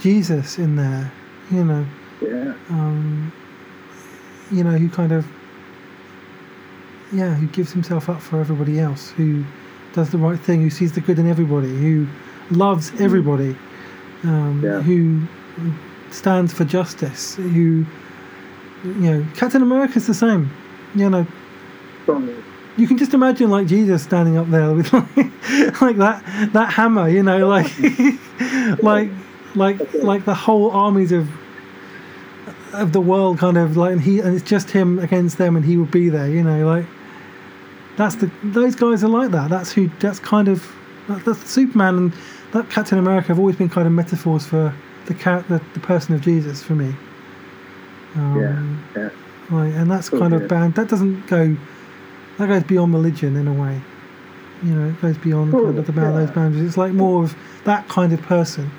Jesus 0.00 0.58
in 0.58 0.76
there. 0.76 1.10
You 1.50 1.64
know, 1.64 1.86
Yeah. 2.22 2.54
um, 2.70 3.32
you 4.50 4.62
know, 4.64 4.70
who 4.78 4.88
kind 4.88 5.12
of, 5.12 5.26
yeah, 7.12 7.34
who 7.34 7.46
gives 7.48 7.72
himself 7.72 8.08
up 8.08 8.20
for 8.22 8.40
everybody 8.40 8.78
else, 8.78 9.10
who 9.10 9.44
does 9.92 10.10
the 10.10 10.18
right 10.18 10.38
thing, 10.38 10.62
who 10.62 10.70
sees 10.70 10.92
the 10.92 11.00
good 11.00 11.18
in 11.18 11.28
everybody, 11.28 11.68
who 11.68 12.06
loves 12.50 12.92
everybody, 13.00 13.56
um, 14.24 14.60
Yeah. 14.64 14.80
who 14.80 15.20
stands 16.10 16.52
for 16.52 16.64
justice, 16.64 17.34
who, 17.36 17.84
you 18.84 19.10
know, 19.10 19.26
Captain 19.34 19.62
America's 19.62 20.06
the 20.06 20.14
same, 20.14 20.50
you 20.94 21.10
know, 21.10 21.26
So, 22.06 22.22
you 22.80 22.88
can 22.88 22.96
just 22.96 23.12
imagine 23.14 23.50
like 23.50 23.66
Jesus 23.66 24.02
standing 24.02 24.36
up 24.36 24.48
there 24.48 24.72
with 24.72 24.92
like, 24.92 25.16
like 25.80 25.96
that 25.98 26.52
that 26.52 26.72
hammer, 26.72 27.08
you 27.08 27.22
know, 27.22 27.46
like 27.46 27.70
like 28.82 29.10
like 29.54 29.94
like 29.94 30.24
the 30.24 30.34
whole 30.34 30.70
armies 30.70 31.12
of 31.12 31.28
of 32.72 32.92
the 32.92 33.00
world 33.00 33.38
kind 33.38 33.58
of 33.58 33.76
like 33.76 33.92
and 33.92 34.00
he 34.00 34.20
and 34.20 34.34
it's 34.34 34.48
just 34.48 34.70
him 34.70 34.98
against 34.98 35.38
them 35.38 35.56
and 35.56 35.64
he 35.64 35.76
would 35.76 35.90
be 35.90 36.08
there, 36.08 36.28
you 36.28 36.42
know, 36.42 36.66
like 36.66 36.86
that's 37.96 38.16
the 38.16 38.30
those 38.42 38.74
guys 38.74 39.04
are 39.04 39.08
like 39.08 39.30
that. 39.32 39.50
That's 39.50 39.72
who 39.72 39.88
that's 40.00 40.18
kind 40.18 40.48
of 40.48 40.66
that's 41.08 41.50
Superman 41.50 41.96
and 41.96 42.14
that 42.52 42.70
Captain 42.70 42.98
America 42.98 43.28
have 43.28 43.38
always 43.38 43.56
been 43.56 43.68
kind 43.68 43.86
of 43.86 43.92
metaphors 43.92 44.46
for 44.46 44.74
the 45.06 45.14
cat 45.14 45.46
the, 45.48 45.60
the 45.74 45.80
person 45.80 46.14
of 46.14 46.22
Jesus 46.22 46.62
for 46.62 46.74
me. 46.74 46.94
Um, 48.14 48.84
yeah, 48.96 49.02
yeah. 49.02 49.10
Like, 49.50 49.74
and 49.74 49.90
that's 49.90 50.08
kind 50.08 50.32
of 50.32 50.48
bad. 50.48 50.74
That 50.76 50.88
doesn't 50.88 51.26
go. 51.26 51.56
That 52.40 52.48
goes 52.48 52.62
beyond 52.62 52.94
religion 52.94 53.36
in 53.36 53.46
a 53.46 53.52
way. 53.52 53.82
You 54.62 54.74
know, 54.74 54.88
it 54.88 55.00
goes 55.02 55.18
beyond 55.18 55.52
kind 55.52 55.78
of 55.78 55.88
about 55.90 56.14
yeah. 56.14 56.20
those 56.20 56.30
boundaries. 56.30 56.64
It's 56.64 56.78
like 56.78 56.92
more 56.92 57.22
of 57.22 57.36
that 57.64 57.86
kind 57.88 58.14
of 58.14 58.22
person. 58.22 58.70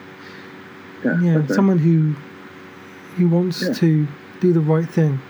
Yeah, 1.05 1.21
you 1.21 1.31
know, 1.31 1.45
someone 1.45 1.77
who 1.77 2.13
who 3.17 3.27
wants 3.27 3.61
yeah. 3.61 3.73
to 3.73 4.07
do 4.39 4.51
the 4.51 4.61
right 4.61 4.89
thing, 4.89 5.21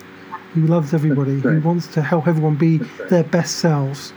who 0.53 0.61
loves 0.61 0.93
everybody, 0.93 1.34
right. 1.34 1.55
who 1.55 1.59
wants 1.59 1.88
to 1.88 2.01
help 2.01 2.25
everyone 2.25 2.55
be 2.55 2.77
right. 2.77 3.09
their 3.09 3.23
best 3.25 3.57
selves. 3.57 4.13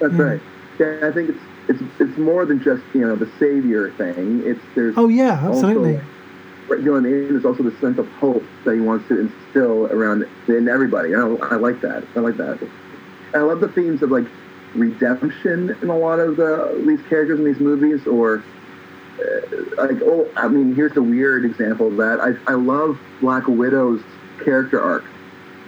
That's 0.00 0.14
yeah. 0.14 0.22
right. 0.22 0.40
Yeah, 0.80 1.08
I 1.08 1.12
think 1.12 1.30
it's 1.30 1.40
it's 1.68 1.82
it's 2.00 2.18
more 2.18 2.44
than 2.44 2.60
just 2.60 2.82
you 2.92 3.02
know 3.02 3.14
the 3.14 3.30
savior 3.38 3.92
thing. 3.92 4.42
It's 4.44 4.60
there's 4.74 4.94
oh 4.96 5.06
yeah, 5.06 5.46
absolutely. 5.46 5.96
Also, 5.96 6.06
you 6.70 6.84
know, 6.86 6.96
in 6.96 7.04
the 7.04 7.10
end, 7.10 7.30
there's 7.30 7.44
also 7.44 7.62
the 7.62 7.76
sense 7.78 7.98
of 7.98 8.08
hope 8.14 8.42
that 8.64 8.74
he 8.74 8.80
wants 8.80 9.06
to 9.08 9.20
instill 9.20 9.86
around 9.86 10.26
in 10.48 10.68
everybody. 10.68 11.14
I, 11.14 11.20
I 11.20 11.54
like 11.54 11.80
that. 11.82 12.04
I 12.16 12.20
like 12.20 12.36
that. 12.38 12.58
I 13.34 13.38
love 13.38 13.60
the 13.60 13.68
themes 13.68 14.02
of 14.02 14.10
like 14.10 14.26
redemption 14.74 15.76
in 15.82 15.90
a 15.90 15.96
lot 15.96 16.18
of 16.18 16.36
the 16.36 16.82
these 16.86 17.00
characters 17.08 17.38
in 17.38 17.44
these 17.44 17.60
movies, 17.60 18.06
or 18.06 18.42
uh, 19.18 19.56
like 19.76 20.00
oh, 20.02 20.28
I 20.36 20.48
mean, 20.48 20.74
here's 20.74 20.96
a 20.96 21.02
weird 21.02 21.44
example 21.44 21.88
of 21.88 21.96
that. 21.96 22.20
I 22.20 22.52
I 22.52 22.54
love 22.54 22.98
Black 23.20 23.46
Widow's 23.46 24.02
character 24.44 24.80
arc, 24.80 25.04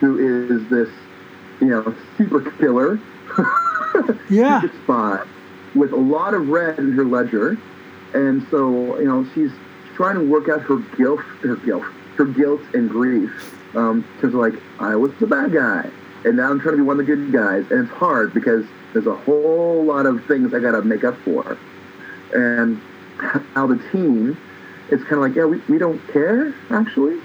who 0.00 0.18
is 0.18 0.68
this 0.68 0.88
you 1.60 1.68
know 1.68 1.94
super 2.18 2.50
killer, 2.52 3.00
yeah, 4.30 4.62
spot 4.82 5.26
with 5.74 5.92
a 5.92 5.96
lot 5.96 6.34
of 6.34 6.48
red 6.48 6.78
in 6.78 6.92
her 6.92 7.04
ledger, 7.04 7.58
and 8.14 8.46
so 8.50 8.98
you 8.98 9.06
know 9.06 9.26
she's 9.34 9.50
trying 9.94 10.16
to 10.16 10.26
work 10.26 10.48
out 10.48 10.60
her 10.62 10.78
guilt, 10.96 11.20
her 11.42 11.56
guilt, 11.56 11.84
her 12.16 12.24
guilt 12.24 12.60
and 12.74 12.90
grief. 12.90 13.50
Um, 13.76 14.06
because 14.14 14.34
like 14.34 14.54
I 14.78 14.94
was 14.94 15.12
the 15.18 15.26
bad 15.26 15.52
guy, 15.52 15.90
and 16.24 16.36
now 16.36 16.50
I'm 16.50 16.60
trying 16.60 16.76
to 16.76 16.82
be 16.82 16.86
one 16.86 16.98
of 16.98 17.06
the 17.06 17.16
good 17.16 17.32
guys, 17.32 17.70
and 17.70 17.86
it's 17.86 17.96
hard 17.96 18.32
because 18.32 18.64
there's 18.92 19.06
a 19.06 19.14
whole 19.14 19.84
lot 19.84 20.06
of 20.06 20.24
things 20.26 20.54
I 20.54 20.60
got 20.60 20.72
to 20.72 20.82
make 20.82 21.04
up 21.04 21.16
for. 21.18 21.58
And 22.32 22.80
how 23.54 23.66
the 23.66 23.76
team, 23.92 24.36
it's 24.90 25.02
kind 25.04 25.14
of 25.14 25.20
like, 25.20 25.34
yeah, 25.34 25.44
we, 25.44 25.58
we 25.68 25.78
don't 25.78 26.00
care 26.08 26.54
actually. 26.70 27.20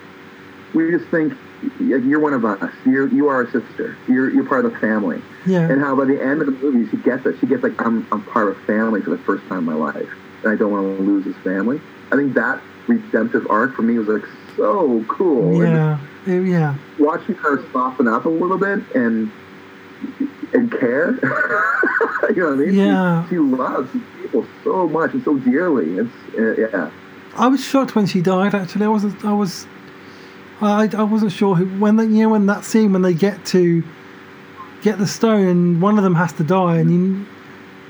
We 0.73 0.91
just 0.91 1.09
think 1.09 1.33
you're 1.79 2.19
one 2.19 2.33
of 2.33 2.45
us. 2.45 2.73
You're 2.85 3.07
you 3.07 3.27
are 3.27 3.41
a 3.41 3.51
sister. 3.51 3.97
You're 4.07 4.29
you're 4.29 4.45
part 4.45 4.65
of 4.65 4.73
the 4.73 4.79
family. 4.79 5.21
Yeah. 5.45 5.69
And 5.69 5.81
how 5.81 5.95
by 5.95 6.05
the 6.05 6.21
end 6.21 6.41
of 6.41 6.47
the 6.47 6.53
movie 6.53 6.89
she 6.89 6.97
gets 6.97 7.25
it. 7.25 7.37
She 7.39 7.47
gets 7.47 7.63
like 7.63 7.79
I'm 7.81 8.07
I'm 8.11 8.23
part 8.23 8.49
of 8.49 8.57
a 8.57 8.65
family 8.65 9.01
for 9.01 9.09
the 9.09 9.17
first 9.19 9.45
time 9.47 9.59
in 9.59 9.65
my 9.65 9.73
life, 9.73 10.09
and 10.43 10.51
I 10.51 10.55
don't 10.55 10.71
want 10.71 10.97
to 10.97 11.03
lose 11.03 11.25
this 11.25 11.35
family. 11.37 11.81
I 12.11 12.15
think 12.15 12.33
that 12.35 12.61
redemptive 12.87 13.47
arc 13.49 13.75
for 13.75 13.81
me 13.81 13.97
was 13.97 14.07
like 14.07 14.27
so 14.55 15.03
cool. 15.07 15.63
Yeah, 15.63 15.97
and 15.97 16.08
yeah. 16.25 16.75
Watching 16.97 17.35
her 17.35 17.63
soften 17.71 18.07
up 18.07 18.25
a 18.25 18.29
little 18.29 18.57
bit 18.57 18.83
and 18.95 19.31
and 20.53 20.71
care. 20.71 21.11
you 22.29 22.35
know 22.35 22.49
what 22.49 22.53
I 22.53 22.55
mean? 22.55 22.73
Yeah. 22.73 23.23
She, 23.25 23.35
she 23.35 23.39
loves 23.39 23.89
people 24.21 24.45
so 24.63 24.87
much 24.87 25.13
and 25.13 25.23
so 25.23 25.37
dearly. 25.37 25.97
It's 25.97 26.37
uh, 26.37 26.55
yeah. 26.55 26.91
I 27.35 27.47
was 27.47 27.63
shocked 27.63 27.95
when 27.95 28.05
she 28.05 28.21
died. 28.21 28.55
Actually, 28.55 28.85
I 28.85 28.89
wasn't. 28.89 29.23
I 29.25 29.33
was. 29.33 29.67
I, 30.61 30.89
I 30.93 31.03
wasn't 31.03 31.31
sure 31.31 31.55
who 31.55 31.65
when 31.79 31.95
they, 31.95 32.03
you 32.03 32.23
know 32.23 32.29
when 32.29 32.45
that 32.47 32.65
scene 32.65 32.91
when 32.91 33.01
they 33.01 33.13
get 33.13 33.45
to 33.47 33.81
get 34.81 34.97
the 34.97 35.07
stone 35.07 35.47
and 35.47 35.81
one 35.81 35.97
of 35.97 36.03
them 36.03 36.15
has 36.15 36.33
to 36.33 36.43
die 36.43 36.77
and 36.77 36.91
you, 36.91 37.25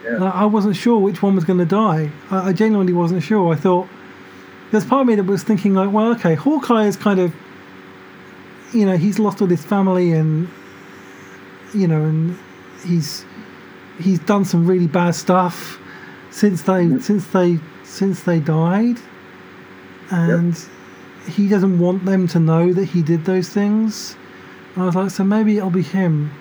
yeah. 0.03 0.23
I 0.23 0.45
wasn't 0.45 0.75
sure 0.75 0.99
which 0.99 1.21
one 1.21 1.35
was 1.35 1.45
going 1.45 1.59
to 1.59 1.65
die. 1.65 2.11
I, 2.29 2.49
I 2.49 2.53
genuinely 2.53 2.93
wasn't 2.93 3.23
sure. 3.23 3.51
I 3.53 3.55
thought 3.55 3.87
there's 4.71 4.85
part 4.85 5.01
of 5.01 5.07
me 5.07 5.15
that 5.15 5.23
was 5.23 5.43
thinking 5.43 5.73
like, 5.73 5.91
well, 5.91 6.11
okay, 6.13 6.35
Hawkeye 6.35 6.85
is 6.85 6.95
kind 6.95 7.19
of, 7.19 7.33
you 8.73 8.85
know, 8.85 8.97
he's 8.97 9.19
lost 9.19 9.41
all 9.41 9.47
his 9.47 9.65
family 9.65 10.11
and, 10.11 10.49
you 11.73 11.87
know, 11.87 12.03
and 12.03 12.37
he's 12.85 13.25
he's 13.99 14.19
done 14.19 14.45
some 14.45 14.65
really 14.65 14.87
bad 14.87 15.15
stuff 15.15 15.79
since 16.31 16.63
they 16.63 16.85
mm-hmm. 16.85 16.99
since 16.99 17.27
they 17.27 17.59
since 17.83 18.23
they 18.23 18.39
died, 18.39 18.97
and 20.11 20.53
yep. 20.53 21.33
he 21.33 21.47
doesn't 21.47 21.79
want 21.79 22.05
them 22.05 22.27
to 22.27 22.39
know 22.39 22.71
that 22.73 22.85
he 22.85 23.01
did 23.01 23.25
those 23.25 23.49
things. 23.49 24.15
And 24.73 24.83
I 24.83 24.85
was 24.85 24.95
like, 24.95 25.09
so 25.11 25.23
maybe 25.23 25.57
it'll 25.57 25.69
be 25.69 25.81
him. 25.81 26.31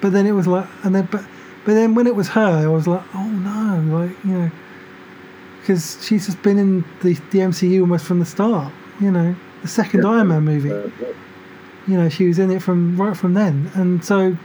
But 0.00 0.12
then 0.12 0.26
it 0.26 0.32
was 0.32 0.46
like, 0.46 0.66
and 0.84 0.94
then 0.94 1.08
but 1.10 1.24
but 1.64 1.74
then 1.74 1.94
when 1.94 2.06
it 2.06 2.14
was 2.14 2.28
her, 2.28 2.64
I 2.64 2.66
was 2.66 2.86
like, 2.86 3.02
oh 3.14 3.28
no, 3.28 3.98
like 3.98 4.24
you 4.24 4.32
know 4.32 4.50
because 5.68 6.02
she's 6.02 6.24
just 6.24 6.42
been 6.42 6.56
in 6.56 6.80
the, 7.02 7.12
the 7.30 7.40
MCU 7.40 7.82
almost 7.82 8.06
from 8.06 8.20
the 8.20 8.24
start. 8.24 8.72
You 9.00 9.10
know, 9.10 9.36
the 9.62 9.68
second 9.68 10.02
yeah, 10.02 10.10
Iron 10.10 10.28
Man 10.28 10.44
movie. 10.44 10.72
Uh, 10.72 10.90
you 11.86 11.96
know, 11.96 12.08
she 12.08 12.26
was 12.26 12.38
in 12.38 12.50
it 12.50 12.62
from 12.62 13.00
right 13.00 13.16
from 13.16 13.34
then, 13.34 13.70
and 13.74 14.04
so 14.04 14.36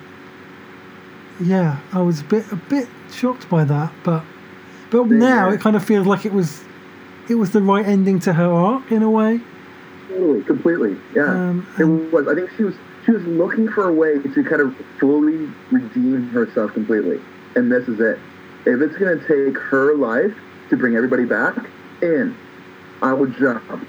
yeah, 1.41 1.79
I 1.91 2.01
was 2.01 2.21
a 2.21 2.23
bit 2.23 2.51
a 2.51 2.55
bit 2.55 2.87
shocked 3.11 3.49
by 3.49 3.63
that, 3.65 3.91
but 4.03 4.23
but 4.91 5.03
yeah. 5.05 5.17
now 5.17 5.49
it 5.49 5.59
kind 5.59 5.75
of 5.75 5.83
feels 5.83 6.07
like 6.07 6.25
it 6.25 6.33
was 6.33 6.63
it 7.29 7.35
was 7.35 7.51
the 7.51 7.61
right 7.61 7.85
ending 7.85 8.19
to 8.21 8.33
her 8.33 8.51
arc 8.51 8.91
in 8.91 9.03
a 9.03 9.09
way. 9.09 9.39
Totally, 10.07 10.43
completely, 10.43 10.97
yeah. 11.15 11.29
Um, 11.29 11.67
it 11.79 11.85
was. 11.85 12.27
I 12.27 12.35
think 12.35 12.49
she 12.55 12.63
was 12.63 12.75
she 13.05 13.11
was 13.11 13.23
looking 13.23 13.67
for 13.69 13.89
a 13.89 13.93
way 13.93 14.19
to 14.19 14.43
kind 14.43 14.61
of 14.61 14.75
fully 14.99 15.49
redeem 15.71 16.27
herself 16.29 16.73
completely, 16.73 17.19
and 17.55 17.71
this 17.71 17.87
is 17.87 17.99
it. 17.99 18.19
If 18.65 18.81
it's 18.81 18.95
going 18.95 19.19
to 19.19 19.27
take 19.27 19.57
her 19.57 19.95
life 19.95 20.33
to 20.69 20.77
bring 20.77 20.95
everybody 20.95 21.25
back 21.25 21.55
in. 22.01 22.35
I 23.01 23.13
will 23.13 23.27
jump. 23.27 23.85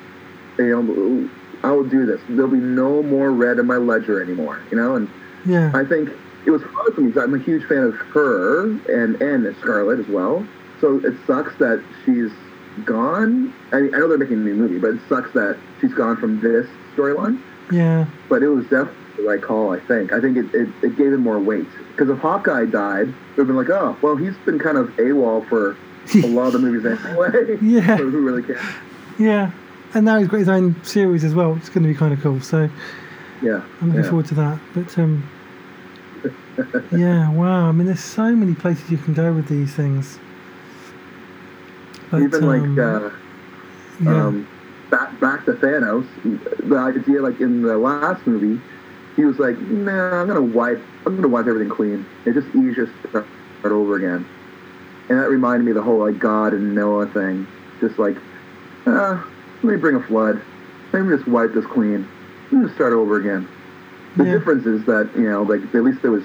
You 0.59 0.83
know, 0.83 1.31
I 1.63 1.73
will 1.73 1.85
do 1.85 2.07
this. 2.07 2.21
There'll 2.29 2.51
be 2.51 2.59
no 2.59 3.03
more 3.03 3.31
red 3.33 3.59
in 3.59 3.67
my 3.67 3.77
ledger 3.77 4.23
anymore. 4.23 4.61
You 4.71 4.77
know, 4.77 4.97
and 4.97 5.09
yeah, 5.47 5.71
I 5.75 5.85
think 5.85 6.11
it 6.47 6.51
was 6.51 6.63
hard 6.63 6.95
for 6.95 7.01
me 7.01 7.09
because 7.09 7.23
I'm 7.23 7.35
a 7.35 7.39
huge 7.39 7.67
fan 7.67 7.85
of 7.85 7.95
her 7.95 8.65
and 8.65 9.21
and 9.21 9.57
Scarlett 9.61 9.99
as 9.99 10.09
well. 10.09 10.47
So 10.81 10.99
it 10.99 11.15
sucks 11.27 11.57
that 11.59 11.83
she's 12.05 12.31
gone. 12.85 13.55
I 13.73 13.81
mean, 13.81 13.95
I 13.95 13.99
know 13.99 14.09
they're 14.09 14.19
making 14.19 14.39
a 14.39 14.45
new 14.45 14.55
movie, 14.55 14.79
but 14.79 14.91
it 14.91 15.01
sucks 15.09 15.33
that 15.33 15.59
she's 15.81 15.95
gone 15.95 16.17
from 16.17 16.41
this 16.41 16.67
storyline. 16.97 17.41
Yeah. 17.71 18.07
But 18.29 18.43
it 18.43 18.49
was 18.49 18.65
definitely 18.65 18.95
the 19.17 19.23
right 19.23 19.43
call, 19.43 19.73
I 19.73 19.81
think. 19.81 20.13
I 20.13 20.21
think 20.21 20.37
it, 20.37 20.55
it, 20.55 20.69
it 20.83 20.97
gave 20.97 21.13
it 21.13 21.19
more 21.19 21.39
weight. 21.39 21.67
Because 21.91 22.11
if 22.11 22.19
Hawkeye 22.19 22.67
died, 22.67 23.07
they'd 23.07 23.39
have 23.39 23.47
been 23.47 23.57
like, 23.57 23.71
oh, 23.71 23.97
well, 24.03 24.17
he's 24.17 24.37
been 24.45 24.59
kind 24.59 24.77
of 24.77 24.89
AWOL 24.97 25.49
for 25.49 25.77
a 26.15 26.27
lot 26.27 26.49
of 26.49 26.53
the 26.55 26.59
movies 26.59 26.85
anyway. 26.85 27.59
yeah. 27.63 27.97
So 27.99 28.11
who 28.11 28.21
really 28.21 28.43
cares? 28.43 28.61
Yeah. 29.19 29.53
And 29.95 30.05
now 30.05 30.19
he's 30.19 30.29
got 30.29 30.39
his 30.39 30.49
own 30.49 30.83
series 30.85 31.25
as 31.25 31.35
well. 31.35 31.57
It's 31.57 31.69
going 31.69 31.83
to 31.83 31.89
be 31.89 31.95
kind 31.95 32.13
of 32.13 32.21
cool. 32.21 32.41
So 32.41 32.69
yeah, 33.43 33.63
I'm 33.81 33.89
looking 33.89 34.05
yeah. 34.05 34.09
forward 34.09 34.27
to 34.27 34.35
that. 34.35 34.61
But 34.75 34.99
um, 34.99 35.29
yeah, 36.99 37.31
wow. 37.31 37.69
I 37.69 37.73
mean, 37.73 37.87
there's 37.87 38.03
so 38.03 38.35
many 38.35 38.55
places 38.55 38.91
you 38.91 38.99
can 38.99 39.15
go 39.15 39.33
with 39.33 39.49
these 39.49 39.75
things. 39.75 40.19
But, 42.11 42.23
Even 42.23 42.45
um, 42.45 42.77
like 42.77 42.87
uh, 42.87 43.11
yeah. 44.03 44.27
um, 44.27 44.49
back 44.91 45.19
back 45.21 45.45
to 45.47 45.53
Thanos, 45.53 46.07
the 46.69 46.77
idea 46.77 47.23
like 47.23 47.41
in 47.41 47.63
the 47.63 47.79
last 47.79 48.27
movie, 48.27 48.61
he 49.17 49.25
was 49.25 49.39
like, 49.39 49.59
"Nah, 49.59 50.21
I'm 50.21 50.27
gonna 50.27 50.43
wipe, 50.43 50.83
I'm 51.07 51.17
gonna 51.17 51.29
wipe 51.29 51.47
everything 51.47 51.71
clean. 51.71 52.05
It 52.25 52.35
just 52.35 52.49
easier 52.49 52.85
your 52.85 52.91
start 53.09 53.27
over 53.65 53.97
again." 53.97 54.27
and 55.09 55.19
that 55.19 55.29
reminded 55.29 55.65
me 55.65 55.71
of 55.73 55.77
the 55.77 55.83
whole 55.83 55.99
like 55.99 56.19
God 56.19 56.53
and 56.53 56.75
Noah 56.75 57.07
thing. 57.07 57.47
Just 57.81 57.99
like, 57.99 58.17
uh, 58.87 59.23
let 59.65 59.73
me 59.73 59.81
bring 59.81 59.97
a 59.97 60.03
flood. 60.03 60.43
Let 60.93 61.03
me 61.03 61.17
just 61.17 61.27
wipe 61.27 61.55
this 61.55 61.65
clean. 61.67 62.07
Let 62.45 62.53
me 62.53 62.65
just 62.67 62.75
start 62.75 62.93
over 62.93 63.17
again. 63.17 63.49
The 64.17 64.25
yeah. 64.25 64.33
difference 64.33 64.67
is 64.67 64.85
that 64.85 65.11
you 65.17 65.31
know, 65.31 65.43
like 65.43 65.63
at 65.75 65.83
least 65.83 66.03
there 66.03 66.11
was 66.11 66.25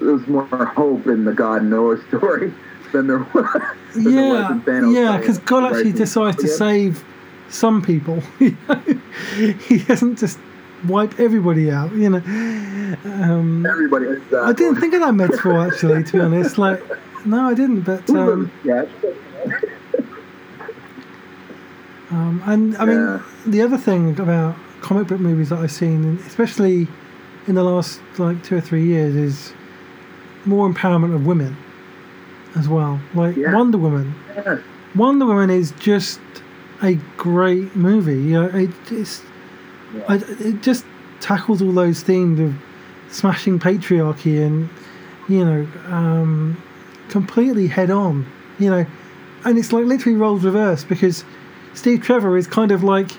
there 0.00 0.12
was 0.12 0.26
more 0.28 0.46
hope 0.46 1.06
in 1.06 1.24
the 1.24 1.32
God 1.32 1.64
Noah 1.64 1.98
story 2.08 2.54
than 2.92 3.08
there 3.08 3.18
was. 3.18 3.62
than 3.94 4.12
yeah, 4.12 4.60
there 4.64 4.86
was 4.86 4.94
yeah, 4.94 5.18
because 5.18 5.38
God 5.40 5.64
actually 5.64 5.90
right 5.90 5.96
decides 5.96 6.36
to 6.36 6.48
save 6.48 7.04
some 7.48 7.82
people. 7.82 8.20
he 8.38 9.78
doesn't 9.78 10.18
just 10.18 10.38
wipe 10.86 11.18
everybody 11.18 11.72
out. 11.72 11.92
You 11.92 12.10
know, 12.10 12.18
um, 13.04 13.66
everybody. 13.66 14.06
Exactly. 14.06 14.38
I 14.38 14.52
didn't 14.52 14.76
think 14.76 14.94
of 14.94 15.00
that 15.00 15.12
metaphor 15.12 15.58
actually. 15.66 16.04
To 16.04 16.12
be 16.12 16.20
honest, 16.20 16.56
like 16.56 16.80
no, 17.26 17.48
I 17.48 17.54
didn't. 17.54 17.82
But 17.82 18.08
um, 18.10 18.52
yeah. 18.62 18.84
Um, 22.12 22.42
and 22.46 22.76
I 22.76 22.84
mean, 22.84 23.22
the 23.46 23.62
other 23.62 23.78
thing 23.78 24.20
about 24.20 24.54
comic 24.82 25.08
book 25.08 25.20
movies 25.20 25.48
that 25.48 25.58
I've 25.60 25.72
seen, 25.72 26.18
especially 26.26 26.86
in 27.46 27.54
the 27.54 27.64
last 27.64 28.00
like 28.18 28.42
two 28.44 28.56
or 28.56 28.60
three 28.60 28.84
years 28.84 29.14
is 29.16 29.52
more 30.44 30.68
empowerment 30.68 31.14
of 31.14 31.24
women 31.26 31.56
as 32.56 32.68
well. 32.68 33.00
Like 33.14 33.36
Yeah. 33.36 33.54
Wonder 33.54 33.78
Woman. 33.78 34.14
Yeah. 34.34 34.58
Wonder 34.94 35.24
Woman 35.26 35.50
is 35.50 35.72
just 35.72 36.20
a 36.82 36.94
great 37.16 37.74
movie. 37.74 38.20
You 38.20 38.42
know, 38.42 38.46
it, 38.46 38.70
it's 38.90 39.22
Yeah. 39.94 40.04
I, 40.08 40.14
it 40.38 40.62
just 40.62 40.84
tackles 41.20 41.62
all 41.62 41.72
those 41.72 42.02
themes 42.02 42.40
of 42.40 42.54
smashing 43.08 43.58
patriarchy 43.58 44.44
and 44.44 44.68
you 45.28 45.44
know 45.44 45.66
um, 45.86 46.62
completely 47.08 47.68
head 47.68 47.90
on. 47.90 48.26
You 48.58 48.70
know, 48.70 48.86
and 49.44 49.58
it's 49.58 49.72
like 49.72 49.86
literally 49.86 50.18
roles 50.18 50.44
reversed 50.44 50.88
because 50.88 51.24
Steve 51.74 52.02
Trevor 52.02 52.36
is 52.36 52.46
kind 52.46 52.70
of 52.70 52.82
like, 52.84 53.10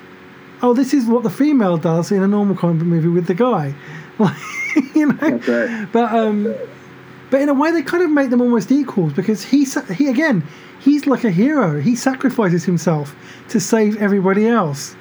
oh, 0.62 0.74
this 0.74 0.94
is 0.94 1.06
what 1.06 1.22
the 1.22 1.30
female 1.30 1.76
does 1.76 2.10
in 2.12 2.22
a 2.22 2.28
normal 2.28 2.56
comic 2.56 2.82
movie 2.86 3.08
with 3.08 3.26
the 3.26 3.34
guy, 3.34 3.74
like 4.18 4.36
you 4.94 5.06
know. 5.06 5.28
Right. 5.46 5.88
But 5.92 6.12
um, 6.14 6.54
but 7.30 7.40
in 7.40 7.48
a 7.48 7.54
way, 7.54 7.70
they 7.72 7.82
kind 7.82 8.02
of 8.02 8.10
make 8.10 8.30
them 8.30 8.40
almost 8.40 8.70
equals 8.70 9.12
because 9.12 9.42
he 9.44 9.64
he 9.94 10.08
again 10.08 10.44
he's 10.80 11.06
like 11.06 11.24
a 11.24 11.30
hero. 11.30 11.80
He 11.80 11.96
sacrifices 11.96 12.64
himself 12.64 13.14
to 13.48 13.58
save 13.60 14.00
everybody 14.00 14.46
else. 14.46 14.96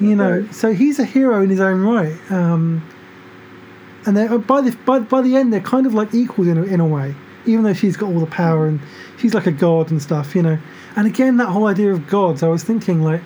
You 0.00 0.14
know, 0.14 0.40
Right. 0.42 0.54
so 0.54 0.72
he's 0.72 1.00
a 1.00 1.04
hero 1.04 1.42
in 1.42 1.50
his 1.50 1.58
own 1.60 1.80
right. 1.82 2.16
Um, 2.30 2.82
and 4.06 4.16
they 4.16 4.28
by 4.38 4.60
the 4.60 4.70
by, 4.86 5.00
by 5.00 5.22
the 5.22 5.36
end, 5.36 5.52
they're 5.52 5.60
kind 5.60 5.86
of 5.86 5.94
like 5.94 6.14
equals 6.14 6.46
in 6.48 6.56
a, 6.56 6.62
in 6.62 6.80
a 6.80 6.86
way, 6.86 7.14
even 7.46 7.64
though 7.64 7.72
she's 7.74 7.96
got 7.96 8.06
all 8.12 8.20
the 8.20 8.26
power 8.26 8.66
and 8.68 8.80
she's 9.18 9.34
like 9.34 9.46
a 9.46 9.52
god 9.52 9.90
and 9.90 10.00
stuff. 10.00 10.34
You 10.36 10.42
know, 10.42 10.58
and 10.98 11.06
again 11.06 11.36
that 11.36 11.46
whole 11.46 11.68
idea 11.68 11.92
of 11.92 12.08
gods. 12.08 12.42
I 12.42 12.48
was 12.48 12.64
thinking 12.64 13.02
like, 13.02 13.22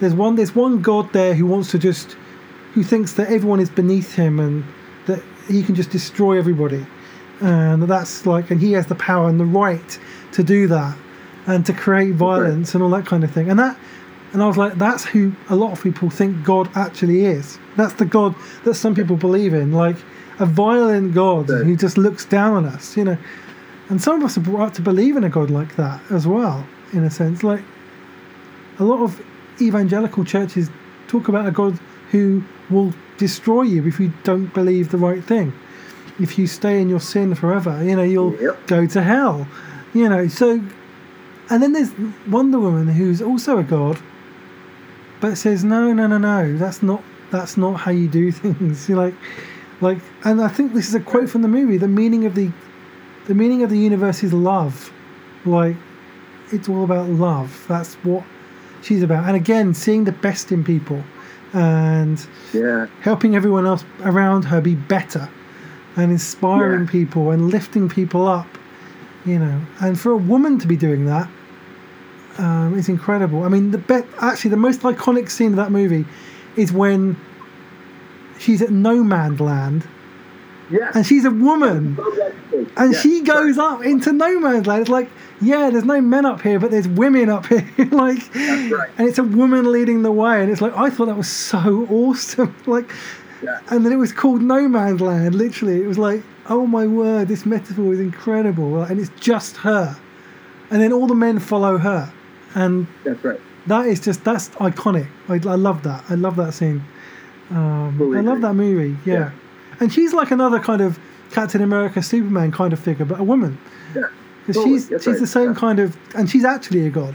there's 0.00 0.14
one 0.14 0.36
there's 0.36 0.54
one 0.54 0.80
god 0.80 1.12
there 1.12 1.34
who 1.34 1.44
wants 1.44 1.70
to 1.72 1.78
just 1.78 2.16
who 2.72 2.82
thinks 2.82 3.12
that 3.12 3.30
everyone 3.30 3.60
is 3.60 3.68
beneath 3.68 4.14
him 4.14 4.40
and 4.40 4.64
that 5.06 5.22
he 5.48 5.62
can 5.62 5.74
just 5.74 5.90
destroy 5.90 6.38
everybody. 6.38 6.86
And 7.42 7.82
that's 7.82 8.24
like 8.24 8.50
and 8.50 8.58
he 8.58 8.72
has 8.72 8.86
the 8.86 8.94
power 8.94 9.28
and 9.28 9.38
the 9.38 9.44
right 9.44 9.98
to 10.32 10.42
do 10.42 10.66
that 10.68 10.96
and 11.46 11.66
to 11.66 11.74
create 11.74 12.14
violence 12.14 12.74
and 12.74 12.82
all 12.82 12.90
that 12.90 13.04
kind 13.04 13.22
of 13.22 13.30
thing. 13.30 13.50
And 13.50 13.58
that 13.58 13.78
and 14.32 14.42
i 14.42 14.46
was 14.46 14.56
like 14.56 14.78
that's 14.78 15.04
who 15.04 15.34
a 15.50 15.56
lot 15.56 15.72
of 15.72 15.82
people 15.82 16.08
think 16.08 16.42
god 16.42 16.70
actually 16.74 17.26
is. 17.26 17.58
That's 17.76 17.92
the 17.94 18.06
god 18.06 18.34
that 18.64 18.76
some 18.76 18.94
people 18.94 19.16
believe 19.16 19.52
in 19.52 19.72
like 19.72 19.96
a 20.38 20.46
violent 20.46 21.12
god 21.12 21.50
who 21.50 21.76
just 21.76 21.98
looks 21.98 22.24
down 22.24 22.54
on 22.54 22.64
us 22.64 22.96
you 22.96 23.04
know 23.04 23.18
and 23.90 24.00
some 24.00 24.16
of 24.16 24.24
us 24.24 24.36
are 24.38 24.40
brought 24.40 24.68
up 24.68 24.74
to 24.74 24.82
believe 24.82 25.16
in 25.16 25.24
a 25.24 25.28
god 25.28 25.50
like 25.50 25.76
that 25.76 26.00
as 26.10 26.26
well 26.26 26.66
in 26.92 27.04
a 27.04 27.10
sense 27.10 27.44
like 27.44 27.62
a 28.78 28.84
lot 28.84 29.02
of 29.02 29.20
evangelical 29.60 30.24
churches 30.24 30.70
talk 31.06 31.28
about 31.28 31.46
a 31.46 31.50
God 31.50 31.78
who 32.10 32.42
will 32.70 32.92
destroy 33.18 33.62
you 33.62 33.86
if 33.86 34.00
you 34.00 34.12
don't 34.24 34.52
believe 34.54 34.90
the 34.90 34.96
right 34.96 35.22
thing. 35.22 35.52
If 36.18 36.38
you 36.38 36.46
stay 36.46 36.80
in 36.80 36.88
your 36.88 37.00
sin 37.00 37.34
forever, 37.34 37.82
you 37.84 37.94
know, 37.96 38.02
you'll 38.02 38.34
Yep. 38.40 38.66
go 38.66 38.86
to 38.86 39.02
hell. 39.02 39.46
You 39.92 40.08
know, 40.08 40.28
so 40.28 40.60
and 41.50 41.62
then 41.62 41.72
there's 41.72 41.90
Wonder 42.28 42.58
Woman 42.60 42.88
who's 42.88 43.20
also 43.20 43.58
a 43.58 43.62
god, 43.62 43.98
but 45.20 45.36
says, 45.36 45.64
No, 45.64 45.92
no, 45.92 46.06
no, 46.06 46.18
no, 46.18 46.56
that's 46.56 46.82
not 46.82 47.02
that's 47.30 47.56
not 47.56 47.74
how 47.74 47.90
you 47.90 48.08
do 48.08 48.32
things. 48.42 48.88
You're 48.88 48.98
like 48.98 49.14
like 49.80 49.98
and 50.24 50.40
I 50.40 50.48
think 50.48 50.74
this 50.74 50.88
is 50.88 50.94
a 50.94 51.00
quote 51.00 51.28
from 51.28 51.42
the 51.42 51.48
movie, 51.48 51.76
the 51.76 51.88
meaning 51.88 52.24
of 52.24 52.34
the 52.34 52.50
the 53.30 53.34
meaning 53.36 53.62
of 53.62 53.70
the 53.70 53.78
universe 53.78 54.24
is 54.24 54.32
love. 54.32 54.92
Like 55.44 55.76
it's 56.50 56.68
all 56.68 56.82
about 56.82 57.08
love. 57.08 57.64
That's 57.68 57.94
what 58.02 58.24
she's 58.82 59.04
about. 59.04 59.24
And 59.28 59.36
again, 59.36 59.72
seeing 59.72 60.02
the 60.02 60.10
best 60.10 60.50
in 60.50 60.64
people 60.64 61.00
and 61.52 62.18
Yeah. 62.52 62.86
helping 63.02 63.36
everyone 63.36 63.66
else 63.66 63.84
around 64.04 64.46
her 64.46 64.60
be 64.60 64.74
better 64.74 65.28
and 65.96 66.10
inspiring 66.10 66.86
Yeah. 66.86 66.90
people 66.90 67.30
and 67.30 67.50
lifting 67.52 67.88
people 67.88 68.26
up, 68.26 68.48
you 69.24 69.38
know. 69.38 69.60
And 69.80 69.96
for 69.98 70.10
a 70.10 70.16
woman 70.16 70.58
to 70.58 70.66
be 70.66 70.76
doing 70.76 71.06
that 71.06 71.28
um, 72.38 72.76
is 72.76 72.88
incredible. 72.88 73.44
I 73.44 73.48
mean, 73.48 73.70
the 73.70 73.78
be- 73.78 74.02
actually 74.20 74.50
the 74.50 74.56
most 74.56 74.80
iconic 74.80 75.30
scene 75.30 75.50
of 75.50 75.56
that 75.56 75.70
movie 75.70 76.04
is 76.56 76.72
when 76.72 77.16
she's 78.40 78.60
at 78.60 78.70
no 78.70 79.04
man's 79.04 79.38
land 79.40 79.84
Yeah. 80.68 80.90
and 80.94 81.06
she's 81.06 81.24
a 81.24 81.30
woman 81.30 81.96
and 82.76 82.92
Yeah. 82.92 82.98
she 83.00 83.20
goes 83.22 83.58
up 83.58 83.84
into 83.84 84.12
no 84.12 84.38
man's 84.40 84.66
land. 84.66 84.82
It's 84.82 84.90
like, 84.90 85.08
yeah, 85.40 85.70
there's 85.70 85.84
no 85.84 86.00
men 86.00 86.24
up 86.26 86.40
here, 86.42 86.58
but 86.60 86.70
there's 86.70 86.88
women 86.88 87.28
up 87.28 87.46
here. 87.46 87.66
like, 87.90 88.34
right. 88.34 88.90
and 88.98 89.08
it's 89.08 89.18
a 89.18 89.24
woman 89.24 89.70
leading 89.72 90.02
the 90.02 90.12
way, 90.12 90.42
and 90.42 90.50
it's 90.50 90.60
like 90.60 90.76
I 90.76 90.90
thought 90.90 91.06
that 91.06 91.16
was 91.16 91.28
so 91.28 91.86
awesome. 91.90 92.54
like, 92.66 92.90
Yeah. 93.42 93.58
and 93.70 93.84
then 93.84 93.92
it 93.92 93.96
was 93.96 94.12
called 94.12 94.42
No 94.42 94.68
Man's 94.68 95.00
Land. 95.00 95.34
Literally, 95.34 95.82
it 95.82 95.86
was 95.86 95.98
like, 95.98 96.22
oh 96.48 96.66
my 96.66 96.86
word, 96.86 97.28
this 97.28 97.46
metaphor 97.46 97.92
is 97.92 98.00
incredible, 98.00 98.82
and 98.82 98.98
it's 99.00 99.10
just 99.20 99.56
her, 99.58 99.96
and 100.70 100.80
then 100.82 100.92
all 100.92 101.06
the 101.06 101.14
men 101.14 101.38
follow 101.38 101.78
her, 101.78 102.12
and 102.54 102.86
That's 103.04 103.22
right. 103.24 103.40
that 103.66 103.86
is 103.86 104.00
just 104.00 104.24
that's 104.24 104.48
iconic. 104.50 105.06
I, 105.28 105.34
I 105.34 105.54
love 105.56 105.82
that. 105.84 106.04
I 106.08 106.14
love 106.14 106.36
that 106.36 106.52
scene. 106.54 106.82
Um, 107.50 107.98
I 108.16 108.20
love 108.20 108.40
that 108.42 108.54
movie. 108.54 108.96
Yeah. 109.04 109.14
Yeah. 109.14 109.30
and 109.80 109.92
she's 109.92 110.12
like 110.12 110.30
another 110.30 110.60
kind 110.60 110.80
of 110.80 110.98
Captain 111.32 111.62
America, 111.62 112.02
Superman 112.02 112.52
kind 112.52 112.72
of 112.72 112.80
figure, 112.80 113.04
but 113.04 113.20
a 113.20 113.24
woman. 113.24 113.58
Yeah. 113.94 114.02
Totally, 114.46 114.74
she's 114.74 114.88
that's 114.88 115.04
she's 115.04 115.12
right, 115.14 115.20
the 115.20 115.26
same 115.26 115.48
yeah. 115.50 115.54
kind 115.54 115.78
of, 115.78 115.96
and 116.14 116.28
she's 116.28 116.44
actually 116.44 116.86
a 116.86 116.90
god. 116.90 117.14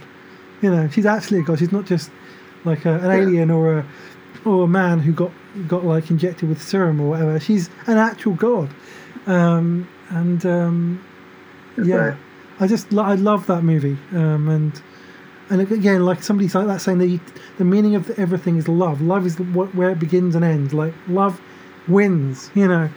You 0.61 0.72
know, 0.72 0.88
she's 0.89 1.05
actually 1.05 1.39
a 1.39 1.43
god. 1.43 1.59
She's 1.59 1.72
not 1.72 1.86
just 1.86 2.09
like 2.63 2.86
a, 2.86 2.93
an 2.99 3.05
Yeah. 3.05 3.16
alien 3.16 3.51
or 3.51 3.80
a 3.80 3.86
or 4.45 4.63
a 4.66 4.68
man 4.68 4.99
who 4.99 5.11
got 5.11 5.32
got 5.68 5.84
like 5.84 6.09
injected 6.09 6.47
with 6.49 6.61
serum 6.61 7.01
or 7.01 7.09
whatever. 7.09 7.39
She's 7.39 7.70
an 7.88 7.97
actual 7.97 8.34
god. 8.34 8.70
Um, 9.28 9.88
and 10.09 10.45
um, 10.45 11.03
yeah, 11.84 11.95
right. 11.95 12.18
I 12.59 12.68
just 12.68 12.93
I 12.93 13.16
love 13.16 13.47
that 13.47 13.63
movie. 13.63 13.97
Um, 14.11 14.47
and 14.47 14.82
and 15.49 15.61
again, 15.61 16.05
like 16.05 16.24
somebody 16.24 16.47
like 16.49 16.68
that 16.68 16.82
saying 16.82 16.99
the 16.99 17.20
the 17.57 17.66
meaning 17.66 17.95
of 17.95 18.09
everything 18.20 18.57
is 18.57 18.68
love. 18.68 19.01
Love 19.01 19.26
is 19.26 19.39
what, 19.39 19.74
where 19.76 19.89
it 19.89 19.99
begins 19.99 20.36
and 20.36 20.45
ends. 20.45 20.74
Like 20.74 20.93
love 21.07 21.41
wins. 21.88 22.49
You 22.55 22.68
know. 22.68 22.89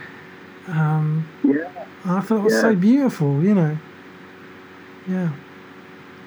Um, 0.68 1.26
Yeah. 1.44 1.68
I 2.04 2.20
thought 2.20 2.38
it 2.38 2.44
was 2.44 2.52
Yeah. 2.54 2.60
so 2.60 2.74
beautiful. 2.74 3.42
You 3.42 3.54
know. 3.54 3.78
Yeah. 5.08 5.28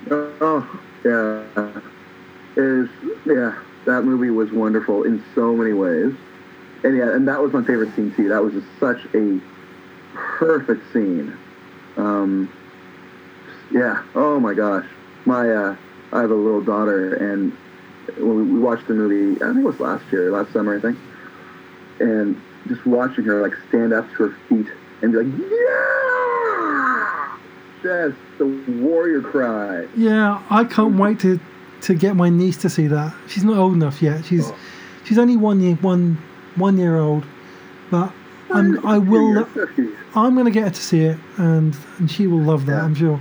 Oh, 0.10 0.80
yeah. 1.06 1.42
Is 2.56 2.90
yeah. 3.26 3.54
That 3.86 4.04
movie 4.04 4.30
was 4.30 4.52
wonderful 4.52 5.04
in 5.04 5.24
so 5.34 5.56
many 5.56 5.74
ways, 5.74 6.14
and 6.84 6.96
yeah, 6.96 7.10
and 7.16 7.28
that 7.28 7.42
was 7.42 7.52
my 7.54 7.64
favorite 7.64 7.96
scene 7.96 8.14
too. 8.16 8.30
That 8.30 8.44
was 8.44 8.54
just 8.54 8.68
such 8.80 9.00
a 9.16 9.40
perfect 10.14 10.82
scene. 10.94 11.36
Um, 11.98 12.50
yeah. 13.72 14.04
Oh 14.14 14.40
my 14.40 14.54
gosh. 14.54 14.86
My 15.26 15.50
uh, 15.50 15.76
I 16.12 16.22
have 16.22 16.32
a 16.32 16.36
little 16.36 16.62
daughter, 16.62 17.14
and 17.16 17.54
when 18.18 18.36
we, 18.36 18.44
we 18.54 18.60
watched 18.60 18.88
the 18.88 18.94
movie, 18.94 19.42
I 19.42 19.48
think 19.48 19.60
it 19.60 19.64
was 19.64 19.80
last 19.80 20.04
year, 20.12 20.32
last 20.32 20.52
summer, 20.52 20.76
I 20.78 20.82
think, 20.82 20.98
and 22.00 22.40
just 22.68 22.86
watching 22.86 23.24
her 23.26 23.42
like 23.42 23.54
stand 23.70 23.94
up 23.94 24.08
to 24.12 24.30
her 24.30 24.36
feet 24.48 24.68
and 25.02 25.12
be 25.12 25.18
like, 25.18 25.28
yeah, 25.50 27.38
just 27.84 28.18
the 28.38 28.46
warrior 28.82 29.22
cry. 29.22 29.88
Yeah, 29.96 30.42
I 30.50 30.64
can't 30.64 30.98
wait 30.98 31.20
to 31.22 31.40
to 31.82 31.94
get 31.96 32.16
my 32.16 32.30
niece 32.30 32.58
to 32.58 32.70
see 32.70 32.88
that. 32.88 33.14
She's 33.28 33.44
not 33.44 33.58
old 33.58 33.74
enough 33.74 34.02
yet. 34.02 34.24
She's 34.26 34.50
Oh. 34.52 34.56
she's 35.04 35.18
only 35.18 35.38
one 35.38 35.60
year 35.60 35.76
one 35.82 36.18
one 36.56 36.78
year 36.78 36.98
old, 36.98 37.24
but 37.90 38.12
I'm, 38.52 38.86
I 38.86 38.98
will. 38.98 39.48
I'm 40.14 40.34
going 40.34 40.46
to 40.46 40.52
get 40.52 40.64
her 40.64 40.70
to 40.70 40.82
see 40.82 41.02
it, 41.06 41.18
and 41.38 41.76
and 41.98 42.12
she 42.12 42.28
will 42.28 42.42
love 42.42 42.66
that. 42.66 42.74
Yeah. 42.74 42.84
I'm 42.84 42.96
sure. 42.96 43.20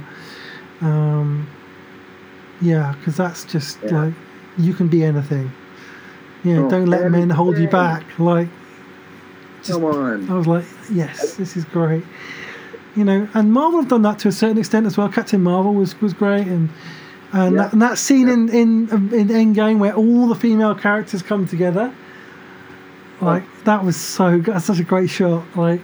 Um, 0.80 1.48
yeah, 2.60 2.94
because 2.98 3.16
that's 3.16 3.44
just 3.44 3.78
Yeah. 3.84 4.04
like 4.04 4.14
you 4.58 4.74
can 4.74 4.88
be 4.88 5.04
anything. 5.04 5.52
Yeah, 6.42 6.58
Oh, 6.60 6.70
don't 6.70 6.86
let 6.86 7.10
men 7.10 7.30
hold 7.30 7.58
you 7.58 7.68
back. 7.68 8.02
Like 8.18 8.48
Come 9.66 9.84
on. 9.84 10.30
I 10.30 10.34
was 10.34 10.46
like, 10.46 10.64
yes, 10.90 11.34
this 11.36 11.56
is 11.56 11.64
great. 11.66 12.04
You 12.96 13.04
know, 13.04 13.28
and 13.34 13.52
Marvel 13.52 13.80
have 13.80 13.88
done 13.88 14.02
that 14.02 14.18
to 14.20 14.28
a 14.28 14.32
certain 14.32 14.58
extent 14.58 14.86
as 14.86 14.96
well. 14.96 15.08
Captain 15.08 15.42
Marvel 15.42 15.74
was, 15.74 15.98
was 16.00 16.12
great, 16.12 16.46
and 16.46 16.68
and, 17.32 17.54
Yeah. 17.54 17.62
that, 17.62 17.72
and 17.72 17.82
that 17.82 17.98
scene 17.98 18.26
Yeah. 18.26 18.34
in 18.34 18.48
in 18.48 18.88
in 19.14 19.28
Endgame 19.28 19.78
where 19.78 19.94
all 19.94 20.26
the 20.26 20.34
female 20.34 20.74
characters 20.74 21.22
come 21.22 21.46
together, 21.46 21.92
like 23.20 23.44
that 23.64 23.84
was 23.84 23.96
so 23.96 24.38
good. 24.40 24.54
That's 24.54 24.64
such 24.64 24.80
a 24.80 24.84
great 24.84 25.08
shot. 25.10 25.44
Like 25.56 25.80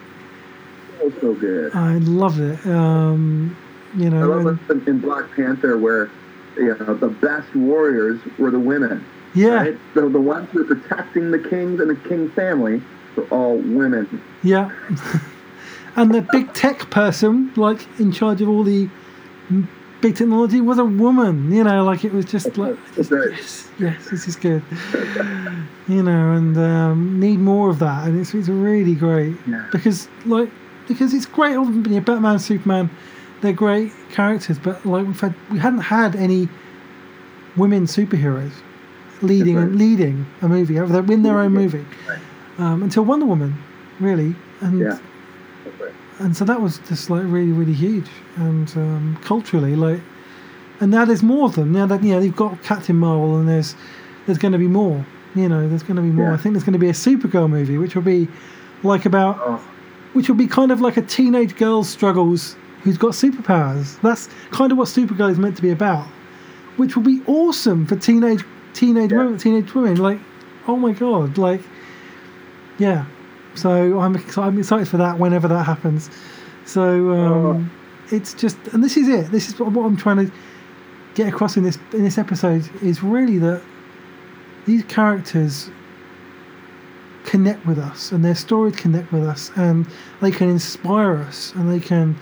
So, 0.99 1.13
so 1.21 1.35
good. 1.35 1.75
I 1.75 1.99
loved 1.99 2.41
it. 2.41 2.67
Um, 2.67 3.57
you 3.97 4.07
I 4.07 4.11
know, 4.11 4.29
love 4.29 4.47
and- 4.69 4.83
it 4.83 4.89
in 4.89 4.99
Black 4.99 5.31
Panther 5.37 5.79
where 5.79 6.11
you 6.57 6.77
know 6.81 6.95
the 6.95 7.09
best 7.09 7.55
warriors 7.55 8.19
were 8.39 8.51
the 8.51 8.59
women. 8.59 9.05
yeah, 9.35 9.55
Right? 9.55 9.79
The, 9.95 10.09
the 10.09 10.21
ones 10.21 10.49
who 10.51 10.65
were 10.65 10.75
protecting 10.75 11.31
the 11.31 11.39
kings 11.39 11.79
and 11.81 11.91
the 11.91 12.09
king 12.09 12.31
family 12.31 12.83
were 13.17 13.25
all 13.29 13.57
women. 13.57 14.23
yeah. 14.43 14.71
and 15.97 16.15
the 16.15 16.23
big 16.33 16.53
tech 16.55 16.91
person, 16.91 17.53
like 17.57 17.87
in 17.99 18.13
charge 18.13 18.41
of 18.43 18.49
all 18.49 18.63
the 18.63 18.89
big 20.01 20.15
technology 20.17 20.61
was 20.61 20.79
a 20.79 20.85
woman. 20.85 21.51
You 21.53 21.65
know, 21.65 21.85
like 21.85 22.05
it 22.05 22.13
was 22.13 22.25
just 22.25 22.57
like 22.57 22.77
just, 22.95 23.11
right. 23.11 23.31
yes, 23.33 23.69
yes, 23.79 24.11
this 24.11 24.29
is 24.29 24.37
good. 24.37 24.63
you 25.89 26.03
know, 26.03 26.33
and 26.33 26.57
um, 26.59 27.19
need 27.21 27.39
more 27.39 27.71
of 27.71 27.79
that, 27.81 28.07
and 28.07 28.21
it's 28.21 28.35
it's 28.35 28.49
really 28.49 28.95
great 28.95 29.37
Yeah. 29.47 29.67
because 29.73 30.09
like 30.25 30.51
because 30.89 31.15
it's 31.15 31.27
great. 31.27 31.55
Know, 31.55 32.01
Batman, 32.01 32.39
Superman, 32.39 32.91
they're 33.41 33.53
great 33.53 33.93
characters, 34.11 34.59
but 34.59 34.85
like 34.85 35.07
we've 35.07 35.21
had 35.21 35.35
we 35.51 35.59
hadn't 35.59 35.81
had 35.81 36.15
any 36.15 36.49
women 37.57 37.87
superheroes 37.87 38.53
leading 39.23 39.57
right. 39.57 39.71
leading 39.71 40.27
a 40.43 40.49
movie. 40.49 40.75
They're 40.75 41.11
in 41.11 41.23
their 41.23 41.39
own 41.41 41.53
movie 41.53 41.87
Right. 42.07 42.19
Um, 42.59 42.83
until 42.83 43.05
Wonder 43.05 43.27
Woman, 43.27 43.55
really, 44.01 44.35
and 44.61 44.79
Yeah. 44.81 44.99
And 46.19 46.35
so 46.35 46.45
that 46.47 46.63
was 46.63 46.79
just 46.89 47.11
like 47.11 47.25
really 47.25 47.53
really 47.53 47.75
huge. 47.75 48.09
And 48.37 48.71
um, 48.77 49.19
culturally 49.23 49.77
like 49.77 50.01
and 50.81 50.91
now 50.91 51.05
there's 51.05 51.23
more 51.23 51.47
of 51.47 51.55
them. 51.57 51.73
Now 51.73 51.87
that 51.87 52.03
you 52.03 52.13
know 52.13 52.21
you've 52.21 52.37
got 52.37 52.63
Captain 52.63 52.97
Marvel 52.97 53.39
and 53.39 53.49
there's 53.49 53.75
there's 54.27 54.39
going 54.39 54.53
to 54.53 54.59
be 54.59 54.69
more 54.69 55.05
you 55.35 55.49
know 55.49 55.69
there's 55.69 55.83
going 55.83 55.97
to 55.97 56.03
be 56.03 56.09
more. 56.11 56.29
Yeah. 56.29 56.35
I 56.35 56.37
think 56.39 56.55
there's 56.55 56.65
going 56.65 56.73
to 56.73 56.79
be 56.79 56.89
a 56.89 56.93
Supergirl 56.93 57.51
movie 57.51 57.77
which 57.79 57.95
will 57.95 58.03
be 58.03 58.29
like 58.83 59.05
about 59.05 59.37
Oh, 59.41 59.57
which 60.15 60.29
will 60.29 60.37
be 60.37 60.47
kind 60.47 60.71
of 60.73 60.81
like 60.81 60.97
a 60.97 61.03
teenage 61.03 61.57
girl 61.57 61.85
struggles 61.85 62.57
who's 62.83 62.97
got 62.97 63.11
superpowers. 63.13 64.01
That's 64.01 64.29
kind 64.53 64.73
of 64.73 64.79
what 64.79 64.89
Supergirl 64.89 65.31
is 65.31 65.39
meant 65.39 65.57
to 65.57 65.63
be 65.63 65.71
about 65.71 66.07
which 66.77 66.95
will 66.97 67.03
be 67.05 67.21
awesome 67.27 67.87
for 67.87 67.97
teenage 67.97 68.43
teenage 68.73 69.13
Yeah. 69.13 69.19
women 69.19 69.39
teenage 69.39 69.75
women. 69.75 69.97
Like 69.97 70.19
oh 70.67 70.77
my 70.77 70.93
god 70.93 71.37
like 71.37 71.61
yeah 72.79 73.07
so 73.57 74.01
I'm 74.01 74.15
excited, 74.15 74.41
I'm 74.41 74.59
excited 74.59 74.89
for 74.89 74.99
that 74.99 75.19
whenever 75.19 75.49
that 75.49 75.65
happens. 75.65 76.11
So 76.67 77.11
um, 77.13 77.71
it's 78.11 78.35
just, 78.35 78.59
and 78.73 78.85
this 78.85 78.97
is 78.97 79.09
it. 79.09 79.31
This 79.31 79.49
is 79.49 79.59
what, 79.59 79.73
what 79.73 79.87
I'm 79.87 79.97
trying 79.97 80.27
to 80.27 80.33
get 81.15 81.29
across 81.29 81.57
in 81.57 81.63
this 81.63 81.79
in 81.93 82.05
this 82.05 82.19
episode 82.19 82.69
is 82.83 83.03
really 83.03 83.39
that 83.39 83.63
these 84.67 84.85
characters 84.85 85.71
connect 87.25 87.65
with 87.67 87.79
us, 87.79 88.13
and 88.13 88.25
their 88.25 88.35
stories 88.35 88.77
connect 88.77 89.11
with 89.13 89.25
us, 89.25 89.51
and 89.57 89.87
they 90.21 90.31
can 90.31 90.51
inspire 90.51 91.17
us, 91.17 91.53
and 91.55 91.73
they 91.73 91.81
can 91.81 92.17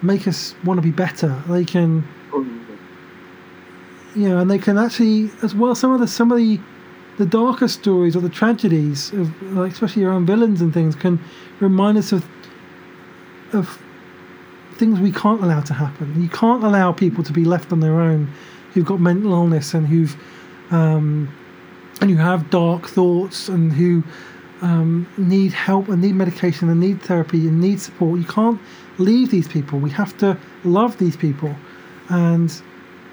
make 0.00 0.26
us 0.26 0.54
want 0.64 0.78
to 0.78 0.82
be 0.82 0.90
better. 0.90 1.40
They 1.48 1.64
can, 1.64 2.06
you 4.16 4.28
know, 4.28 4.38
and 4.38 4.50
they 4.50 4.58
can 4.58 4.78
actually, 4.78 5.30
as 5.42 5.54
well, 5.54 5.74
some 5.74 5.92
of 5.92 6.00
the 6.00 6.08
some 6.08 6.32
of 6.32 6.38
the 6.38 6.58
the 7.22 7.28
darker 7.28 7.68
stories 7.68 8.16
or 8.16 8.20
the 8.20 8.28
tragedies 8.28 9.12
of 9.12 9.42
like 9.52 9.70
especially 9.70 10.02
around 10.02 10.26
villains 10.26 10.60
and 10.60 10.74
things 10.74 10.96
can 10.96 11.20
remind 11.60 11.96
us 11.96 12.10
of 12.10 12.28
of 13.52 13.80
things 14.74 14.98
we 14.98 15.12
can't 15.12 15.40
allow 15.40 15.60
to 15.60 15.72
happen. 15.72 16.20
You 16.20 16.28
can't 16.28 16.64
allow 16.64 16.90
people 16.90 17.22
to 17.22 17.32
be 17.32 17.44
left 17.44 17.70
on 17.70 17.78
their 17.78 18.00
own 18.00 18.28
who've 18.72 18.84
got 18.84 18.98
mental 18.98 19.30
illness 19.32 19.72
and 19.72 19.86
who've 19.86 20.16
um, 20.72 21.32
and 22.00 22.10
who 22.10 22.16
have 22.16 22.50
dark 22.50 22.88
thoughts 22.88 23.48
and 23.48 23.72
who 23.72 24.02
um, 24.60 25.06
need 25.16 25.52
help 25.52 25.88
and 25.88 26.02
need 26.02 26.16
medication 26.16 26.68
and 26.70 26.80
need 26.80 27.00
therapy 27.02 27.46
and 27.46 27.60
need 27.60 27.80
support. 27.80 28.18
You 28.18 28.26
can't 28.26 28.60
leave 28.98 29.30
these 29.30 29.46
people. 29.46 29.78
We 29.78 29.90
have 29.90 30.16
to 30.18 30.36
love 30.64 30.98
these 30.98 31.16
people 31.16 31.54
and 32.08 32.50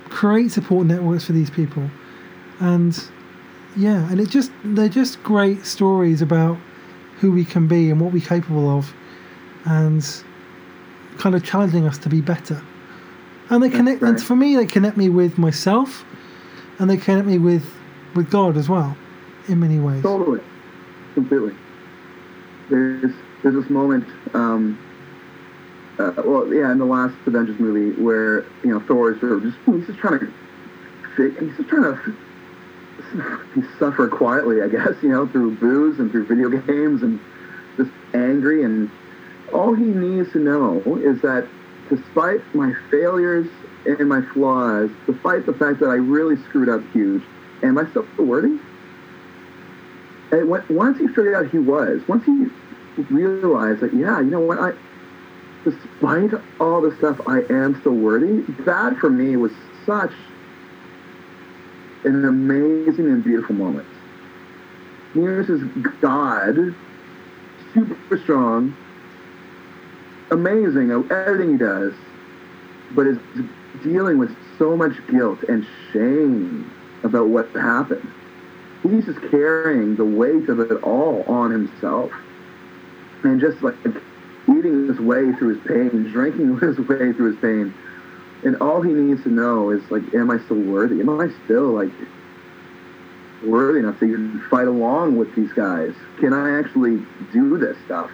create 0.10 0.50
support 0.50 0.88
networks 0.88 1.26
for 1.26 1.34
these 1.34 1.52
people. 1.52 1.92
And 2.60 3.00
yeah, 3.78 4.10
and 4.10 4.20
it 4.20 4.30
just 4.30 4.52
they're 4.64 4.90
just 4.90 5.22
great 5.24 5.66
stories 5.66 6.22
about 6.22 6.58
who 7.20 7.32
we 7.32 7.46
can 7.46 7.68
be 7.68 7.90
and 7.90 8.00
what 8.00 8.14
we're 8.14 8.26
capable 8.26 8.70
of, 8.78 8.94
and 9.66 10.06
kind 11.18 11.36
of 11.36 11.44
challenging 11.44 11.86
us 11.86 11.98
to 12.00 12.10
be 12.10 12.22
better. 12.22 12.62
And 13.50 13.64
they 13.64 13.68
That's 13.68 13.78
connect, 13.78 14.02
and 14.02 14.22
for 14.22 14.36
me, 14.36 14.56
they 14.56 14.66
connect 14.66 14.98
me 14.98 15.10
with 15.10 15.38
myself, 15.38 16.06
and 16.78 16.90
they 16.90 16.98
connect 16.98 17.28
me 17.28 17.38
with 17.38 17.66
with 18.16 18.30
God 18.30 18.58
as 18.58 18.70
well, 18.70 18.96
in 19.48 19.60
many 19.60 19.80
ways. 19.80 20.04
Totally, 20.04 20.42
completely. 21.14 21.56
There's 22.70 23.14
there's 23.44 23.56
this 23.56 23.70
moment, 23.70 24.06
um, 24.34 24.78
uh, 25.98 26.14
well, 26.26 26.52
yeah, 26.54 26.72
in 26.72 26.78
the 26.78 26.86
last 26.86 27.16
Avengers 27.26 27.60
movie 27.60 28.00
where 28.02 28.42
you 28.64 28.72
know 28.72 28.80
Thor 28.82 29.12
is 29.12 29.20
sort 29.20 29.34
of 29.34 29.44
just 29.44 29.58
he's 29.66 29.88
just 29.88 30.00
trying 30.00 30.20
to 30.20 30.32
he's 31.40 31.58
just 31.58 31.70
trying 31.70 31.84
to 31.84 32.16
suffer 33.80 34.08
quietly, 34.08 34.62
I 34.62 34.68
guess, 34.68 34.96
you 35.02 35.10
know, 35.10 35.28
through 35.28 35.56
booze 35.58 36.00
and 36.00 36.12
through 36.12 36.26
video 36.26 36.50
games 36.68 37.02
and 37.02 37.20
just 37.78 37.92
angry 38.14 38.64
and 38.64 38.90
all 39.54 39.74
he 39.74 39.86
needs 39.86 40.32
to 40.34 40.40
know 40.40 40.82
is 41.04 41.22
that 41.22 41.48
despite 41.90 42.42
my 42.54 42.74
failures 42.92 43.48
and 43.86 44.08
my 44.08 44.22
flaws, 44.34 44.90
despite 45.08 45.46
the 45.46 45.54
fact 45.54 45.80
that 45.80 45.88
I 45.88 45.96
really 45.96 46.36
screwed 46.44 46.70
up 46.70 46.82
huge, 46.92 47.24
am 47.64 47.78
I 47.78 47.90
still 47.90 48.06
worthy? 48.18 48.60
And 50.32 50.50
when, 50.50 50.64
once 50.70 51.00
he 51.00 51.08
figured 51.08 51.36
out 51.36 51.50
he 51.50 51.58
was, 51.58 52.02
once 52.08 52.24
he 52.26 52.48
realized 53.10 53.80
that, 53.80 53.94
yeah, 53.94 54.20
you 54.20 54.30
know 54.30 54.40
what, 54.40 54.60
I, 54.60 54.74
despite 55.64 56.32
all 56.60 56.82
the 56.82 56.96
stuff, 56.98 57.20
I 57.28 57.42
am 57.50 57.80
still 57.80 57.96
worthy. 57.96 58.44
That 58.64 58.98
for 58.98 59.10
me 59.10 59.36
was 59.36 59.52
such 59.86 60.12
an 62.04 62.26
amazing 62.26 63.06
and 63.06 63.24
beautiful 63.24 63.56
moment. 63.56 63.88
This 65.16 65.50
is 65.50 65.62
God, 66.02 66.76
super 67.74 68.18
strong, 68.24 68.76
amazing 70.32 70.92
at 70.92 71.12
everything 71.12 71.54
he 71.54 71.58
does, 71.58 71.94
but 72.92 73.08
is 73.08 73.18
dealing 73.84 74.18
with 74.18 74.36
so 74.58 74.76
much 74.76 74.94
guilt 75.10 75.44
and 75.44 75.66
shame 75.92 76.72
about 77.04 77.28
what 77.28 77.50
happened. 77.52 78.08
He's 78.84 79.06
just 79.06 79.20
carrying 79.30 79.96
the 79.96 80.06
weight 80.06 80.48
of 80.50 80.60
it 80.60 80.84
all 80.84 81.24
on 81.24 81.52
himself. 81.52 82.12
And 83.24 83.42
just 83.42 83.62
like 83.62 83.76
eating 84.48 84.88
his 84.88 85.00
way 85.00 85.34
through 85.34 85.60
his 85.60 85.68
pain, 85.68 86.04
drinking 86.12 86.58
his 86.62 86.78
way 86.78 87.12
through 87.14 87.34
his 87.34 87.42
pain. 87.42 87.74
And 88.44 88.56
all 88.62 88.82
he 88.82 88.94
needs 88.94 89.24
to 89.24 89.30
know 89.30 89.70
is 89.72 89.82
like, 89.92 90.14
am 90.14 90.32
I 90.32 90.40
still 90.46 90.62
worthy? 90.62 91.02
Am 91.02 91.10
I 91.10 91.30
still 91.46 91.72
like 91.72 91.92
worthy 93.46 93.80
enough 93.80 94.00
to 94.00 94.42
fight 94.50 94.68
along 94.68 95.18
with 95.18 95.34
these 95.36 95.52
guys? 95.54 95.94
Can 96.20 96.34
I 96.34 96.58
actually 96.58 97.06
do 97.34 97.58
this 97.58 97.78
stuff? 97.86 98.10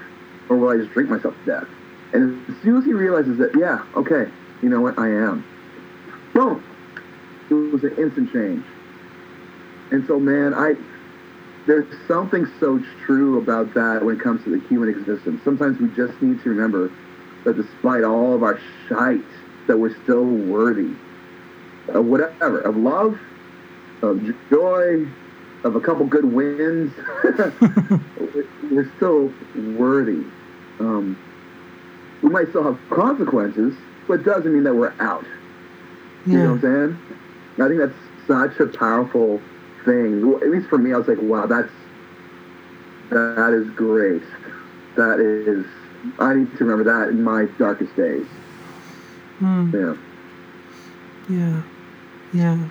Or 0.50 0.58
will 0.58 0.70
I 0.70 0.78
just 0.78 0.92
drink 0.92 1.10
myself 1.10 1.36
to 1.44 1.46
death? 1.46 1.68
And 2.14 2.48
as 2.50 2.56
soon 2.64 2.78
as 2.78 2.86
he 2.86 2.94
realizes 2.94 3.38
that, 3.38 3.52
yeah, 3.58 3.84
okay, 3.96 4.32
you 4.62 4.70
know 4.70 4.82
what, 4.82 4.98
I 4.98 5.10
am. 5.10 5.46
Boom! 6.34 6.64
It 7.50 7.54
was 7.54 7.84
an 7.84 7.96
instant 7.98 8.32
change. 8.32 8.64
And 9.92 10.06
so, 10.08 10.20
man, 10.20 10.54
I 10.54 10.76
there's 11.68 11.88
something 12.08 12.46
so 12.60 12.80
true 13.06 13.40
about 13.40 13.74
that 13.74 14.04
when 14.04 14.16
it 14.16 14.22
comes 14.22 14.44
to 14.44 14.52
the 14.52 14.68
human 14.68 14.90
existence. 14.90 15.42
Sometimes 15.44 15.80
we 15.80 15.88
just 15.96 16.22
need 16.22 16.42
to 16.44 16.50
remember 16.50 16.92
that 17.44 17.58
despite 17.58 18.04
all 18.04 18.36
of 18.36 18.44
our 18.44 18.60
shite, 18.88 19.24
that 19.68 19.78
we're 19.78 19.96
still 20.04 20.26
worthy 20.26 20.94
of 21.90 22.06
whatever, 22.06 22.62
of 22.62 22.78
love, 22.78 23.20
of 24.02 24.22
joy, 24.50 25.08
of 25.64 25.76
a 25.76 25.80
couple 25.80 26.06
good 26.06 26.26
wins. 26.26 26.94
we're 28.72 28.92
still 28.98 29.34
worthy. 29.78 30.24
Um, 30.80 31.18
we 32.22 32.30
might 32.30 32.50
still 32.50 32.64
have 32.64 32.80
consequences, 32.90 33.76
but 34.08 34.22
it 34.22 34.24
doesn't 34.24 34.52
mean 34.52 34.64
that 34.64 34.74
we're 34.74 34.94
out. 35.00 35.26
You 36.26 36.40
know 36.40 36.54
what 36.54 36.64
I'm 36.66 36.98
saying? 36.98 37.00
I 37.60 37.68
think 37.68 37.80
that's 37.80 37.94
such 38.28 38.60
a 38.60 38.78
powerful 38.78 39.40
thing. 39.86 40.34
At 40.42 40.50
least 40.50 40.68
for 40.68 40.78
me, 40.78 40.94
I 40.94 40.98
was 40.98 41.08
like, 41.08 41.20
wow, 41.22 41.46
that's 41.46 41.72
that 43.12 43.54
is 43.54 43.70
great. 43.76 44.24
That 44.96 45.20
is. 45.20 45.66
I 46.20 46.34
need 46.34 46.52
to 46.58 46.66
remember 46.66 46.84
that 46.84 47.10
in 47.10 47.24
my 47.24 47.46
darkest 47.58 47.96
days. 47.96 48.26
Mm, 49.42 49.74
Yeah. 49.74 51.36
yeah, 51.38 51.62
yeah. 52.34 52.70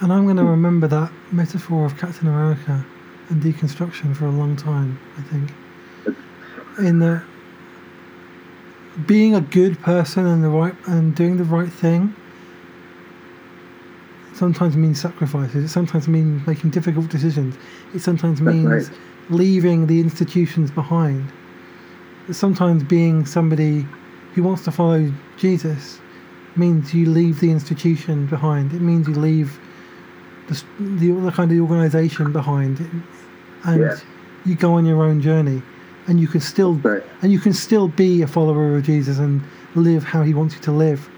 And 0.00 0.12
I'm 0.12 0.24
going 0.24 0.36
to 0.36 0.44
remember 0.44 0.86
that 0.88 1.12
metaphor 1.30 1.84
of 1.84 1.98
Captain 1.98 2.26
America 2.28 2.84
and 3.28 3.42
deconstruction 3.42 4.16
for 4.16 4.26
a 4.26 4.30
long 4.30 4.56
time. 4.56 4.98
I 5.18 5.22
think. 5.22 5.52
in 6.78 6.98
the 6.98 7.22
being 9.06 9.34
a 9.34 9.40
good 9.40 9.78
person 9.80 10.26
and 10.26 10.42
the 10.42 10.48
right 10.48 10.74
and 10.86 11.14
doing 11.14 11.36
the 11.36 11.44
right 11.44 11.70
thing 11.70 12.14
sometimes 14.34 14.76
means 14.76 15.00
sacrifices. 15.00 15.64
It 15.64 15.68
sometimes 15.68 16.08
means 16.08 16.46
making 16.46 16.70
difficult 16.70 17.08
decisions. 17.10 17.56
It 17.94 18.00
sometimes 18.00 18.40
That's 18.40 18.54
means 18.56 18.88
right. 18.88 18.98
leaving 19.28 19.86
the 19.86 20.00
institutions 20.00 20.70
behind. 20.70 21.30
Sometimes 22.32 22.82
being 22.82 23.26
somebody 23.26 23.86
who 24.34 24.42
wants 24.42 24.64
to 24.64 24.70
follow 24.70 25.12
Jesus 25.36 26.00
means 26.56 26.92
you 26.94 27.08
leave 27.08 27.40
the 27.40 27.50
institution 27.50 28.26
behind. 28.26 28.72
It 28.72 28.80
means 28.80 29.08
you 29.08 29.14
leave 29.14 29.58
the, 30.48 30.62
the, 30.78 31.12
the 31.12 31.30
kind 31.32 31.50
of 31.50 31.56
the 31.56 31.60
organization 31.62 32.32
behind, 32.32 32.80
and 33.64 33.80
Yes. 33.80 34.02
you 34.44 34.54
go 34.56 34.74
on 34.74 34.84
your 34.84 35.02
own 35.02 35.20
journey, 35.20 35.62
and 36.06 36.20
you 36.20 36.26
can 36.28 36.40
still 36.40 36.74
Right. 36.74 37.02
and 37.22 37.30
you 37.32 37.38
can 37.38 37.52
still 37.52 37.88
be 37.88 38.22
a 38.22 38.26
follower 38.26 38.76
of 38.76 38.82
Jesus 38.84 39.18
and 39.18 39.42
live 39.74 40.02
how 40.04 40.22
He 40.22 40.34
wants 40.34 40.54
you 40.54 40.60
to 40.62 40.72
live. 40.72 41.08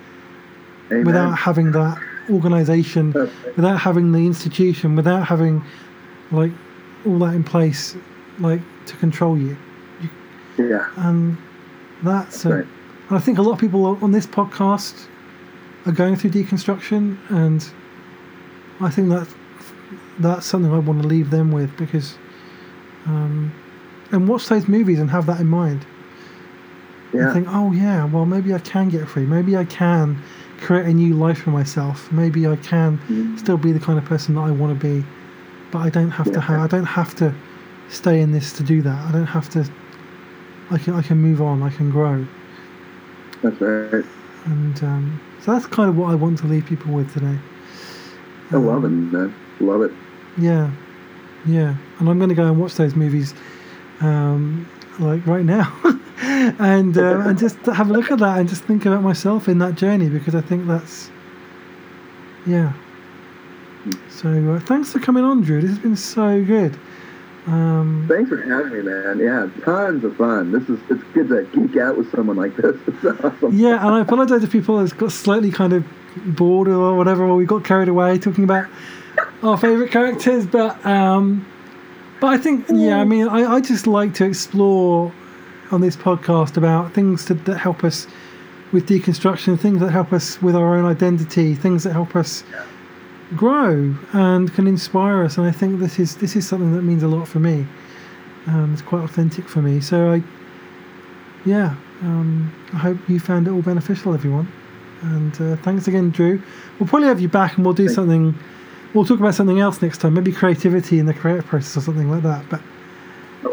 Amen. 0.91 1.07
without 1.07 1.31
having 1.39 1.73
that 1.73 1.97
organization, 2.31 3.13
right. 3.13 3.31
without 3.57 3.79
having 3.79 4.13
the 4.13 4.27
institution, 4.27 4.95
without 4.95 5.25
having 5.27 5.65
like 6.31 6.51
all 7.07 7.19
that 7.21 7.35
in 7.35 7.43
place, 7.45 7.97
like 8.39 8.61
to 8.87 8.97
control 8.97 9.39
you. 9.39 9.57
Yeah, 10.59 10.87
And 10.97 11.39
that's, 12.03 12.43
that's 12.43 12.47
uh, 12.47 12.57
right. 12.57 12.67
And 13.09 13.19
I 13.19 13.21
think 13.21 13.39
a 13.39 13.43
lot 13.43 13.53
of 13.53 13.59
people 13.59 13.85
on 13.87 14.13
this 14.13 14.27
podcast 14.27 15.07
are 15.87 15.93
going 15.93 16.17
through 16.17 16.31
deconstruction, 16.31 17.19
and 17.31 17.69
I 18.81 18.91
think 18.91 19.09
that 19.11 19.29
that's 20.19 20.47
something 20.47 20.73
I 20.73 20.79
want 20.79 21.03
to 21.03 21.09
leave 21.09 21.31
them 21.31 21.51
with 21.51 21.77
because, 21.77 22.17
um, 23.07 23.53
and 24.11 24.29
watch 24.29 24.47
those 24.49 24.69
movies 24.69 24.99
and 24.99 25.11
have 25.11 25.27
that 25.27 25.41
in 25.41 25.47
mind. 25.49 25.85
Yeah, 27.13 27.25
And 27.25 27.33
think, 27.33 27.49
oh 27.51 27.73
yeah, 27.73 28.05
well 28.07 28.25
maybe 28.25 28.55
I 28.55 28.59
can 28.59 28.89
get 28.89 29.07
free. 29.09 29.27
Maybe 29.27 29.57
I 29.57 29.65
can 29.65 30.19
create 30.61 30.87
a 30.87 30.93
new 30.95 31.15
life 31.15 31.43
for 31.43 31.51
myself. 31.51 32.11
Maybe 32.13 32.47
I 32.47 32.57
can 32.57 32.99
Mhm. 33.09 33.39
still 33.39 33.59
be 33.59 33.73
the 33.73 33.81
kind 33.81 33.99
of 33.99 34.05
person 34.07 34.35
that 34.37 34.43
I 34.43 34.51
want 34.51 34.79
to 34.79 34.87
be, 34.87 35.05
but 35.71 35.81
I 35.81 35.91
don't 35.91 36.11
have 36.13 36.27
to 36.27 36.33
Yeah. 36.35 36.41
have. 36.41 36.61
I 36.61 36.67
don't 36.69 36.87
have 36.87 37.15
to 37.17 37.35
stay 37.89 38.21
in 38.21 38.33
this 38.33 38.53
to 38.55 38.63
do 38.63 38.81
that. 38.83 38.99
I 39.09 39.13
don't 39.13 39.27
have 39.27 39.51
to. 39.51 39.65
I 40.71 40.79
can 40.79 40.95
I 40.95 41.03
can 41.03 41.19
move 41.21 41.43
on. 41.43 41.63
I 41.63 41.69
can 41.69 41.91
grow. 41.91 42.25
That's 43.43 43.61
right. 43.61 44.05
And 44.45 44.83
um, 44.85 45.21
so 45.41 45.53
that's 45.53 45.67
kind 45.67 45.89
of 45.89 45.97
what 45.97 46.11
I 46.11 46.15
want 46.15 46.39
to 46.39 46.47
leave 46.47 46.67
people 46.67 46.93
with 46.93 47.13
today. 47.13 47.39
I 48.51 48.57
love 48.57 48.85
it, 48.85 48.89
Um, 48.89 49.13
man. 49.13 49.35
Love 49.61 49.83
it. 49.83 49.93
Yeah, 50.39 50.71
yeah. 51.47 51.77
And 51.99 52.09
I'm 52.09 52.19
going 52.19 52.29
to 52.29 52.35
go 52.35 52.47
and 52.47 52.61
watch 52.61 52.75
those 52.75 52.95
movies, 52.95 53.35
um, 54.01 54.69
like 54.99 55.27
right 55.27 55.45
now, 55.45 55.73
and 56.23 56.97
uh, 56.99 57.21
and 57.21 57.39
just 57.39 57.57
have 57.67 57.91
a 57.91 57.93
look 57.93 58.11
at 58.11 58.19
that 58.19 58.39
and 58.41 58.49
just 58.49 58.65
think 58.65 58.85
about 58.87 59.03
myself 59.03 59.49
in 59.49 59.59
that 59.59 59.75
journey 59.75 60.09
because 60.09 60.35
I 60.35 60.41
think 60.41 60.67
that's, 60.67 61.11
yeah. 62.47 62.73
So 64.09 64.29
uh, 64.53 64.61
thanks 64.61 64.93
for 64.93 65.01
coming 65.01 65.25
on, 65.25 65.43
Drew. 65.43 65.61
This 65.61 65.71
has 65.71 65.79
been 65.79 65.97
so 65.97 66.45
good. 66.45 66.79
Um, 67.47 68.07
Thanks 68.09 68.29
for 68.29 68.41
having 68.41 68.73
me, 68.73 68.83
man. 68.83 69.19
Yeah, 69.19 69.49
tons 69.65 70.05
of 70.05 70.17
fun. 70.17 70.53
This 70.53 70.69
is 70.69 70.79
it's 70.89 71.03
good 71.13 71.29
to 71.29 71.45
geek 71.53 71.77
out 71.77 71.99
with 71.99 72.11
someone 72.13 72.37
like 72.37 72.57
this. 72.57 72.77
It's 72.87 73.05
awesome. 73.25 73.59
yeah, 73.59 73.85
and 73.85 73.95
I 73.97 74.01
apologise 74.01 74.45
if 74.45 74.53
people 74.53 74.79
have 74.79 74.97
got 74.97 75.11
slightly 75.11 75.51
kind 75.51 75.73
of 75.73 75.85
bored 76.37 76.69
or 76.69 76.97
whatever, 76.97 77.25
or 77.25 77.35
we 77.35 77.45
got 77.45 77.65
carried 77.65 77.89
away 77.89 78.19
talking 78.19 78.45
about 78.45 78.69
our 79.43 79.59
favourite 79.59 79.91
characters, 79.91 80.47
but 80.47 80.85
um, 80.87 81.45
but 82.21 82.29
I 82.29 82.39
think 82.39 82.67
yeah, 82.69 83.01
I 83.01 83.05
mean, 83.05 83.27
I, 83.29 83.55
I 83.55 83.61
just 83.61 83.89
like 83.89 84.15
to 84.15 84.25
explore 84.25 85.13
on 85.73 85.81
this 85.81 85.97
podcast 85.97 86.57
about 86.57 86.95
things 86.95 87.25
to, 87.25 87.35
that 87.35 87.59
help 87.59 87.83
us 87.83 88.07
with 88.73 88.87
deconstruction, 88.87 89.59
things 89.59 89.81
that 89.81 89.91
help 89.91 90.13
us 90.13 90.41
with 90.41 90.55
our 90.55 90.77
own 90.77 90.85
identity, 90.85 91.55
things 91.55 91.83
that 91.85 91.93
help 91.93 92.15
us 92.15 92.45
grow 93.37 93.95
and 94.13 94.53
can 94.55 94.67
inspire 94.67 95.23
us. 95.25 95.39
And 95.39 95.47
I 95.47 95.51
think 95.51 95.81
this 95.81 95.99
is 95.99 96.17
this 96.17 96.37
is 96.37 96.47
something 96.47 96.75
that 96.75 96.83
means 96.83 97.03
a 97.03 97.09
lot 97.09 97.29
for 97.29 97.39
me. 97.41 97.67
Um, 98.47 98.73
it's 98.73 98.83
quite 98.83 99.05
authentic 99.05 99.49
for 99.49 99.63
me. 99.63 99.81
So 99.81 100.13
I, 100.13 100.23
yeah, 101.45 101.77
um, 102.03 102.53
I 102.73 102.79
hope 102.79 102.99
you 103.09 103.21
found 103.21 103.47
it 103.47 103.51
all 103.53 103.63
beneficial, 103.63 104.15
everyone. 104.15 104.51
And 105.03 105.35
uh, 105.41 105.57
thanks 105.57 105.89
again, 105.89 106.11
Drew. 106.11 106.41
We'll 106.79 106.89
probably 106.89 107.09
have 107.09 107.21
you 107.21 107.29
back, 107.29 107.57
and 107.57 107.65
we'll 107.65 107.75
do 107.75 107.89
something. 107.89 108.35
We'll 108.95 109.05
talk 109.05 109.19
about 109.19 109.35
something 109.35 109.59
else 109.59 109.81
next 109.83 109.99
time, 109.99 110.15
maybe 110.15 110.33
creativity 110.33 110.99
in 110.99 111.07
the 111.07 111.15
creative 111.15 111.47
process 111.47 111.77
or 111.77 111.81
something 111.81 112.11
like 112.11 112.23
that. 112.23 112.49
But 112.49 112.61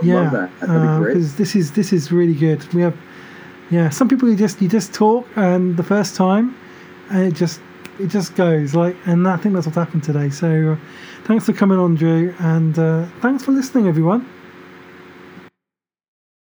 yeah, 0.04 0.22
love 0.22 0.32
that. 0.32 0.60
That'd 0.60 0.82
be 0.82 0.98
great. 0.98 1.14
because 1.14 1.36
this 1.36 1.56
is 1.56 1.72
this 1.72 1.94
is 1.94 2.12
really 2.12 2.36
good. 2.36 2.72
We 2.74 2.82
have, 2.82 2.98
yeah, 3.72 3.90
some 3.90 4.08
people 4.08 4.30
you 4.30 4.36
just 4.36 4.62
you 4.62 4.70
just 4.70 4.94
talk 4.94 5.28
and 5.36 5.78
the 5.78 5.84
first 5.84 6.16
time, 6.16 6.56
and 7.10 7.24
it 7.26 7.34
just 7.34 7.62
it 8.00 8.08
just 8.08 8.36
goes 8.36 8.74
like, 8.76 8.96
and 9.06 9.28
I 9.28 9.38
think 9.38 9.56
that's 9.56 9.68
what 9.68 9.76
happened 9.76 10.04
today. 10.04 10.30
So, 10.30 10.74
uh, 10.74 10.78
thanks 11.26 11.46
for 11.46 11.54
coming 11.54 11.78
on, 11.78 11.96
Drew, 11.96 12.34
and 12.40 12.78
uh, 12.78 13.06
thanks 13.22 13.44
for 13.44 13.52
listening, 13.52 13.88
everyone. 13.88 14.28